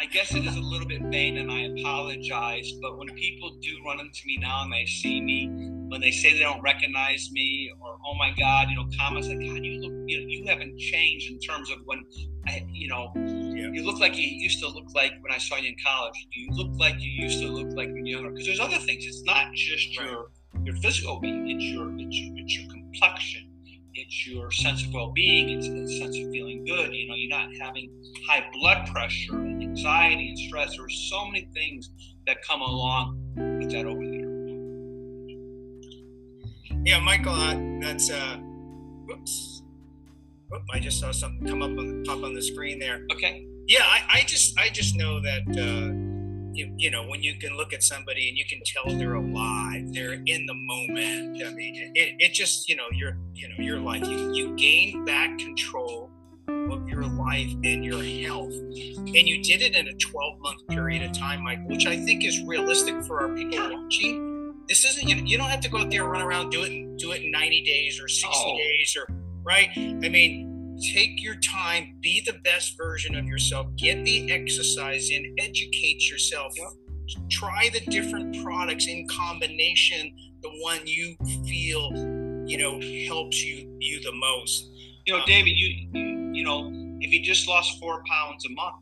I 0.00 0.06
guess 0.06 0.34
it 0.34 0.46
is 0.46 0.56
a 0.56 0.60
little 0.60 0.86
bit 0.86 1.02
vain, 1.02 1.36
and 1.36 1.50
I 1.50 1.60
apologize. 1.60 2.72
But 2.80 2.96
when 2.96 3.08
people 3.08 3.50
do 3.60 3.76
run 3.84 4.00
into 4.00 4.20
me 4.26 4.38
now 4.38 4.62
and 4.62 4.72
they 4.72 4.86
see 4.86 5.20
me, 5.20 5.48
when 5.88 6.00
they 6.00 6.10
say 6.10 6.32
they 6.32 6.38
don't 6.38 6.62
recognize 6.62 7.30
me, 7.32 7.70
or 7.80 7.98
oh 8.06 8.14
my 8.14 8.32
God, 8.38 8.70
you 8.70 8.76
know, 8.76 8.88
comments 8.98 9.28
like 9.28 9.40
God, 9.40 9.64
you 9.64 9.80
look, 9.80 9.92
you 10.06 10.20
know, 10.20 10.26
you 10.26 10.46
haven't 10.46 10.78
changed 10.78 11.30
in 11.30 11.38
terms 11.38 11.70
of 11.70 11.78
when 11.84 12.04
I, 12.46 12.66
you 12.72 12.88
know, 12.88 13.12
yeah. 13.60 13.70
you 13.72 13.84
look 13.84 14.00
like 14.00 14.16
you 14.16 14.26
used 14.26 14.60
to 14.60 14.68
look 14.68 14.94
like 14.94 15.12
when 15.20 15.32
I 15.32 15.38
saw 15.38 15.56
you 15.56 15.68
in 15.68 15.76
college. 15.84 16.14
You 16.32 16.50
look 16.52 16.70
like 16.78 17.00
you 17.00 17.10
used 17.10 17.40
to 17.40 17.48
look 17.48 17.68
like 17.76 17.88
when 17.88 18.06
you're 18.06 18.18
younger. 18.18 18.30
Because 18.30 18.46
there's 18.46 18.60
other 18.60 18.78
things. 18.78 19.04
It's 19.04 19.22
not 19.22 19.52
just 19.54 19.94
your 19.94 20.30
your 20.64 20.76
physical 20.76 21.20
being. 21.20 21.50
It's 21.50 21.64
your 21.64 21.90
it's 21.98 22.16
your, 22.16 22.38
it's 22.38 22.58
your 22.58 22.70
complexion. 22.70 23.46
It's 23.94 24.26
your 24.26 24.50
sense 24.52 24.84
of 24.84 24.94
well-being. 24.94 25.50
It's 25.50 25.68
the 25.68 25.98
sense 25.98 26.16
of 26.16 26.30
feeling 26.30 26.64
good. 26.64 26.94
You 26.94 27.08
know, 27.08 27.14
you're 27.16 27.28
not 27.28 27.48
having 27.60 27.90
high 28.28 28.48
blood 28.52 28.86
pressure 28.86 29.34
and 29.34 29.60
anxiety 29.62 30.28
and 30.28 30.38
stress. 30.38 30.76
There's 30.76 31.08
so 31.10 31.26
many 31.26 31.48
things 31.52 31.90
that 32.26 32.42
come 32.42 32.60
along 32.60 33.18
with 33.36 33.70
that 33.72 33.86
over 33.86 34.00
there. 34.00 34.30
Yeah, 36.84 37.00
Michael, 37.00 37.34
uh, 37.34 37.58
that's 37.80 38.10
uh, 38.10 38.36
whoops 39.06 39.60
Whoop, 40.50 40.62
I 40.72 40.80
just 40.80 40.98
saw 40.98 41.12
something 41.12 41.46
come 41.46 41.62
up 41.62 41.70
on 41.70 42.02
pop 42.04 42.24
on 42.24 42.34
the 42.34 42.42
screen 42.42 42.80
there. 42.80 43.06
Okay. 43.12 43.46
Yeah, 43.70 43.84
I, 43.84 44.00
I 44.08 44.22
just 44.26 44.58
I 44.58 44.68
just 44.68 44.96
know 44.96 45.20
that 45.20 45.42
uh, 45.46 45.94
you, 46.52 46.74
you 46.76 46.90
know 46.90 47.06
when 47.06 47.22
you 47.22 47.36
can 47.36 47.56
look 47.56 47.72
at 47.72 47.84
somebody 47.84 48.28
and 48.28 48.36
you 48.36 48.44
can 48.44 48.60
tell 48.66 48.98
they're 48.98 49.14
alive, 49.14 49.94
they're 49.94 50.14
in 50.14 50.44
the 50.46 50.54
moment. 50.54 51.40
I 51.46 51.50
mean, 51.50 51.92
it, 51.94 52.16
it 52.18 52.32
just 52.32 52.68
you 52.68 52.74
know 52.74 52.88
your 52.92 53.16
you 53.32 53.48
know 53.48 53.54
your 53.64 53.78
life 53.78 54.02
you, 54.08 54.34
you 54.34 54.56
gain 54.56 55.04
back 55.04 55.38
control 55.38 56.10
of 56.48 56.88
your 56.88 57.04
life 57.04 57.52
and 57.62 57.84
your 57.84 58.02
health, 58.02 58.52
and 58.52 59.28
you 59.28 59.40
did 59.40 59.62
it 59.62 59.76
in 59.76 59.86
a 59.86 59.94
12 59.94 60.40
month 60.40 60.66
period 60.66 61.04
of 61.04 61.12
time, 61.12 61.44
Mike, 61.44 61.60
which 61.68 61.86
I 61.86 61.96
think 61.96 62.24
is 62.24 62.42
realistic 62.42 63.00
for 63.04 63.20
our 63.20 63.36
people 63.36 63.56
watching. 63.70 64.52
This 64.66 64.84
isn't 64.84 65.08
you, 65.08 65.14
you 65.24 65.38
don't 65.38 65.48
have 65.48 65.60
to 65.60 65.68
go 65.68 65.78
out 65.78 65.92
there 65.92 66.02
and 66.02 66.10
run 66.10 66.22
around 66.22 66.50
do 66.50 66.64
it 66.64 66.96
do 66.96 67.12
it 67.12 67.22
in 67.22 67.30
90 67.30 67.62
days 67.62 68.00
or 68.00 68.08
60 68.08 68.30
oh. 68.34 68.56
days 68.56 68.96
or 68.98 69.14
right? 69.44 69.70
I 69.76 70.08
mean, 70.08 70.49
take 70.80 71.22
your 71.22 71.36
time, 71.36 71.96
be 72.00 72.22
the 72.26 72.38
best 72.44 72.76
version 72.76 73.14
of 73.16 73.24
yourself, 73.26 73.66
get 73.76 74.04
the 74.04 74.30
exercise 74.32 75.10
in, 75.10 75.34
educate 75.38 76.08
yourself, 76.10 76.52
try 77.28 77.68
the 77.72 77.80
different 77.90 78.42
products 78.42 78.86
in 78.86 79.06
combination, 79.08 80.12
the 80.42 80.50
one 80.62 80.86
you 80.86 81.16
feel, 81.46 81.92
you 82.46 82.58
know, 82.58 82.80
helps 83.06 83.42
you 83.42 83.76
you 83.78 84.00
the 84.02 84.12
most. 84.12 84.70
You 85.06 85.14
know, 85.14 85.20
um, 85.20 85.24
David, 85.26 85.50
you, 85.50 85.88
you 85.92 86.30
you 86.32 86.44
know, 86.44 86.70
if 87.00 87.12
you 87.12 87.22
just 87.22 87.48
lost 87.48 87.78
four 87.80 88.02
pounds 88.08 88.44
a 88.46 88.50
month 88.50 88.76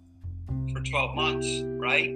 for 0.72 0.80
12 0.80 1.14
months, 1.14 1.46
right? 1.80 2.14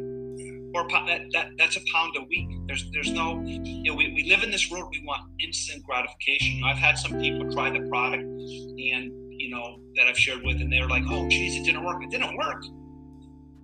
or 0.74 0.88
that, 0.88 1.22
that 1.32 1.50
that's 1.58 1.76
a 1.76 1.80
pound 1.92 2.16
a 2.16 2.22
week. 2.22 2.48
There's 2.66 2.90
there's 2.92 3.12
no 3.12 3.42
you 3.44 3.90
know 3.90 3.94
we, 3.94 4.12
we 4.14 4.24
live 4.28 4.42
in 4.42 4.50
this 4.50 4.70
world 4.70 4.88
we 4.90 5.04
want 5.06 5.22
instant 5.40 5.84
gratification. 5.84 6.56
You 6.56 6.60
know, 6.62 6.68
I've 6.68 6.78
had 6.78 6.98
some 6.98 7.20
people 7.20 7.50
try 7.52 7.70
the 7.70 7.86
product 7.88 8.22
and 8.22 9.12
you 9.42 9.50
know 9.50 9.80
that 9.96 10.06
I've 10.06 10.18
shared 10.18 10.42
with 10.44 10.60
and 10.60 10.72
they're 10.72 10.88
like, 10.88 11.02
oh 11.08 11.28
geez, 11.28 11.56
it 11.56 11.64
didn't 11.64 11.84
work. 11.84 12.02
It 12.02 12.10
didn't 12.10 12.36
work. 12.36 12.62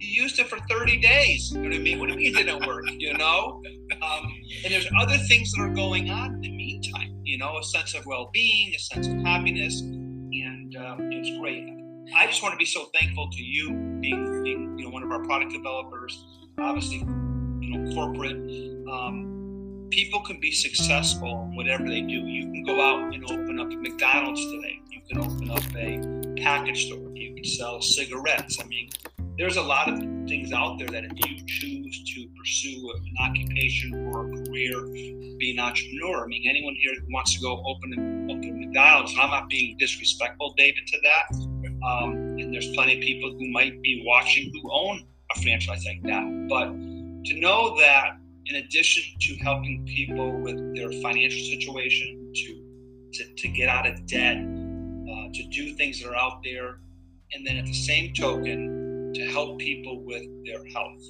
You 0.00 0.22
used 0.22 0.38
it 0.38 0.48
for 0.48 0.58
30 0.68 1.00
days. 1.00 1.52
You 1.52 1.58
know 1.58 1.68
what 1.68 1.76
I 1.76 1.80
mean? 1.80 1.98
What 1.98 2.08
do 2.08 2.12
you 2.14 2.18
mean 2.18 2.36
it 2.36 2.44
didn't 2.44 2.66
work? 2.66 2.84
You 2.98 3.14
know? 3.14 3.62
Um, 4.02 4.32
and 4.64 4.72
there's 4.72 4.88
other 5.00 5.16
things 5.16 5.52
that 5.52 5.62
are 5.62 5.74
going 5.74 6.10
on 6.10 6.34
in 6.34 6.40
the 6.40 6.50
meantime, 6.50 7.20
you 7.24 7.38
know, 7.38 7.58
a 7.58 7.64
sense 7.64 7.94
of 7.94 8.06
well-being, 8.06 8.74
a 8.74 8.78
sense 8.78 9.06
of 9.06 9.16
happiness, 9.18 9.80
and 9.80 10.76
um, 10.76 11.10
it's 11.12 11.36
great. 11.38 11.64
I 12.16 12.26
just 12.26 12.42
want 12.42 12.52
to 12.52 12.58
be 12.58 12.64
so 12.64 12.86
thankful 12.98 13.28
to 13.30 13.42
you 13.42 13.70
being, 14.00 14.42
being 14.42 14.78
you 14.78 14.84
know 14.84 14.90
one 14.90 15.02
of 15.02 15.10
our 15.10 15.22
product 15.24 15.52
developers, 15.52 16.24
obviously 16.58 16.98
you 16.98 17.70
know 17.76 17.94
corporate. 17.94 18.36
Um, 18.90 19.88
people 19.90 20.20
can 20.20 20.40
be 20.40 20.52
successful 20.52 21.48
in 21.50 21.56
whatever 21.56 21.88
they 21.88 22.00
do. 22.00 22.26
You 22.26 22.44
can 22.52 22.62
go 22.64 22.80
out 22.80 23.12
and 23.14 23.24
open 23.24 23.58
up 23.58 23.68
McDonald's 23.68 24.44
today. 24.44 24.80
Can 25.08 25.20
open 25.20 25.50
up 25.50 25.62
a 25.74 26.42
package 26.42 26.86
store. 26.86 27.10
You 27.14 27.34
could 27.34 27.46
sell 27.46 27.80
cigarettes. 27.80 28.58
I 28.60 28.66
mean, 28.66 28.90
there's 29.38 29.56
a 29.56 29.62
lot 29.62 29.88
of 29.88 29.98
things 30.28 30.52
out 30.52 30.78
there 30.78 30.88
that 30.88 31.04
if 31.04 31.12
you 31.14 31.46
choose 31.46 32.04
to 32.14 32.28
pursue 32.36 32.92
an 32.94 33.14
occupation 33.20 33.94
or 34.08 34.26
a 34.26 34.44
career, 34.44 34.84
be 35.38 35.54
an 35.56 35.60
entrepreneur. 35.60 36.24
I 36.24 36.26
mean, 36.26 36.44
anyone 36.48 36.74
here 36.74 36.92
who 36.94 37.06
wants 37.12 37.34
to 37.34 37.40
go 37.40 37.62
open 37.64 37.94
a, 37.94 38.32
open 38.32 38.60
McDonald's, 38.60 39.12
and 39.12 39.20
I'm 39.20 39.30
not 39.30 39.48
being 39.48 39.76
disrespectful, 39.78 40.54
David, 40.56 40.86
to 40.86 40.98
that. 41.02 41.36
Um, 41.86 42.12
and 42.38 42.52
there's 42.52 42.68
plenty 42.74 42.96
of 42.96 43.00
people 43.00 43.30
who 43.30 43.48
might 43.50 43.80
be 43.80 44.02
watching 44.04 44.52
who 44.52 44.70
own 44.70 45.06
a 45.34 45.40
franchise 45.40 45.84
like 45.86 46.02
that. 46.02 46.46
But 46.48 46.66
to 47.30 47.40
know 47.40 47.78
that 47.78 48.16
in 48.46 48.56
addition 48.56 49.04
to 49.20 49.36
helping 49.36 49.84
people 49.86 50.38
with 50.40 50.74
their 50.74 50.90
financial 51.00 51.40
situation, 51.46 52.32
to 52.34 52.64
to, 53.10 53.24
to 53.36 53.48
get 53.48 53.68
out 53.68 53.86
of 53.86 54.06
debt, 54.06 54.36
to 55.34 55.42
do 55.44 55.74
things 55.74 56.02
that 56.02 56.08
are 56.10 56.16
out 56.16 56.42
there, 56.42 56.78
and 57.32 57.46
then 57.46 57.56
at 57.56 57.66
the 57.66 57.72
same 57.72 58.12
token, 58.14 59.12
to 59.14 59.26
help 59.30 59.58
people 59.58 60.00
with 60.04 60.22
their 60.44 60.64
health. 60.66 61.02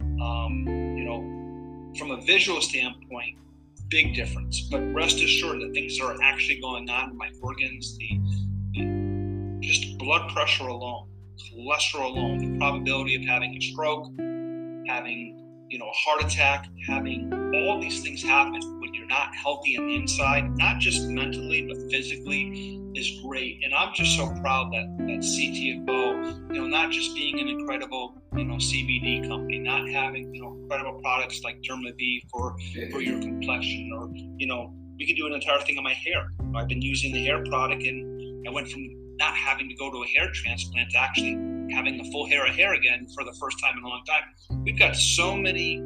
Um, 0.00 0.64
you 0.66 1.04
know, 1.04 1.94
from 1.98 2.10
a 2.10 2.20
visual 2.22 2.60
standpoint, 2.60 3.36
big 3.88 4.14
difference. 4.14 4.62
But 4.70 4.80
rest 4.92 5.22
assured 5.22 5.60
that 5.60 5.72
things 5.72 6.00
are 6.00 6.16
actually 6.22 6.60
going 6.60 6.88
on 6.90 7.10
in 7.10 7.16
my 7.16 7.30
organs, 7.42 7.96
the, 7.98 8.20
the 8.74 9.58
just 9.60 9.98
blood 9.98 10.30
pressure 10.32 10.66
alone, 10.66 11.08
cholesterol 11.38 12.16
alone, 12.16 12.38
the 12.38 12.58
probability 12.58 13.14
of 13.14 13.22
having 13.22 13.56
a 13.56 13.60
stroke, 13.60 14.06
having 14.88 15.46
you 15.68 15.78
know, 15.78 15.86
a 15.86 15.92
heart 15.92 16.24
attack, 16.24 16.68
having 16.86 17.32
all 17.54 17.80
these 17.80 18.02
things 18.02 18.22
happen 18.22 18.60
you're 18.96 19.06
not 19.06 19.34
healthy 19.34 19.76
on 19.78 19.86
the 19.86 19.96
inside, 19.96 20.56
not 20.56 20.78
just 20.78 21.08
mentally, 21.08 21.62
but 21.62 21.76
physically, 21.90 22.80
is 22.94 23.20
great. 23.24 23.60
And 23.62 23.74
I'm 23.74 23.92
just 23.94 24.16
so 24.16 24.28
proud 24.40 24.72
that, 24.72 24.96
that 24.98 25.20
CTFO, 25.20 26.54
you 26.54 26.60
know, 26.60 26.66
not 26.66 26.90
just 26.90 27.14
being 27.14 27.38
an 27.40 27.48
incredible, 27.48 28.22
you 28.34 28.44
know, 28.44 28.54
CBD 28.54 29.28
company, 29.28 29.58
not 29.58 29.88
having, 29.88 30.34
you 30.34 30.42
know, 30.42 30.54
incredible 30.54 31.00
products 31.00 31.42
like 31.44 31.60
DermaV 31.62 32.22
for, 32.30 32.56
for 32.90 33.00
your 33.00 33.20
complexion, 33.20 33.92
or, 33.92 34.10
you 34.38 34.46
know, 34.46 34.72
we 34.98 35.06
could 35.06 35.16
do 35.16 35.26
an 35.26 35.34
entire 35.34 35.60
thing 35.60 35.76
on 35.76 35.84
my 35.84 35.92
hair. 35.92 36.28
I've 36.54 36.68
been 36.68 36.82
using 36.82 37.12
the 37.12 37.22
hair 37.24 37.44
product 37.44 37.82
and 37.82 38.48
I 38.48 38.50
went 38.50 38.68
from 38.68 38.82
not 39.18 39.34
having 39.34 39.68
to 39.68 39.74
go 39.74 39.90
to 39.90 40.02
a 40.02 40.06
hair 40.06 40.30
transplant 40.32 40.90
to 40.92 40.98
actually 40.98 41.34
having 41.72 42.00
a 42.00 42.04
full 42.12 42.26
hair 42.26 42.46
of 42.46 42.54
hair 42.54 42.74
again 42.74 43.06
for 43.14 43.24
the 43.24 43.32
first 43.40 43.58
time 43.60 43.76
in 43.76 43.84
a 43.84 43.88
long 43.88 44.02
time. 44.06 44.62
We've 44.64 44.78
got 44.78 44.96
so 44.96 45.36
many 45.36 45.82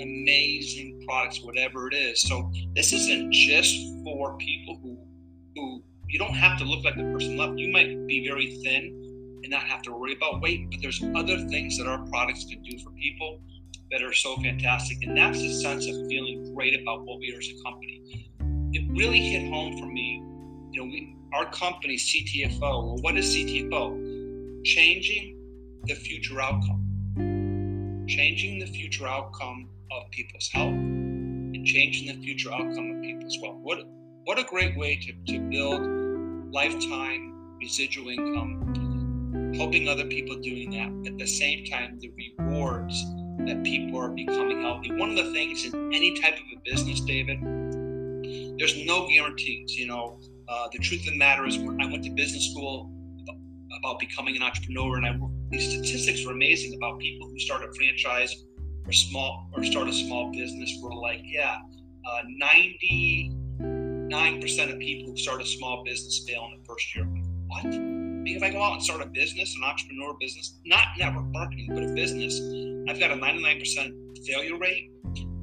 amazing 0.00 1.02
products, 1.06 1.42
whatever 1.42 1.88
it 1.88 1.94
is. 1.94 2.22
So 2.22 2.50
this 2.74 2.92
isn't 2.92 3.32
just 3.32 3.76
for 4.04 4.36
people 4.38 4.78
who 4.82 4.98
who 5.54 5.82
you 6.08 6.18
don't 6.18 6.34
have 6.34 6.58
to 6.58 6.64
look 6.64 6.84
like 6.84 6.96
the 6.96 7.04
person 7.04 7.36
left. 7.36 7.58
You 7.58 7.72
might 7.72 8.06
be 8.06 8.26
very 8.26 8.56
thin 8.62 9.40
and 9.42 9.50
not 9.50 9.62
have 9.62 9.82
to 9.82 9.92
worry 9.92 10.14
about 10.14 10.40
weight, 10.40 10.70
but 10.70 10.80
there's 10.80 11.02
other 11.14 11.38
things 11.48 11.78
that 11.78 11.86
our 11.86 12.04
products 12.06 12.44
can 12.44 12.62
do 12.62 12.78
for 12.78 12.90
people 12.90 13.40
that 13.90 14.02
are 14.02 14.12
so 14.12 14.36
fantastic. 14.36 15.02
And 15.02 15.16
that's 15.16 15.38
the 15.38 15.52
sense 15.52 15.86
of 15.86 15.94
feeling 16.08 16.54
great 16.54 16.80
about 16.80 17.04
what 17.04 17.18
we 17.18 17.34
are 17.34 17.38
as 17.38 17.48
a 17.48 17.62
company. 17.62 18.30
It 18.72 18.90
really 18.90 19.20
hit 19.20 19.50
home 19.50 19.78
for 19.78 19.86
me. 19.86 20.22
You 20.72 20.80
know, 20.80 20.86
we 20.86 21.16
our 21.34 21.50
company, 21.50 21.96
CTFO, 21.96 22.60
well, 22.60 22.96
what 23.00 23.16
is 23.16 23.34
CTFO? 23.34 24.64
Changing 24.64 25.36
the 25.86 25.94
future 25.94 26.40
outcome. 26.40 28.04
Changing 28.06 28.60
the 28.60 28.66
future 28.66 29.08
outcome 29.08 29.68
of 29.94 30.10
people's 30.10 30.48
health 30.52 30.74
and 30.74 31.64
changing 31.64 32.08
the 32.08 32.22
future 32.24 32.52
outcome 32.52 32.96
of 32.96 33.02
people's 33.02 33.38
wealth. 33.40 33.58
What, 33.62 33.78
what 34.24 34.38
a 34.38 34.44
great 34.44 34.76
way 34.76 34.96
to, 34.96 35.32
to 35.32 35.40
build 35.40 36.52
lifetime 36.52 37.56
residual 37.60 38.08
income, 38.08 39.54
helping 39.56 39.88
other 39.88 40.04
people 40.06 40.36
doing 40.40 40.70
that. 40.70 41.10
At 41.10 41.18
the 41.18 41.26
same 41.26 41.64
time, 41.64 41.98
the 42.00 42.12
rewards 42.38 43.04
that 43.46 43.62
people 43.64 43.98
are 43.98 44.10
becoming 44.10 44.62
healthy. 44.62 44.92
One 44.92 45.10
of 45.10 45.16
the 45.16 45.32
things 45.32 45.64
in 45.64 45.92
any 45.94 46.20
type 46.20 46.34
of 46.34 46.44
a 46.56 46.60
business, 46.64 47.00
David, 47.00 47.40
there's 48.58 48.84
no 48.84 49.08
guarantees. 49.08 49.74
You 49.76 49.86
know, 49.86 50.20
uh, 50.48 50.68
the 50.72 50.78
truth 50.78 51.00
of 51.00 51.06
the 51.06 51.18
matter 51.18 51.46
is, 51.46 51.56
I 51.56 51.86
went 51.86 52.04
to 52.04 52.10
business 52.10 52.50
school 52.50 52.90
about 53.78 53.98
becoming 53.98 54.36
an 54.36 54.42
entrepreneur, 54.42 54.96
and 54.96 55.06
I 55.06 55.18
these 55.50 55.70
statistics 55.70 56.24
were 56.24 56.32
amazing 56.32 56.74
about 56.74 56.98
people 56.98 57.28
who 57.28 57.38
start 57.38 57.62
a 57.62 57.72
franchise 57.74 58.44
or 58.86 58.92
small 58.92 59.48
or 59.52 59.64
start 59.64 59.88
a 59.88 59.92
small 59.92 60.32
business. 60.32 60.78
Were 60.82 60.94
like, 60.94 61.20
yeah, 61.24 61.58
uh, 62.08 62.22
ninety 62.28 63.30
nine 63.60 64.40
percent 64.40 64.70
of 64.70 64.78
people 64.78 65.10
who 65.10 65.16
start 65.16 65.42
a 65.42 65.46
small 65.46 65.82
business 65.84 66.24
fail 66.26 66.48
in 66.52 66.60
the 66.60 66.64
first 66.66 66.94
year. 66.94 67.04
What? 67.46 67.66
If 68.26 68.42
I 68.42 68.50
go 68.50 68.62
out 68.62 68.74
and 68.74 68.82
start 68.82 69.02
a 69.02 69.06
business, 69.06 69.54
an 69.56 69.64
entrepreneur 69.64 70.14
business, 70.18 70.58
not 70.64 70.86
network 70.98 71.26
marketing, 71.26 71.68
but 71.74 71.82
a 71.82 71.88
business, 71.88 72.40
I've 72.88 72.98
got 72.98 73.10
a 73.10 73.16
99% 73.16 74.26
failure 74.26 74.58
rate. 74.58 74.90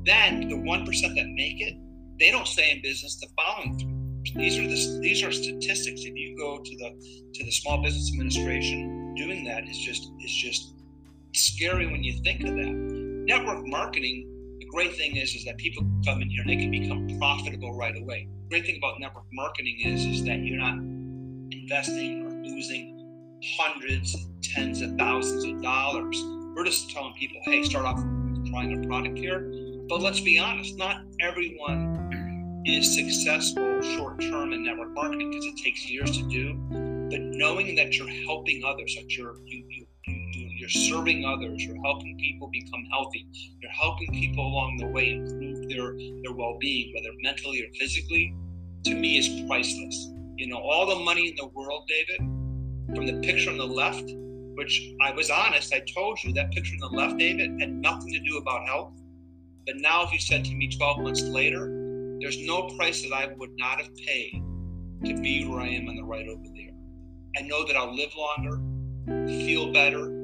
Then 0.04 0.50
the 0.50 0.56
1% 0.56 1.16
that 1.16 1.28
make 1.36 1.62
it, 1.62 1.76
they 2.20 2.32
don't 2.32 2.48
stay 2.48 2.72
in 2.72 2.82
business 2.82 3.20
the 3.20 3.28
following 3.38 3.78
three 3.78 4.02
these 4.36 4.58
are 4.60 4.68
the 4.68 5.00
these 5.02 5.24
are 5.24 5.32
statistics. 5.32 6.02
If 6.02 6.16
you 6.16 6.38
go 6.38 6.60
to 6.60 6.78
the 6.78 7.32
to 7.34 7.44
the 7.44 7.52
Small 7.52 7.82
Business 7.82 8.12
Administration, 8.14 9.16
doing 9.16 9.44
that 9.46 9.68
is 9.68 9.78
just 9.78 10.12
is 10.24 10.32
just 10.32 10.74
scary 11.34 11.88
when 11.88 12.04
you 12.04 12.22
think 12.24 12.42
of 12.42 12.56
that. 12.56 13.01
Network 13.26 13.68
marketing. 13.68 14.28
The 14.60 14.66
great 14.66 14.96
thing 14.96 15.16
is 15.16 15.36
is 15.36 15.46
that 15.46 15.58
people 15.58 15.84
come 16.06 16.22
in 16.22 16.30
here 16.30 16.42
and 16.42 16.50
they 16.50 16.56
can 16.56 16.72
become 16.72 17.08
profitable 17.20 17.78
right 17.78 17.96
away. 17.96 18.28
The 18.44 18.50
great 18.50 18.66
thing 18.66 18.78
about 18.78 19.00
network 19.00 19.26
marketing 19.32 19.80
is 19.86 20.06
is 20.06 20.24
that 20.26 20.40
you're 20.40 20.58
not 20.58 20.76
investing 21.52 22.26
or 22.26 22.32
losing 22.32 22.98
hundreds, 23.58 24.16
tens 24.42 24.82
of 24.82 24.96
thousands 24.98 25.44
of 25.44 25.62
dollars. 25.62 26.20
We're 26.56 26.66
just 26.66 26.90
telling 26.90 27.14
people, 27.14 27.40
hey, 27.44 27.64
start 27.64 27.86
off 27.86 28.00
trying 28.50 28.84
a 28.84 28.88
product 28.88 29.18
here. 29.18 29.40
But 29.88 30.02
let's 30.02 30.20
be 30.20 30.40
honest, 30.40 30.78
not 30.78 31.04
everyone 31.20 32.64
is 32.66 32.94
successful 32.94 33.82
short 33.82 34.20
term 34.20 34.54
in 34.54 34.64
network 34.64 34.94
marketing 34.94 35.30
because 35.30 35.46
it 35.46 35.58
takes 35.58 35.90
years 35.90 36.18
to 36.18 36.24
do. 36.28 36.56
But 37.10 37.22
knowing 37.22 37.76
that 37.76 37.98
you're 37.98 38.10
helping 38.26 38.64
others, 38.64 38.96
that 38.96 39.16
you're 39.16 39.36
you, 39.46 39.64
you, 39.70 39.86
you're 40.62 40.70
serving 40.70 41.26
others, 41.26 41.66
you're 41.66 41.82
helping 41.82 42.16
people 42.20 42.48
become 42.48 42.86
healthy, 42.92 43.28
you're 43.60 43.72
helping 43.72 44.08
people 44.14 44.46
along 44.46 44.78
the 44.78 44.86
way 44.86 45.14
improve 45.14 45.68
their 45.68 45.98
their 46.22 46.34
well 46.34 46.58
being, 46.60 46.94
whether 46.94 47.10
mentally 47.22 47.64
or 47.64 47.74
physically, 47.80 48.36
to 48.84 48.94
me 48.94 49.18
is 49.18 49.42
priceless. 49.48 50.12
You 50.38 50.48
know, 50.48 50.60
all 50.60 50.88
the 50.88 51.04
money 51.04 51.30
in 51.30 51.36
the 51.36 51.48
world, 51.48 51.90
David, 51.90 52.20
from 52.96 53.08
the 53.08 53.20
picture 53.28 53.50
on 53.50 53.58
the 53.58 53.66
left, 53.66 54.04
which 54.54 54.94
I 55.02 55.12
was 55.12 55.32
honest, 55.32 55.74
I 55.74 55.82
told 55.94 56.20
you 56.24 56.32
that 56.34 56.52
picture 56.52 56.76
on 56.76 56.92
the 56.92 56.98
left, 56.98 57.18
David, 57.18 57.60
had 57.60 57.74
nothing 57.74 58.14
to 58.14 58.20
do 58.20 58.38
about 58.38 58.68
health. 58.68 58.94
But 59.66 59.78
now, 59.78 60.04
if 60.04 60.14
you 60.14 60.20
said 60.20 60.46
to 60.46 60.54
me 60.54 60.70
12 60.70 61.00
months 61.00 61.24
later, 61.24 62.18
there's 62.20 62.40
no 62.40 62.68
price 62.78 63.02
that 63.02 63.14
I 63.14 63.34
would 63.36 63.58
not 63.58 63.80
have 63.80 63.90
paid 63.96 64.44
to 65.06 65.20
be 65.22 65.44
where 65.46 65.62
I 65.62 65.70
am 65.70 65.90
on 65.90 65.96
the 65.96 66.04
right 66.04 66.28
over 66.28 66.44
there. 66.56 66.74
I 67.36 67.48
know 67.48 67.66
that 67.66 67.76
I'll 67.76 67.96
live 67.96 68.12
longer, 68.16 68.62
feel 69.28 69.74
better. 69.74 70.21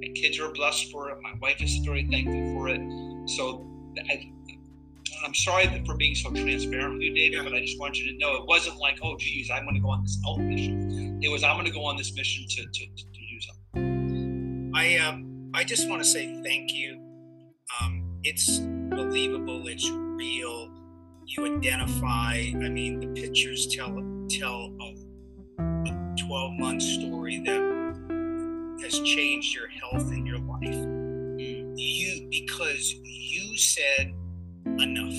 My 0.00 0.08
kids 0.14 0.38
are 0.38 0.50
blessed 0.52 0.90
for 0.90 1.10
it. 1.10 1.18
My 1.22 1.34
wife 1.40 1.60
is 1.60 1.76
very 1.78 2.06
thankful 2.10 2.54
for 2.54 2.68
it. 2.68 2.80
So 3.28 3.66
I, 4.08 4.30
I'm 5.24 5.34
sorry 5.34 5.66
for 5.86 5.96
being 5.96 6.14
so 6.14 6.30
transparent 6.30 6.94
with 6.94 7.02
you, 7.02 7.14
David, 7.14 7.44
but 7.44 7.54
I 7.54 7.60
just 7.60 7.78
want 7.78 7.98
you 7.98 8.10
to 8.12 8.18
know 8.18 8.36
it 8.36 8.46
wasn't 8.46 8.78
like, 8.78 8.98
oh, 9.02 9.16
geez, 9.18 9.50
I'm 9.50 9.64
going 9.64 9.74
to 9.74 9.80
go 9.80 9.90
on 9.90 10.02
this 10.02 10.18
health 10.24 10.38
mission. 10.38 11.20
It 11.22 11.30
was, 11.30 11.44
I'm 11.44 11.56
going 11.56 11.66
to 11.66 11.72
go 11.72 11.84
on 11.84 11.96
this 11.96 12.14
mission 12.14 12.46
to, 12.48 12.62
to, 12.62 12.86
to, 12.86 12.96
to 12.96 13.04
do 13.04 13.40
something. 13.40 14.72
I, 14.74 14.96
um, 14.98 15.50
I 15.54 15.64
just 15.64 15.88
want 15.88 16.02
to 16.02 16.08
say 16.08 16.42
thank 16.42 16.72
you. 16.72 16.98
Um, 17.80 18.20
it's 18.22 18.58
believable. 18.58 19.66
It's 19.66 19.88
real 19.90 20.70
you 21.30 21.46
identify. 21.46 22.34
I 22.34 22.68
mean, 22.68 23.00
the 23.00 23.20
pictures 23.20 23.68
tell 23.68 23.94
tell 24.28 24.74
a, 24.80 24.94
a 25.60 26.14
12 26.18 26.52
month 26.58 26.82
story 26.82 27.42
that 27.46 27.69
has 28.82 29.00
changed 29.00 29.54
your 29.54 29.68
health 29.68 30.10
and 30.10 30.26
your 30.26 30.38
life. 30.38 30.86
You 31.76 32.28
because 32.30 32.94
you 33.02 33.56
said 33.56 34.12
enough. 34.78 35.14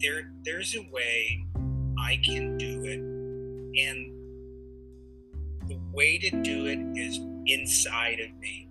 There, 0.00 0.32
there's 0.44 0.74
a 0.76 0.86
way 0.92 1.46
I 1.98 2.20
can 2.24 2.56
do 2.58 2.84
it, 2.84 3.00
and 3.80 4.12
the 5.68 5.78
way 5.92 6.18
to 6.18 6.30
do 6.42 6.66
it 6.66 6.78
is 6.98 7.18
inside 7.46 8.20
of 8.20 8.34
me. 8.38 8.68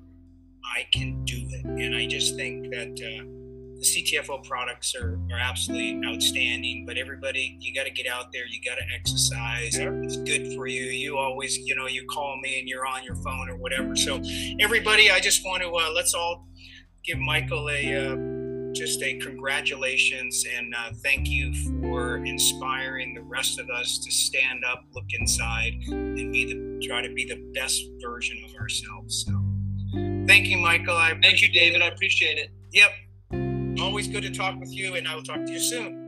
I 0.76 0.86
can 0.94 1.24
do 1.26 1.38
it, 1.38 1.66
and 1.66 1.96
I 1.96 2.08
just 2.08 2.36
think 2.36 2.72
that. 2.72 3.00
Uh, 3.00 3.45
the 3.80 3.86
CTFO 3.86 4.44
products 4.44 4.96
are, 4.96 5.20
are 5.32 5.40
absolutely 5.40 6.02
outstanding. 6.08 6.86
But 6.86 6.98
everybody, 6.98 7.58
you 7.60 7.74
got 7.74 7.86
to 7.86 7.92
get 7.92 8.08
out 8.08 8.32
there. 8.32 8.46
You 8.48 8.60
got 8.64 8.76
to 8.76 8.86
exercise. 8.94 9.78
It's 9.78 10.18
good 10.18 10.54
for 10.54 10.68
you. 10.68 10.84
You 10.84 11.18
always, 11.18 11.58
you 11.58 11.76
know, 11.76 11.88
you 11.88 12.06
call 12.08 12.40
me 12.42 12.60
and 12.60 12.68
you're 12.68 12.86
on 12.86 13.04
your 13.04 13.16
phone 13.16 13.50
or 13.50 13.58
whatever. 13.58 13.96
So, 13.96 14.22
everybody, 14.60 15.12
I 15.12 15.20
just 15.20 15.46
want 15.46 15.64
to 15.64 15.70
uh, 15.70 15.92
let's 15.94 16.14
all 16.14 16.48
give 17.04 17.20
Michael 17.20 17.70
a 17.70 17.96
uh, 17.96 18.16
just 18.74 19.02
a 19.02 19.18
congratulations 19.20 20.44
and 20.58 20.76
uh, 20.76 20.92
thank 21.02 21.30
you 21.30 21.54
for 21.82 22.18
inspiring 22.26 23.14
the 23.14 23.22
rest 23.22 23.58
of 23.58 23.70
us 23.70 24.00
to 24.00 24.12
stand 24.12 24.64
up, 24.66 24.84
look 24.94 25.06
inside, 25.18 25.74
and 25.88 26.16
be 26.16 26.46
the 26.46 26.88
try 26.88 27.02
to 27.02 27.14
be 27.14 27.26
the 27.26 27.42
best 27.54 27.82
version 28.02 28.38
of 28.48 28.56
ourselves. 28.56 29.26
So, 29.26 29.34
thank 30.28 30.48
you, 30.48 30.58
Michael. 30.58 30.96
I 30.96 31.18
thank 31.22 31.42
you, 31.42 31.50
David. 31.50 31.82
I 31.82 31.88
appreciate 31.88 32.38
it. 32.38 32.52
Yep. 32.74 32.90
Always 33.80 34.08
good 34.08 34.24
to 34.24 34.32
talk 34.32 34.58
with 34.58 34.74
you, 34.74 34.96
and 34.96 35.06
I 35.06 35.16
will 35.16 35.24
talk 35.24 35.46
to 35.46 35.52
you 35.52 35.60
soon. 35.60 36.02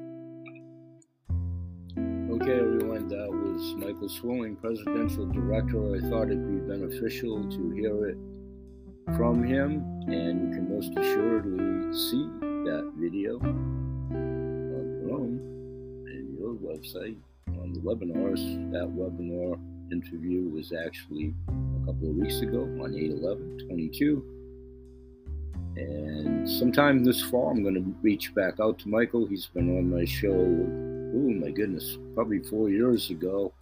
Okay, 2.32 2.59
everyone, 2.59 3.09
that 3.09 3.30
was 3.30 3.76
Michael 3.76 4.07
Swilling, 4.07 4.55
Presidential 4.55 5.26
Director. 5.26 5.95
I 5.95 5.99
thought 6.09 6.32
it'd 6.32 6.49
be 6.49 6.59
beneficial 6.65 7.43
to 7.43 7.72
hear 7.72 8.07
it 8.07 8.18
from 9.18 9.43
him, 9.43 9.84
and 10.07 10.47
you 10.47 10.53
can 10.55 10.74
most 10.74 10.91
assuredly 10.97 11.93
see 11.93 12.30
that 12.39 12.93
video 12.95 13.38
on 13.39 15.01
your 15.03 15.13
own 15.13 16.05
and 16.07 16.39
your 16.39 16.53
website 16.55 17.18
on 17.61 17.74
the 17.74 17.80
webinars. 17.80 18.72
That 18.72 18.88
webinar 18.88 19.59
interview 19.91 20.47
was 20.49 20.72
actually 20.72 21.34
a 21.49 21.86
couple 21.86 22.11
of 22.11 22.15
weeks 22.15 22.39
ago 22.39 22.61
on 22.82 22.95
8 22.95 23.11
11 23.11 23.68
22 23.68 24.36
and 25.78 26.49
sometime 26.49 27.03
this 27.03 27.21
fall, 27.21 27.51
I'm 27.51 27.61
going 27.61 27.75
to 27.75 27.95
reach 28.01 28.34
back 28.34 28.59
out 28.59 28.80
to 28.80 28.89
Michael. 28.89 29.28
He's 29.28 29.45
been 29.47 29.78
on 29.78 29.89
my 29.89 30.05
show, 30.05 30.32
oh 30.32 31.34
my 31.34 31.51
goodness, 31.51 31.97
probably 32.15 32.39
four 32.39 32.69
years 32.69 33.09
ago. 33.09 33.53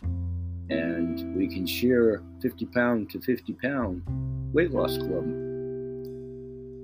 And 0.70 1.36
we 1.36 1.48
can 1.48 1.68
share 1.68 2.24
50 2.42 2.66
pound 2.68 3.10
to 3.12 3.22
50 3.22 3.54
pound 3.54 4.02
weight 4.54 4.72
loss 4.72 4.98
club. 4.98 5.26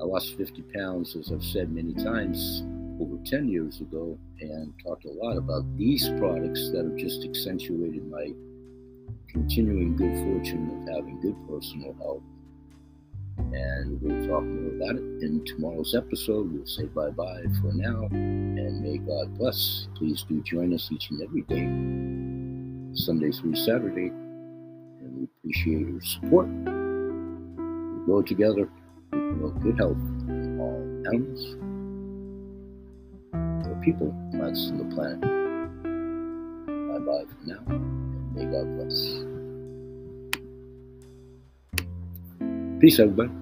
I 0.01 0.03
lost 0.03 0.35
50 0.37 0.63
pounds, 0.73 1.15
as 1.15 1.31
I've 1.31 1.43
said 1.43 1.71
many 1.71 1.93
times, 1.93 2.63
over 2.99 3.17
10 3.25 3.47
years 3.47 3.81
ago, 3.81 4.17
and 4.39 4.73
talked 4.83 5.05
a 5.05 5.11
lot 5.11 5.37
about 5.37 5.63
these 5.77 6.09
products 6.19 6.69
that 6.71 6.85
have 6.85 6.95
just 6.95 7.23
accentuated 7.23 8.09
my 8.09 8.33
continuing 9.29 9.95
good 9.95 10.13
fortune 10.25 10.69
of 10.69 10.95
having 10.95 11.21
good 11.21 11.35
personal 11.47 11.95
health 12.01 12.21
and 13.53 14.01
we'll 14.01 14.27
talk 14.27 14.43
more 14.43 14.73
about 14.75 14.95
it 14.95 15.23
in 15.23 15.43
tomorrow's 15.45 15.93
episode. 15.95 16.51
We'll 16.53 16.65
say 16.65 16.85
bye 16.85 17.09
bye 17.09 17.43
for 17.61 17.73
now, 17.73 18.07
and 18.11 18.81
may 18.81 18.97
God 18.97 19.37
bless. 19.37 19.87
Please 19.95 20.23
do 20.27 20.41
join 20.41 20.73
us 20.73 20.89
each 20.91 21.09
and 21.11 21.21
every 21.21 21.41
day, 21.43 21.65
Sunday 22.95 23.31
through 23.31 23.55
Saturday, 23.55 24.07
and 24.07 25.17
we 25.17 25.27
appreciate 25.39 25.87
your 25.87 26.01
support. 26.01 26.47
We 26.47 28.05
go 28.07 28.21
together, 28.21 28.69
we 29.11 29.19
promote 29.19 29.59
good 29.61 29.77
health 29.77 29.97
in 30.27 30.59
all 30.59 30.81
animals, 31.13 31.55
the 33.67 33.75
people, 33.83 34.15
plants, 34.31 34.67
and 34.67 34.79
the 34.79 34.95
planet. 34.95 35.21
Bye 36.89 36.99
bye 36.99 37.25
for 37.27 37.45
now, 37.47 37.63
and 37.67 38.35
may 38.35 38.45
God 38.45 38.67
bless. 38.77 39.25
Peace, 42.79 42.99
everybody. 42.99 43.40